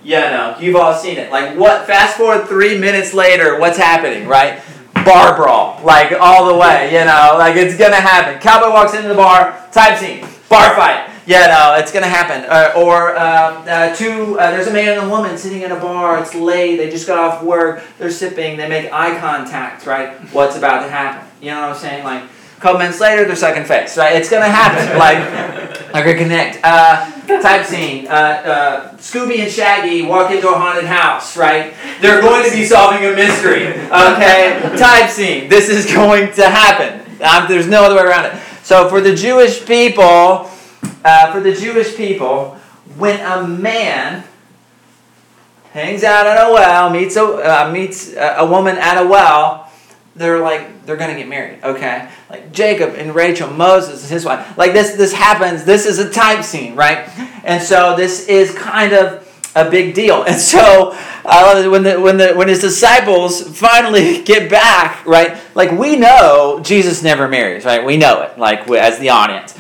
yeah, 0.04 0.30
no, 0.30 0.64
you've 0.64 0.76
all 0.76 0.94
seen 0.94 1.18
it. 1.18 1.32
Like 1.32 1.58
what? 1.58 1.88
Fast 1.88 2.18
forward 2.18 2.48
three 2.48 2.78
minutes 2.78 3.16
later, 3.16 3.60
what's 3.60 3.78
happening? 3.78 4.28
Right? 4.28 4.62
Bar 5.04 5.36
brawl, 5.36 5.80
like 5.84 6.12
all 6.20 6.48
the 6.48 6.56
way, 6.56 6.92
you 6.92 7.06
know, 7.06 7.36
like 7.38 7.56
it's 7.56 7.78
gonna 7.78 7.96
happen. 7.96 8.40
Cowboy 8.40 8.72
walks 8.72 8.94
into 8.94 9.08
the 9.08 9.16
bar, 9.16 9.68
type 9.72 9.98
scene, 9.98 10.22
bar 10.50 10.76
fight. 10.76 11.10
Yeah, 11.26 11.46
no, 11.46 11.76
it's 11.78 11.92
gonna 11.92 12.08
happen. 12.08 12.50
Uh, 12.50 12.74
or 12.76 13.16
um, 13.16 13.64
uh, 13.68 13.96
two, 13.96 14.40
uh, 14.40 14.50
there's 14.50 14.66
a 14.66 14.74
man 14.74 14.98
and 14.98 15.06
a 15.06 15.10
woman 15.10 15.38
sitting 15.38 15.62
in 15.62 15.72
a 15.72 15.80
bar. 15.80 16.20
It's 16.20 16.34
late. 16.34 16.78
They 16.78 16.90
just 16.90 17.06
got 17.06 17.20
off 17.20 17.44
work. 17.44 17.84
They're 18.00 18.10
sipping. 18.10 18.58
They 18.58 18.68
make 18.68 18.92
eye 18.92 19.20
contact. 19.20 19.86
Right? 19.86 20.18
What's 20.34 20.58
about 20.58 20.82
to 20.82 20.90
happen? 20.90 21.30
You 21.40 21.52
know 21.52 21.62
what 21.62 21.70
I'm 21.70 21.76
saying? 21.76 22.04
Like 22.04 22.24
a 22.60 22.62
couple 22.62 22.80
minutes 22.80 23.00
later, 23.00 23.24
they're 23.24 23.38
sucking 23.38 23.64
face. 23.64 23.98
Right? 23.98 24.18
It's 24.18 24.30
gonna 24.30 24.50
happen. 24.50 24.98
like, 25.00 25.94
like 25.94 26.06
a 26.06 26.14
connect. 26.18 26.60
Uh, 26.62 27.10
type 27.42 27.66
scene. 27.66 28.06
Uh, 28.08 28.12
uh, 28.12 28.94
Scooby 28.98 29.40
and 29.40 29.50
Shaggy 29.50 30.02
walk 30.02 30.30
into 30.32 30.50
a 30.50 30.54
haunted 30.54 30.86
house, 30.86 31.38
right? 31.38 31.74
They're 32.02 32.22
going 32.22 32.50
to 32.50 32.56
be 32.56 32.66
solving 32.66 33.06
a 33.06 33.16
mystery, 33.16 33.68
okay? 33.68 34.76
type 34.78 35.10
scene. 35.10 35.48
This 35.48 35.70
is 35.70 35.86
going 35.94 36.34
to 36.34 36.50
happen. 36.50 37.00
Um, 37.22 37.48
there's 37.48 37.68
no 37.68 37.84
other 37.84 37.96
way 37.96 38.04
around 38.04 38.26
it. 38.26 38.42
So 38.64 38.90
for 38.90 39.00
the 39.00 39.16
Jewish 39.16 39.66
people, 39.66 40.50
uh, 41.06 41.32
for 41.32 41.40
the 41.40 41.54
Jewish 41.54 41.96
people, 41.96 42.56
when 42.98 43.20
a 43.22 43.48
man 43.48 44.26
hangs 45.72 46.04
out 46.04 46.28
at 46.28 46.50
a 46.50 46.52
well, 46.52 46.90
meets 46.90 47.16
a 47.16 47.24
uh, 47.24 47.72
meets 47.72 48.14
a 48.18 48.46
woman 48.46 48.78
at 48.78 49.02
a 49.02 49.08
well, 49.08 49.59
they're 50.20 50.40
like 50.40 50.86
they're 50.86 50.98
gonna 50.98 51.16
get 51.16 51.28
married. 51.28 51.64
Okay, 51.64 52.08
like 52.30 52.52
Jacob 52.52 52.96
and 52.96 53.16
Rachel, 53.16 53.50
Moses 53.50 54.04
and 54.04 54.12
his 54.12 54.26
wife. 54.26 54.58
Like 54.58 54.74
this 54.74 54.96
this 54.96 55.14
happens. 55.14 55.64
This 55.64 55.86
is 55.86 55.98
a 55.98 56.10
type 56.10 56.44
scene, 56.44 56.76
right? 56.76 57.10
And 57.46 57.64
so 57.64 57.96
this 57.96 58.28
is 58.28 58.54
kind 58.54 58.92
of 58.94 59.26
a 59.56 59.70
big 59.70 59.96
deal. 59.96 60.24
And 60.28 60.38
so 60.38 60.96
uh, 61.26 61.68
when 61.70 61.84
the 61.84 62.00
when 62.00 62.18
the 62.18 62.34
when 62.34 62.50
his 62.50 62.60
disciples 62.60 63.42
finally 63.58 64.22
get 64.32 64.50
back, 64.52 65.06
right? 65.06 65.38
Like 65.56 65.72
we 65.72 65.96
know 65.96 66.60
Jesus 66.64 67.02
never 67.02 67.28
marries, 67.30 67.64
right? 67.64 67.84
We 67.84 67.96
know 67.96 68.22
it, 68.24 68.38
like 68.38 68.70
as 68.70 69.00
the 69.00 69.10
audience. 69.10 69.56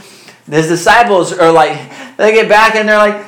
His 0.46 0.68
disciples 0.68 1.32
are 1.32 1.52
like 1.52 2.18
they 2.18 2.34
get 2.34 2.50
back 2.50 2.76
and 2.76 2.88
they're 2.90 2.98
like, 2.98 3.26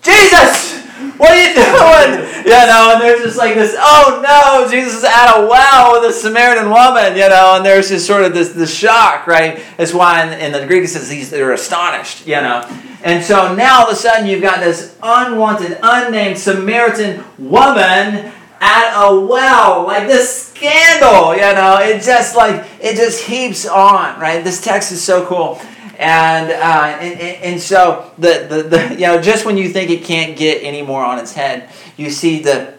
Jesus, 0.00 0.81
what 1.22 1.30
are 1.30 1.40
you 1.40 1.54
doing? 1.54 2.28
You 2.42 2.66
know, 2.66 2.90
and 2.94 3.00
there's 3.00 3.22
just 3.22 3.38
like 3.38 3.54
this, 3.54 3.76
oh 3.78 4.20
no, 4.26 4.68
Jesus 4.68 4.94
is 4.94 5.04
at 5.04 5.38
a 5.38 5.46
well 5.46 5.92
with 5.92 6.10
a 6.10 6.12
Samaritan 6.12 6.68
woman, 6.68 7.12
you 7.12 7.28
know, 7.28 7.54
and 7.54 7.64
there's 7.64 7.90
just 7.90 8.08
sort 8.08 8.24
of 8.24 8.34
this, 8.34 8.48
this 8.48 8.74
shock, 8.74 9.28
right? 9.28 9.62
That's 9.76 9.94
why 9.94 10.26
in, 10.26 10.40
in 10.40 10.50
the 10.50 10.66
Greek 10.66 10.82
it 10.82 10.88
says 10.88 11.08
these, 11.08 11.30
they're 11.30 11.52
astonished, 11.52 12.26
you 12.26 12.40
know. 12.40 12.62
And 13.04 13.22
so 13.22 13.54
now 13.54 13.82
all 13.82 13.86
of 13.86 13.92
a 13.92 13.96
sudden 13.96 14.26
you've 14.26 14.42
got 14.42 14.58
this 14.58 14.96
unwanted, 15.00 15.78
unnamed 15.80 16.38
Samaritan 16.38 17.22
woman 17.38 18.32
at 18.60 18.92
a 18.96 19.20
well, 19.20 19.86
like 19.86 20.08
this 20.08 20.48
scandal, 20.48 21.36
you 21.36 21.54
know, 21.54 21.78
it 21.80 22.02
just 22.02 22.34
like, 22.34 22.66
it 22.80 22.96
just 22.96 23.22
heaps 23.22 23.64
on, 23.64 24.18
right? 24.20 24.42
This 24.42 24.60
text 24.60 24.90
is 24.90 25.00
so 25.00 25.24
cool. 25.26 25.60
And, 25.98 26.50
uh, 26.50 26.98
and, 27.00 27.20
and 27.20 27.60
so 27.60 28.10
the, 28.18 28.46
the, 28.48 28.62
the 28.62 28.94
you 28.94 29.06
know 29.06 29.20
just 29.20 29.44
when 29.44 29.56
you 29.56 29.68
think 29.68 29.90
it 29.90 30.04
can't 30.04 30.36
get 30.36 30.62
any 30.62 30.82
more 30.82 31.04
on 31.04 31.18
its 31.18 31.32
head, 31.34 31.70
you 31.96 32.10
see 32.10 32.42
the 32.42 32.74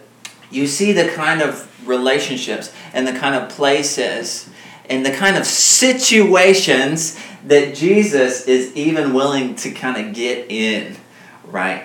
you 0.50 0.66
see 0.66 0.92
the 0.92 1.08
kind 1.08 1.42
of 1.42 1.70
relationships 1.88 2.72
and 2.92 3.06
the 3.06 3.12
kind 3.12 3.34
of 3.34 3.48
places 3.50 4.48
and 4.88 5.04
the 5.04 5.12
kind 5.12 5.36
of 5.36 5.46
situations 5.46 7.18
that 7.46 7.74
Jesus 7.74 8.46
is 8.46 8.74
even 8.76 9.14
willing 9.14 9.54
to 9.56 9.70
kind 9.70 10.06
of 10.06 10.14
get 10.14 10.50
in, 10.50 10.96
right? 11.44 11.84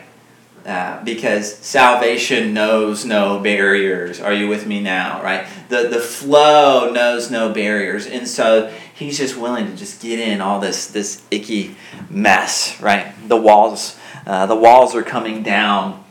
Uh, 0.66 1.04
because 1.04 1.56
salvation 1.56 2.54
knows 2.54 3.06
no 3.06 3.40
barriers. 3.40 4.20
Are 4.20 4.34
you 4.34 4.48
with 4.48 4.68
me 4.68 4.82
now? 4.82 5.24
Right? 5.24 5.48
The 5.70 5.88
the 5.88 6.00
flow 6.00 6.92
knows 6.92 7.32
no 7.32 7.52
barriers, 7.52 8.06
and 8.06 8.28
so 8.28 8.72
he's 8.94 9.18
just 9.18 9.38
willing 9.38 9.66
to 9.68 9.76
just 9.76 10.02
get 10.02 10.20
in 10.20 10.42
all 10.42 10.60
this 10.60 10.88
this 10.88 11.24
icky 11.32 11.76
mess. 12.10 12.80
Right? 12.82 13.14
The 13.28 13.38
walls 13.38 13.98
uh, 14.28 14.46
the 14.46 14.56
walls 14.56 14.96
are 14.96 15.02
coming 15.02 15.44
down 15.44 16.04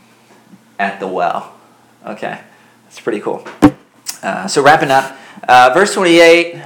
at 0.77 0.99
the 0.99 1.07
well. 1.07 1.53
Okay, 2.05 2.41
that's 2.85 2.99
pretty 2.99 3.19
cool. 3.19 3.47
Uh, 4.23 4.47
so 4.47 4.63
wrapping 4.63 4.91
up, 4.91 5.15
uh, 5.47 5.71
verse 5.73 5.93
twenty 5.93 6.19
eight 6.19 6.61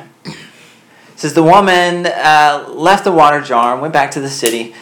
says 1.15 1.34
the 1.34 1.43
woman 1.43 2.07
uh, 2.07 2.65
left 2.69 3.03
the 3.03 3.11
water 3.11 3.41
jar 3.41 3.73
and 3.73 3.81
went 3.81 3.93
back 3.93 4.11
to 4.11 4.21
the 4.21 4.29
city, 4.29 4.73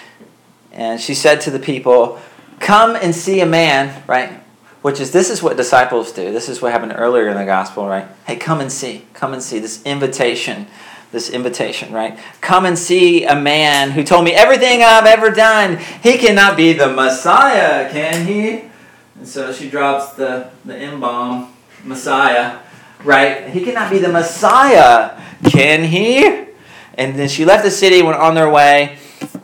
and 0.71 1.01
she 1.01 1.15
said 1.15 1.41
to 1.41 1.51
the 1.51 1.59
people 1.59 2.21
come 2.61 2.95
and 2.95 3.13
see 3.13 3.41
a 3.41 3.45
man, 3.45 4.03
right? 4.07 4.41
Which 4.81 4.99
is, 4.99 5.11
this 5.11 5.29
is 5.29 5.43
what 5.43 5.57
disciples 5.57 6.11
do. 6.11 6.31
This 6.31 6.49
is 6.49 6.61
what 6.61 6.71
happened 6.71 6.93
earlier 6.95 7.27
in 7.27 7.35
the 7.35 7.45
gospel, 7.45 7.87
right? 7.87 8.07
Hey, 8.25 8.35
come 8.35 8.61
and 8.61 8.71
see. 8.71 9.05
Come 9.13 9.33
and 9.33 9.43
see. 9.43 9.59
This 9.59 9.83
invitation, 9.83 10.67
this 11.11 11.29
invitation, 11.29 11.93
right? 11.93 12.17
Come 12.39 12.65
and 12.65 12.77
see 12.77 13.25
a 13.25 13.35
man 13.35 13.91
who 13.91 14.03
told 14.03 14.25
me 14.25 14.31
everything 14.31 14.81
I've 14.81 15.05
ever 15.05 15.29
done. 15.29 15.77
He 16.01 16.17
cannot 16.17 16.57
be 16.57 16.73
the 16.73 16.91
Messiah, 16.91 17.91
can 17.91 18.25
he? 18.25 18.69
And 19.17 19.27
so 19.27 19.53
she 19.53 19.69
drops 19.69 20.13
the, 20.13 20.49
the 20.65 20.75
M 20.75 20.99
bomb, 20.99 21.53
Messiah, 21.83 22.59
right? 23.03 23.49
He 23.49 23.63
cannot 23.63 23.91
be 23.91 23.99
the 23.99 24.09
Messiah, 24.09 25.21
can 25.43 25.83
he? 25.83 26.47
And 26.95 27.15
then 27.15 27.29
she 27.29 27.45
left 27.45 27.63
the 27.63 27.71
city, 27.71 28.01
went 28.01 28.17
on 28.17 28.33
their 28.33 28.49
way. 28.49 28.97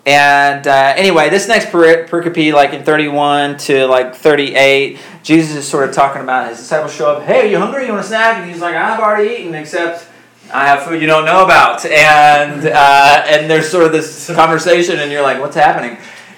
And 0.07 0.65
uh, 0.65 0.93
anyway, 0.95 1.29
this 1.29 1.49
next 1.49 1.65
pericope, 1.65 2.53
like 2.53 2.71
in 2.71 2.85
31 2.85 3.57
to 3.57 3.87
like 3.87 4.15
38, 4.15 4.97
Jesus 5.21 5.57
is 5.57 5.67
sort 5.67 5.89
of 5.89 5.93
talking 5.93 6.21
about 6.21 6.47
his 6.47 6.59
disciples 6.59 6.95
show 6.95 7.11
up. 7.11 7.23
Hey, 7.23 7.41
are 7.41 7.51
you 7.51 7.57
hungry? 7.57 7.87
You 7.87 7.91
want 7.91 8.05
a 8.05 8.07
snack? 8.07 8.37
And 8.37 8.49
he's 8.49 8.61
like, 8.61 8.73
I've 8.73 9.01
already 9.01 9.35
eaten, 9.35 9.53
except 9.53 10.07
I 10.53 10.65
have 10.67 10.83
food 10.83 11.01
you 11.01 11.07
don't 11.07 11.25
know 11.25 11.43
about. 11.43 11.85
And 11.85 12.65
uh, 12.65 13.23
and 13.27 13.51
there's 13.51 13.67
sort 13.69 13.83
of 13.83 13.91
this 13.91 14.33
conversation, 14.33 14.97
and 14.99 15.11
you're 15.11 15.23
like, 15.23 15.41
what's 15.41 15.57
happening? 15.57 15.97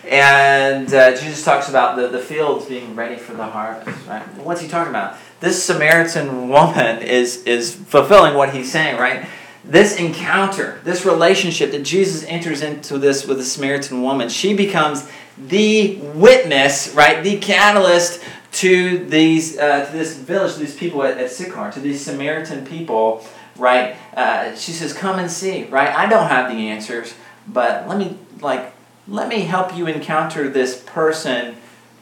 And 0.09 0.91
uh, 0.91 1.11
Jesus 1.11 1.45
talks 1.45 1.69
about 1.69 1.95
the, 1.95 2.07
the 2.07 2.17
fields 2.17 2.65
being 2.65 2.95
ready 2.95 3.17
for 3.17 3.35
the 3.35 3.45
harvest, 3.45 4.07
right? 4.07 4.23
What's 4.37 4.61
he 4.61 4.67
talking 4.67 4.89
about? 4.89 5.15
This 5.41 5.63
Samaritan 5.63 6.49
woman 6.49 7.03
is 7.03 7.43
is 7.43 7.75
fulfilling 7.75 8.33
what 8.33 8.51
he's 8.51 8.71
saying, 8.71 8.99
right? 8.99 9.29
This 9.69 9.97
encounter, 9.97 10.79
this 10.83 11.05
relationship 11.05 11.71
that 11.71 11.83
Jesus 11.83 12.23
enters 12.25 12.61
into 12.61 12.97
this 12.97 13.25
with 13.25 13.37
the 13.37 13.43
Samaritan 13.43 14.01
woman, 14.01 14.27
she 14.27 14.55
becomes 14.55 15.09
the 15.37 15.97
witness, 16.15 16.93
right, 16.95 17.23
the 17.23 17.39
catalyst 17.39 18.21
to 18.51 19.05
these 19.05 19.57
uh, 19.57 19.85
to 19.85 19.91
this 19.91 20.17
village, 20.17 20.53
to 20.53 20.59
these 20.59 20.75
people 20.75 21.03
at, 21.03 21.17
at 21.17 21.31
Sychar, 21.31 21.71
to 21.71 21.79
these 21.79 22.03
Samaritan 22.03 22.65
people, 22.65 23.23
right? 23.57 23.95
Uh, 24.15 24.55
she 24.55 24.71
says, 24.71 24.91
"Come 24.91 25.19
and 25.19 25.29
see." 25.29 25.65
Right? 25.65 25.93
I 25.95 26.07
don't 26.07 26.27
have 26.27 26.51
the 26.51 26.69
answers, 26.69 27.13
but 27.47 27.87
let 27.87 27.99
me 27.99 28.17
like 28.41 28.73
let 29.07 29.27
me 29.27 29.41
help 29.41 29.75
you 29.77 29.85
encounter 29.85 30.49
this 30.49 30.83
person 30.85 31.57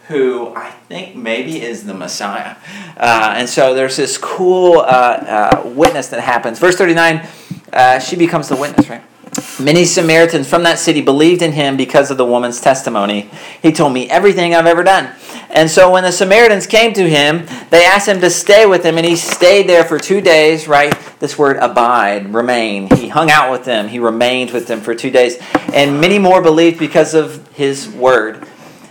who 0.08 0.56
I 0.56 0.72
think 0.88 1.18
maybe 1.18 1.62
is 1.62 1.86
the 1.86 1.94
Messiah. 1.94 2.56
Uh, 2.96 3.34
and 3.36 3.50
so 3.50 3.74
there's 3.74 3.98
this 3.98 4.18
cool 4.18 4.80
uh, 4.80 4.84
uh, 4.84 5.64
witness 5.66 6.08
that 6.08 6.22
happens. 6.22 6.60
Verse 6.60 6.78
39, 6.78 7.28
uh, 7.74 8.00
she 8.00 8.16
becomes 8.16 8.50
the 8.50 8.56
witness, 8.56 8.90
right? 8.90 9.04
Many 9.60 9.86
Samaritans 9.86 10.50
from 10.50 10.64
that 10.64 10.80
city 10.80 11.02
believed 11.02 11.42
in 11.42 11.52
him 11.52 11.78
because 11.78 12.10
of 12.10 12.18
the 12.18 12.26
woman's 12.26 12.60
testimony. 12.60 13.30
He 13.62 13.72
told 13.72 13.94
me 13.94 14.10
everything 14.10 14.56
I've 14.56 14.66
ever 14.66 14.84
done. 14.84 15.14
And 15.50 15.70
so 15.70 15.92
when 15.92 16.04
the 16.04 16.12
Samaritans 16.12 16.68
came 16.68 16.94
to 16.94 17.10
him, 17.10 17.46
they 17.70 17.86
asked 17.86 18.08
him 18.08 18.20
to 18.22 18.30
stay 18.30 18.66
with 18.66 18.84
them, 18.84 18.98
and 18.98 19.06
he 19.06 19.16
stayed 19.16 19.68
there 19.68 19.84
for 19.84 20.00
two 20.00 20.22
days, 20.22 20.68
right? 20.68 20.94
This 21.20 21.38
word 21.38 21.58
abide, 21.58 22.34
remain. 22.34 22.90
He 22.96 23.08
hung 23.08 23.30
out 23.30 23.52
with 23.52 23.64
them, 23.64 23.88
he 23.88 24.00
remained 24.00 24.52
with 24.52 24.68
them 24.68 24.82
for 24.82 24.96
two 24.96 25.12
days. 25.12 25.38
And 25.74 26.02
many 26.02 26.20
more 26.20 26.42
believed 26.42 26.80
because 26.80 27.14
of 27.14 27.48
his 27.54 27.88
word. 27.90 28.48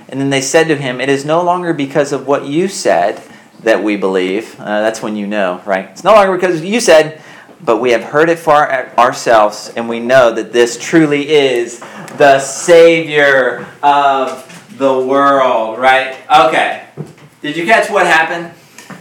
And 0.08 0.20
then 0.20 0.30
they 0.30 0.40
said 0.40 0.68
to 0.68 0.76
him, 0.76 1.00
It 1.00 1.08
is 1.08 1.24
no 1.24 1.42
longer 1.42 1.72
because 1.74 2.12
of 2.12 2.26
what 2.26 2.46
you 2.46 2.68
said 2.68 3.22
that 3.60 3.82
we 3.82 3.96
believe. 3.96 4.58
Uh, 4.60 4.80
that's 4.80 5.02
when 5.02 5.16
you 5.16 5.26
know, 5.26 5.60
right? 5.66 5.88
It's 5.90 6.04
no 6.04 6.12
longer 6.12 6.34
because 6.34 6.62
you 6.62 6.80
said, 6.80 7.20
but 7.66 7.78
we 7.78 7.90
have 7.90 8.04
heard 8.04 8.30
it 8.30 8.38
for 8.38 8.72
ourselves, 8.98 9.72
and 9.76 9.88
we 9.88 9.98
know 9.98 10.32
that 10.32 10.52
this 10.52 10.78
truly 10.78 11.28
is 11.28 11.80
the 12.16 12.38
Savior 12.38 13.66
of 13.82 14.44
the 14.78 15.00
world, 15.00 15.78
right? 15.78 16.16
Okay. 16.30 16.86
Did 17.42 17.56
you 17.56 17.66
catch 17.66 17.90
what 17.90 18.06
happened? 18.06 18.54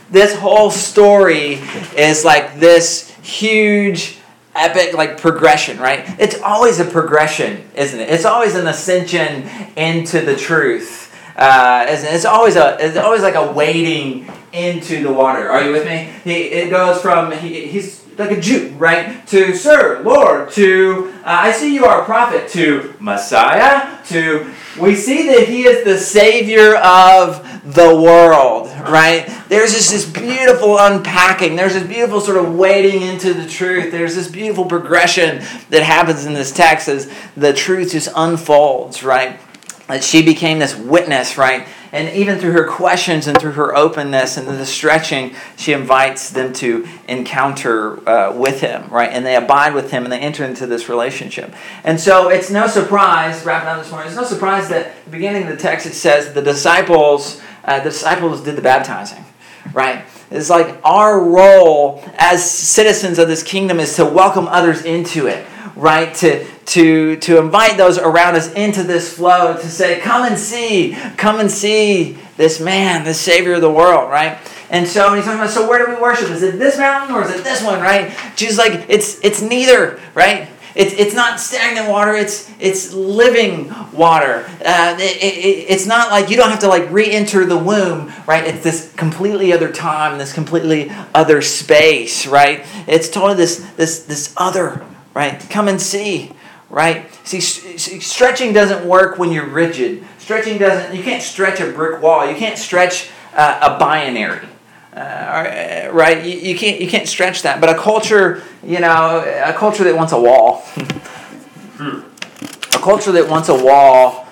This 0.09 0.36
whole 0.36 0.72
story 0.72 1.59
is 1.95 2.26
like 2.26 2.59
this 2.59 3.16
huge 3.22 4.18
epic 4.55 4.95
like 4.95 5.22
progression, 5.22 5.78
right? 5.78 6.03
It's 6.20 6.41
always 6.41 6.80
a 6.80 6.86
progression, 6.86 7.70
isn't 7.76 7.99
it? 7.99 8.09
It's 8.09 8.26
always 8.26 8.55
an 8.55 8.66
ascension 8.68 9.47
into 9.76 10.22
the 10.22 10.36
truth. 10.36 11.13
Uh, 11.36 11.86
it's 11.88 12.26
always 12.26 12.55
a 12.55 12.78
it's 12.80 12.97
always 12.97 13.22
like 13.22 13.36
a 13.36 13.51
wading 13.51 14.32
into 14.53 15.03
the 15.03 15.11
water. 15.11 15.49
Are 15.49 15.63
you 15.63 15.72
with 15.72 15.86
me? 15.86 16.09
He 16.24 16.43
it 16.45 16.70
goes 16.70 17.01
from 17.01 17.32
he, 17.34 17.68
he's 17.68 18.05
like 18.18 18.32
a 18.32 18.39
Jew, 18.39 18.74
right? 18.78 19.26
To 19.28 19.55
Sir, 19.55 20.01
Lord, 20.03 20.51
to 20.51 21.13
uh, 21.18 21.22
I 21.26 21.51
see 21.51 21.74
you 21.74 21.86
are 21.86 22.01
a 22.01 22.05
prophet, 22.05 22.49
to 22.49 22.93
Messiah, 22.99 24.03
to 24.07 24.51
we 24.80 24.95
see 24.95 25.28
that 25.28 25.47
he 25.47 25.66
is 25.66 25.84
the 25.86 25.97
Savior 25.97 26.76
of 26.76 27.43
the 27.74 27.95
world, 27.95 28.68
right? 28.89 29.26
There's 29.47 29.74
just 29.74 29.91
this 29.91 30.05
beautiful 30.07 30.78
unpacking. 30.78 31.55
There's 31.55 31.74
this 31.74 31.88
beautiful 31.88 32.22
sort 32.22 32.38
of 32.38 32.55
wading 32.55 33.01
into 33.01 33.34
the 33.34 33.47
truth. 33.47 33.91
There's 33.91 34.16
this 34.16 34.28
beautiful 34.28 34.66
progression 34.66 35.43
that 35.70 35.84
happens 35.84 36.26
in 36.26 36.34
this 36.34 36.51
text 36.51 36.88
as 36.88 37.11
the 37.36 37.53
truth 37.53 37.93
just 37.93 38.09
unfolds, 38.16 39.03
right? 39.03 39.39
That 39.88 40.03
she 40.03 40.24
became 40.24 40.59
this 40.59 40.76
witness, 40.76 41.38
right? 41.38 41.68
And 41.96 42.14
even 42.14 42.38
through 42.38 42.52
her 42.52 42.68
questions 42.68 43.26
and 43.26 43.39
through 43.39 43.54
her 43.54 43.74
openness 43.74 44.36
and 44.36 44.46
the 44.50 44.66
stretching, 44.66 45.34
she 45.56 45.72
invites 45.72 46.30
them 46.30 46.52
to 46.52 46.86
encounter 47.08 48.08
uh, 48.08 48.36
with 48.36 48.60
him, 48.60 48.89
right? 48.89 49.10
And 49.10 49.26
they 49.26 49.38
abide 49.38 49.74
with 49.74 49.91
him 49.91 50.04
and 50.04 50.12
they 50.12 50.20
enter 50.20 50.43
into 50.43 50.68
this 50.68 50.89
relationship. 50.89 51.56
And 51.86 51.98
so 51.98 52.28
it's 52.28 52.52
no 52.52 52.68
surprise, 52.68 53.46
wrapping 53.46 53.70
up 53.70 53.82
this 53.82 53.89
morning, 53.91 54.10
it's 54.10 54.18
no 54.18 54.26
surprise 54.26 54.68
that 54.68 54.88
at 54.88 55.06
the 55.06 55.10
beginning 55.10 55.43
of 55.43 55.48
the 55.48 55.56
text 55.56 55.86
it 55.86 55.93
says 55.93 56.34
the 56.34 56.41
disciples, 56.41 57.41
uh, 57.64 57.78
the 57.78 57.91
disciples 57.91 58.41
did 58.41 58.58
the 58.58 58.62
baptizing, 58.62 59.24
right? 59.72 60.04
It's 60.30 60.50
like 60.50 60.78
our 60.84 61.18
role 61.18 62.04
as 62.18 62.43
citizens 62.43 63.20
of 63.20 63.30
this 63.30 63.41
kingdom 63.41 63.80
is 63.80 63.96
to 63.96 64.04
welcome 64.04 64.50
others 64.50 64.84
into 64.84 65.28
it, 65.28 65.48
right? 65.76 66.13
To 66.15 66.45
to 66.45 67.15
to 67.17 67.39
invite 67.39 67.78
those 67.78 67.97
around 67.97 68.36
us 68.36 68.51
into 68.53 68.84
this 68.84 69.15
flow 69.15 69.53
to 69.53 69.69
say, 69.69 69.99
"Come 69.99 70.26
and 70.26 70.38
see, 70.39 70.95
come 71.17 71.39
and 71.39 71.51
see 71.51 72.17
this 72.38 72.59
man, 72.59 73.03
this 73.03 73.19
Savior 73.19 73.53
of 73.53 73.61
the 73.61 73.71
world," 73.71 74.09
right? 74.09 74.38
And 74.69 74.88
so 74.88 75.13
he's 75.13 75.26
talking 75.26 75.39
about, 75.39 75.51
so 75.51 75.69
where 75.69 75.86
do 75.86 75.93
we 75.93 76.01
worship? 76.01 76.30
Is 76.30 76.41
it 76.41 76.57
this 76.57 76.78
mountain 76.78 77.15
or 77.15 77.23
is 77.23 77.30
it 77.30 77.43
this 77.43 77.63
one, 77.63 77.82
right? 77.82 78.11
Jesus 78.36 78.57
like, 78.57 78.86
it's 78.89 79.23
it's 79.23 79.41
neither, 79.41 79.99
right? 80.15 80.49
It's, 80.76 80.93
it's 80.95 81.15
not 81.15 81.39
stagnant 81.39 81.88
water. 81.88 82.13
It's 82.13 82.51
it's 82.59 82.93
living 82.93 83.73
water. 83.93 84.45
Uh, 84.65 84.97
it, 84.99 85.23
it, 85.23 85.65
it's 85.69 85.86
not 85.86 86.11
like 86.11 86.30
you 86.30 86.36
don't 86.36 86.49
have 86.49 86.59
to 86.59 86.67
like 86.67 86.91
re-enter 86.91 87.45
the 87.45 87.57
womb, 87.57 88.11
right? 88.28 88.43
It's 88.43 88.63
this 88.63 88.91
completely 88.93 89.53
other 89.53 89.71
time, 89.71 90.17
this 90.17 90.34
completely 90.34 90.91
other 91.13 91.41
space, 91.41 92.28
right? 92.28 92.65
It's 92.88 93.07
totally 93.07 93.36
this 93.36 93.59
this 93.78 94.03
this 94.03 94.34
other, 94.36 94.86
right? 95.16 95.39
Come 95.49 95.68
and 95.68 95.82
see, 95.82 96.32
right? 96.70 97.11
See, 97.26 97.39
stretching 97.39 98.53
doesn't 98.53 98.88
work 98.88 99.18
when 99.18 99.32
you're 99.32 99.47
rigid. 99.47 100.05
Stretching 100.20 100.59
doesn't. 100.59 100.95
You 100.95 101.01
can't 101.01 101.24
stretch 101.24 101.59
a 101.59 101.72
brick 101.72 102.03
wall. 102.03 102.30
You 102.30 102.36
can't 102.36 102.59
stretch 102.59 103.09
uh, 103.34 103.59
a 103.61 103.80
binary. 103.80 104.47
Uh, 104.93 105.89
right? 105.91 106.24
You, 106.24 106.38
you, 106.38 106.57
can't 106.57 106.80
you 106.80 106.88
can't 106.88 107.07
stretch 107.07 107.41
that. 107.41 107.59
But 107.59 107.70
a 107.70 107.76
culture, 107.76 108.43
you 108.63 108.80
know, 108.80 109.24
a 109.43 109.53
culture 109.53 109.84
that 109.86 109.95
wants 109.95 110.13
a 110.13 110.20
wall, 110.20 110.63
a 111.80 112.80
culture 112.80 113.11
that 113.13 113.28
wants 113.28 113.49
a 113.49 113.55
wall 113.55 114.28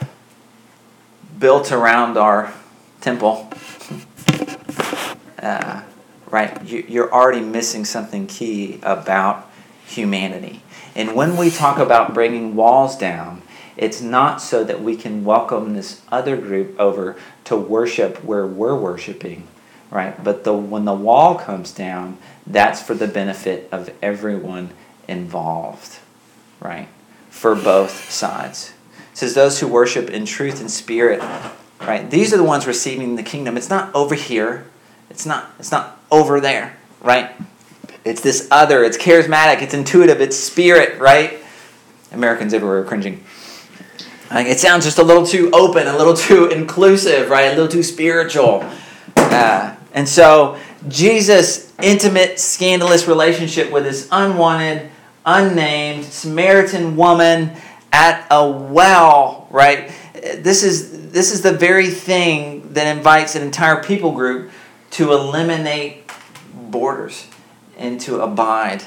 built 1.37 1.73
around 1.73 2.17
our 2.17 2.53
temple, 3.01 3.49
uh, 5.41 5.81
right? 6.29 6.63
You, 6.65 6.85
you're 6.87 7.13
already 7.13 7.41
missing 7.41 7.83
something 7.83 8.27
key 8.27 8.79
about 8.83 9.51
humanity. 9.85 10.62
And 10.95 11.15
when 11.15 11.37
we 11.37 11.49
talk 11.49 11.77
about 11.77 12.13
bringing 12.13 12.55
walls 12.55 12.97
down, 12.97 13.41
it's 13.75 14.01
not 14.01 14.41
so 14.41 14.63
that 14.63 14.81
we 14.81 14.95
can 14.95 15.25
welcome 15.25 15.73
this 15.73 16.01
other 16.11 16.37
group 16.37 16.79
over 16.79 17.15
to 17.45 17.55
worship 17.57 18.23
where 18.23 18.45
we're 18.45 18.77
worshiping 18.77 19.47
right? 19.93 20.21
But 20.21 20.43
the 20.43 20.53
when 20.53 20.85
the 20.85 20.93
wall 20.93 21.35
comes 21.35 21.71
down, 21.71 22.17
that's 22.47 22.81
for 22.81 22.95
the 22.95 23.07
benefit 23.07 23.69
of 23.71 23.91
everyone 24.01 24.71
involved, 25.07 25.99
right? 26.59 26.87
For 27.29 27.55
both 27.55 28.09
sides. 28.09 28.73
It 29.11 29.17
says 29.19 29.35
those 29.35 29.59
who 29.59 29.67
worship 29.67 30.09
in 30.09 30.25
truth 30.25 30.59
and 30.59 30.71
spirit, 30.71 31.21
right? 31.79 32.09
These 32.09 32.33
are 32.33 32.37
the 32.37 32.43
ones 32.43 32.65
receiving 32.65 33.15
the 33.15 33.23
kingdom. 33.23 33.55
It's 33.55 33.69
not 33.69 33.93
over 33.93 34.15
here. 34.15 34.65
It's 35.11 35.27
not 35.27 35.51
it's 35.59 35.71
not 35.71 35.99
over 36.11 36.41
there, 36.41 36.75
right? 36.99 37.31
It's 38.05 38.21
this 38.21 38.47
other, 38.51 38.83
it's 38.83 38.97
charismatic, 38.97 39.61
it's 39.61 39.73
intuitive, 39.73 40.19
it's 40.19 40.35
spirit, 40.35 40.99
right? 40.99 41.39
Americans 42.11 42.53
everywhere 42.53 42.79
are 42.79 42.83
cringing. 42.83 43.23
Like 44.29 44.47
it 44.47 44.59
sounds 44.59 44.83
just 44.83 44.97
a 44.97 45.03
little 45.03 45.25
too 45.25 45.51
open, 45.53 45.87
a 45.87 45.97
little 45.97 46.13
too 46.27 46.47
inclusive, 46.47 47.29
right? 47.29 47.45
A 47.45 47.49
little 47.49 47.67
too 47.67 47.83
spiritual. 47.83 48.69
Uh, 49.15 49.75
and 49.93 50.07
so 50.07 50.57
Jesus' 50.87 51.71
intimate, 51.81 52.39
scandalous 52.39 53.07
relationship 53.07 53.71
with 53.71 53.83
this 53.83 54.07
unwanted, 54.11 54.89
unnamed 55.25 56.03
Samaritan 56.03 56.97
woman 56.97 57.51
at 57.91 58.27
a 58.29 58.49
well, 58.49 59.47
right? 59.49 59.91
This 60.13 60.63
is 60.63 61.11
this 61.11 61.31
is 61.31 61.41
the 61.41 61.53
very 61.53 61.89
thing 61.89 62.73
that 62.73 62.97
invites 62.97 63.35
an 63.35 63.43
entire 63.43 63.81
people 63.81 64.11
group 64.11 64.51
to 64.91 65.13
eliminate 65.13 66.11
borders 66.53 67.27
and 67.83 67.99
to 67.99 68.21
abide 68.21 68.81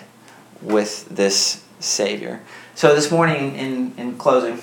with 0.63 1.07
this 1.11 1.63
Savior. 1.81 2.41
So 2.75 2.95
this 2.95 3.11
morning, 3.11 3.55
in, 3.55 3.93
in 3.99 4.17
closing, 4.17 4.59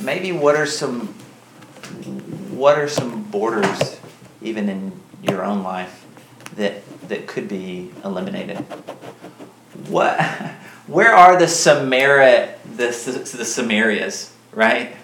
maybe 0.00 0.30
what 0.30 0.54
are 0.54 0.64
some 0.66 1.08
what 2.56 2.78
are 2.78 2.88
some 2.88 3.24
borders, 3.24 4.00
even 4.40 4.68
in 4.68 4.92
your 5.22 5.44
own 5.44 5.64
life, 5.64 6.06
that 6.54 6.82
that 7.08 7.26
could 7.26 7.48
be 7.48 7.90
eliminated? 8.04 8.58
What, 9.88 10.20
where 10.86 11.14
are 11.14 11.36
the 11.36 11.48
Samaria, 11.48 12.54
the, 12.64 12.86
the 12.86 13.44
Samarias, 13.44 14.30
right? 14.52 14.96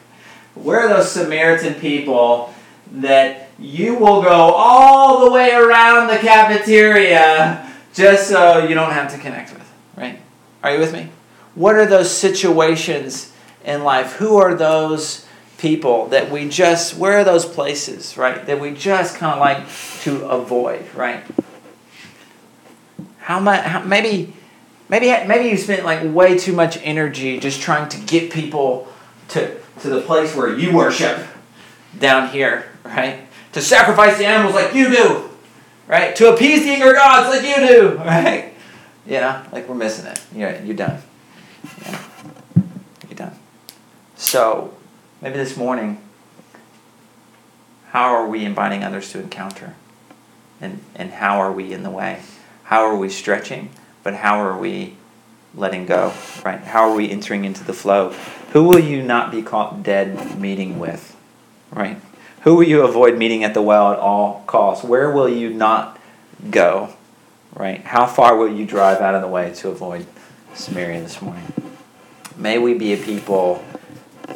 Where 0.54 0.80
are 0.80 0.88
those 0.88 1.10
Samaritan 1.10 1.74
people 1.74 2.54
that 2.92 3.41
you 3.62 3.94
will 3.94 4.22
go 4.22 4.30
all 4.30 5.24
the 5.24 5.30
way 5.30 5.52
around 5.52 6.08
the 6.08 6.18
cafeteria 6.18 7.70
just 7.94 8.28
so 8.28 8.66
you 8.66 8.74
don't 8.74 8.92
have 8.92 9.10
to 9.12 9.18
connect 9.18 9.52
with, 9.52 9.72
right? 9.96 10.18
Are 10.62 10.74
you 10.74 10.80
with 10.80 10.92
me? 10.92 11.08
What 11.54 11.76
are 11.76 11.86
those 11.86 12.10
situations 12.10 13.32
in 13.64 13.84
life? 13.84 14.14
Who 14.16 14.36
are 14.36 14.54
those 14.54 15.26
people 15.62 16.08
that 16.08 16.28
we 16.28 16.48
just 16.48 16.96
where 16.96 17.18
are 17.18 17.24
those 17.24 17.44
places 17.44 18.16
right 18.16 18.46
that 18.46 18.60
we 18.60 18.72
just 18.72 19.16
kind 19.16 19.32
of 19.32 19.38
like 19.38 19.64
to 20.00 20.24
avoid 20.26 20.84
right 20.92 21.22
how 23.18 23.38
much 23.38 23.64
how, 23.64 23.80
maybe 23.84 24.32
maybe 24.88 25.06
maybe 25.28 25.48
you 25.48 25.56
spent 25.56 25.84
like 25.84 26.02
way 26.12 26.36
too 26.36 26.52
much 26.52 26.76
energy 26.82 27.38
just 27.38 27.60
trying 27.60 27.88
to 27.88 27.96
get 28.00 28.32
people 28.32 28.88
to 29.28 29.56
to 29.78 29.88
the 29.88 30.00
place 30.00 30.34
where 30.34 30.52
you 30.58 30.74
worship 30.74 31.24
down 31.96 32.28
here 32.30 32.68
right 32.82 33.20
to 33.52 33.60
sacrifice 33.60 34.18
the 34.18 34.26
animals 34.26 34.54
like 34.54 34.74
you 34.74 34.90
do 34.90 35.30
right 35.86 36.16
to 36.16 36.32
appease 36.32 36.62
the 36.64 36.70
anger 36.70 36.92
gods 36.92 37.28
like 37.28 37.42
you 37.42 37.66
do 37.66 37.96
right 37.98 38.52
you 39.06 39.20
know 39.20 39.42
like 39.52 39.68
we're 39.68 39.74
missing 39.74 40.06
it 40.06 40.20
you're, 40.34 40.58
you're 40.62 40.76
done 40.76 41.00
yeah. 41.82 42.02
you're 43.08 43.16
done 43.16 43.36
so 44.16 44.74
Maybe 45.22 45.36
this 45.36 45.56
morning, 45.56 45.98
how 47.90 48.12
are 48.12 48.26
we 48.26 48.44
inviting 48.44 48.82
others 48.82 49.12
to 49.12 49.20
encounter? 49.20 49.76
And, 50.60 50.80
and 50.96 51.12
how 51.12 51.38
are 51.38 51.52
we 51.52 51.72
in 51.72 51.84
the 51.84 51.90
way? 51.90 52.22
How 52.64 52.82
are 52.86 52.96
we 52.96 53.08
stretching? 53.08 53.70
But 54.02 54.14
how 54.14 54.40
are 54.40 54.58
we 54.58 54.96
letting 55.54 55.86
go? 55.86 56.12
Right? 56.44 56.58
How 56.58 56.90
are 56.90 56.96
we 56.96 57.08
entering 57.08 57.44
into 57.44 57.62
the 57.62 57.72
flow? 57.72 58.10
Who 58.52 58.64
will 58.64 58.80
you 58.80 59.00
not 59.00 59.30
be 59.30 59.42
caught 59.42 59.84
dead 59.84 60.40
meeting 60.40 60.80
with? 60.80 61.16
Right? 61.70 62.00
Who 62.42 62.56
will 62.56 62.64
you 62.64 62.82
avoid 62.82 63.16
meeting 63.16 63.44
at 63.44 63.54
the 63.54 63.62
well 63.62 63.92
at 63.92 63.98
all 63.98 64.42
costs? 64.46 64.84
Where 64.84 65.10
will 65.10 65.28
you 65.28 65.50
not 65.50 65.98
go? 66.50 66.92
Right? 67.54 67.80
How 67.82 68.06
far 68.06 68.36
will 68.36 68.52
you 68.52 68.66
drive 68.66 69.00
out 69.00 69.14
of 69.14 69.22
the 69.22 69.28
way 69.28 69.52
to 69.54 69.68
avoid 69.68 70.06
Samaria 70.54 71.00
this 71.02 71.22
morning? 71.22 71.52
May 72.36 72.58
we 72.58 72.74
be 72.74 72.92
a 72.94 72.96
people 72.96 73.64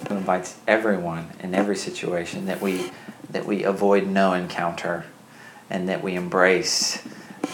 who 0.09 0.17
invites 0.17 0.57
everyone 0.69 1.31
in 1.41 1.55
every 1.55 1.77
situation 1.77 2.47
that 2.47 2.61
we 2.61 2.91
that 3.31 3.45
we 3.45 3.65
avoid 3.65 4.07
no 4.07 4.35
encounter 4.35 5.05
and 5.69 5.89
that 5.89 6.01
we 6.01 6.15
embrace 6.15 7.05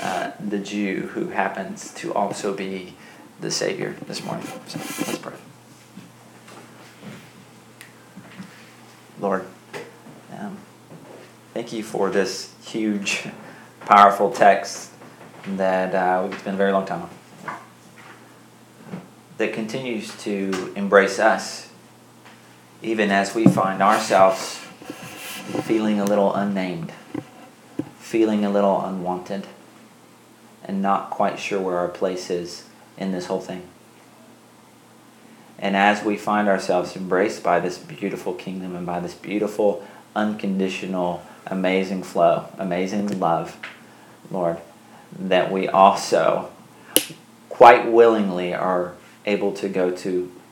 uh, 0.02 0.32
the 0.38 0.58
Jew 0.58 1.08
who 1.14 1.28
happens 1.28 1.94
to 1.94 2.12
also 2.12 2.54
be 2.54 2.94
the 3.40 3.50
Savior 3.50 3.96
this 4.06 4.22
morning. 4.22 4.46
So 4.66 4.78
let's 4.78 5.18
pray. 5.18 5.32
Lord, 9.18 9.46
thank 11.54 11.72
you 11.72 11.82
for 11.82 12.10
this 12.10 12.54
huge, 12.64 13.24
powerful 13.80 14.30
text 14.30 14.90
that 15.46 15.94
uh, 15.94 16.26
we've 16.26 16.38
spent 16.38 16.54
a 16.54 16.58
very 16.58 16.72
long 16.72 16.86
time 16.86 17.02
on. 17.02 17.10
That 19.38 19.52
continues 19.52 20.16
to 20.22 20.72
embrace 20.76 21.18
us 21.18 21.70
even 22.82 23.10
as 23.10 23.34
we 23.34 23.44
find 23.44 23.82
ourselves 23.82 24.56
feeling 25.64 26.00
a 26.00 26.04
little 26.04 26.34
unnamed, 26.34 26.92
feeling 27.98 28.44
a 28.44 28.50
little 28.50 28.84
unwanted, 28.84 29.46
and 30.64 30.82
not 30.82 31.10
quite 31.10 31.38
sure 31.38 31.60
where 31.60 31.78
our 31.78 31.88
place 31.88 32.30
is 32.30 32.64
in 32.96 33.12
this 33.12 33.26
whole 33.26 33.40
thing. 33.40 33.62
And 35.58 35.76
as 35.76 36.04
we 36.04 36.16
find 36.16 36.48
ourselves 36.48 36.96
embraced 36.96 37.42
by 37.42 37.60
this 37.60 37.78
beautiful 37.78 38.34
kingdom 38.34 38.74
and 38.74 38.84
by 38.84 38.98
this 38.98 39.14
beautiful, 39.14 39.86
unconditional, 40.16 41.24
amazing 41.52 42.02
flow, 42.02 42.46
amazing 42.58 43.20
love, 43.20 43.56
Lord, 44.30 44.56
that 45.18 45.52
we 45.52 45.68
also 45.68 46.50
quite 47.50 47.86
willingly 47.86 48.54
are 48.54 48.94
able 49.26 49.52
to 49.52 49.68
go 49.68 49.90
to 49.90 50.32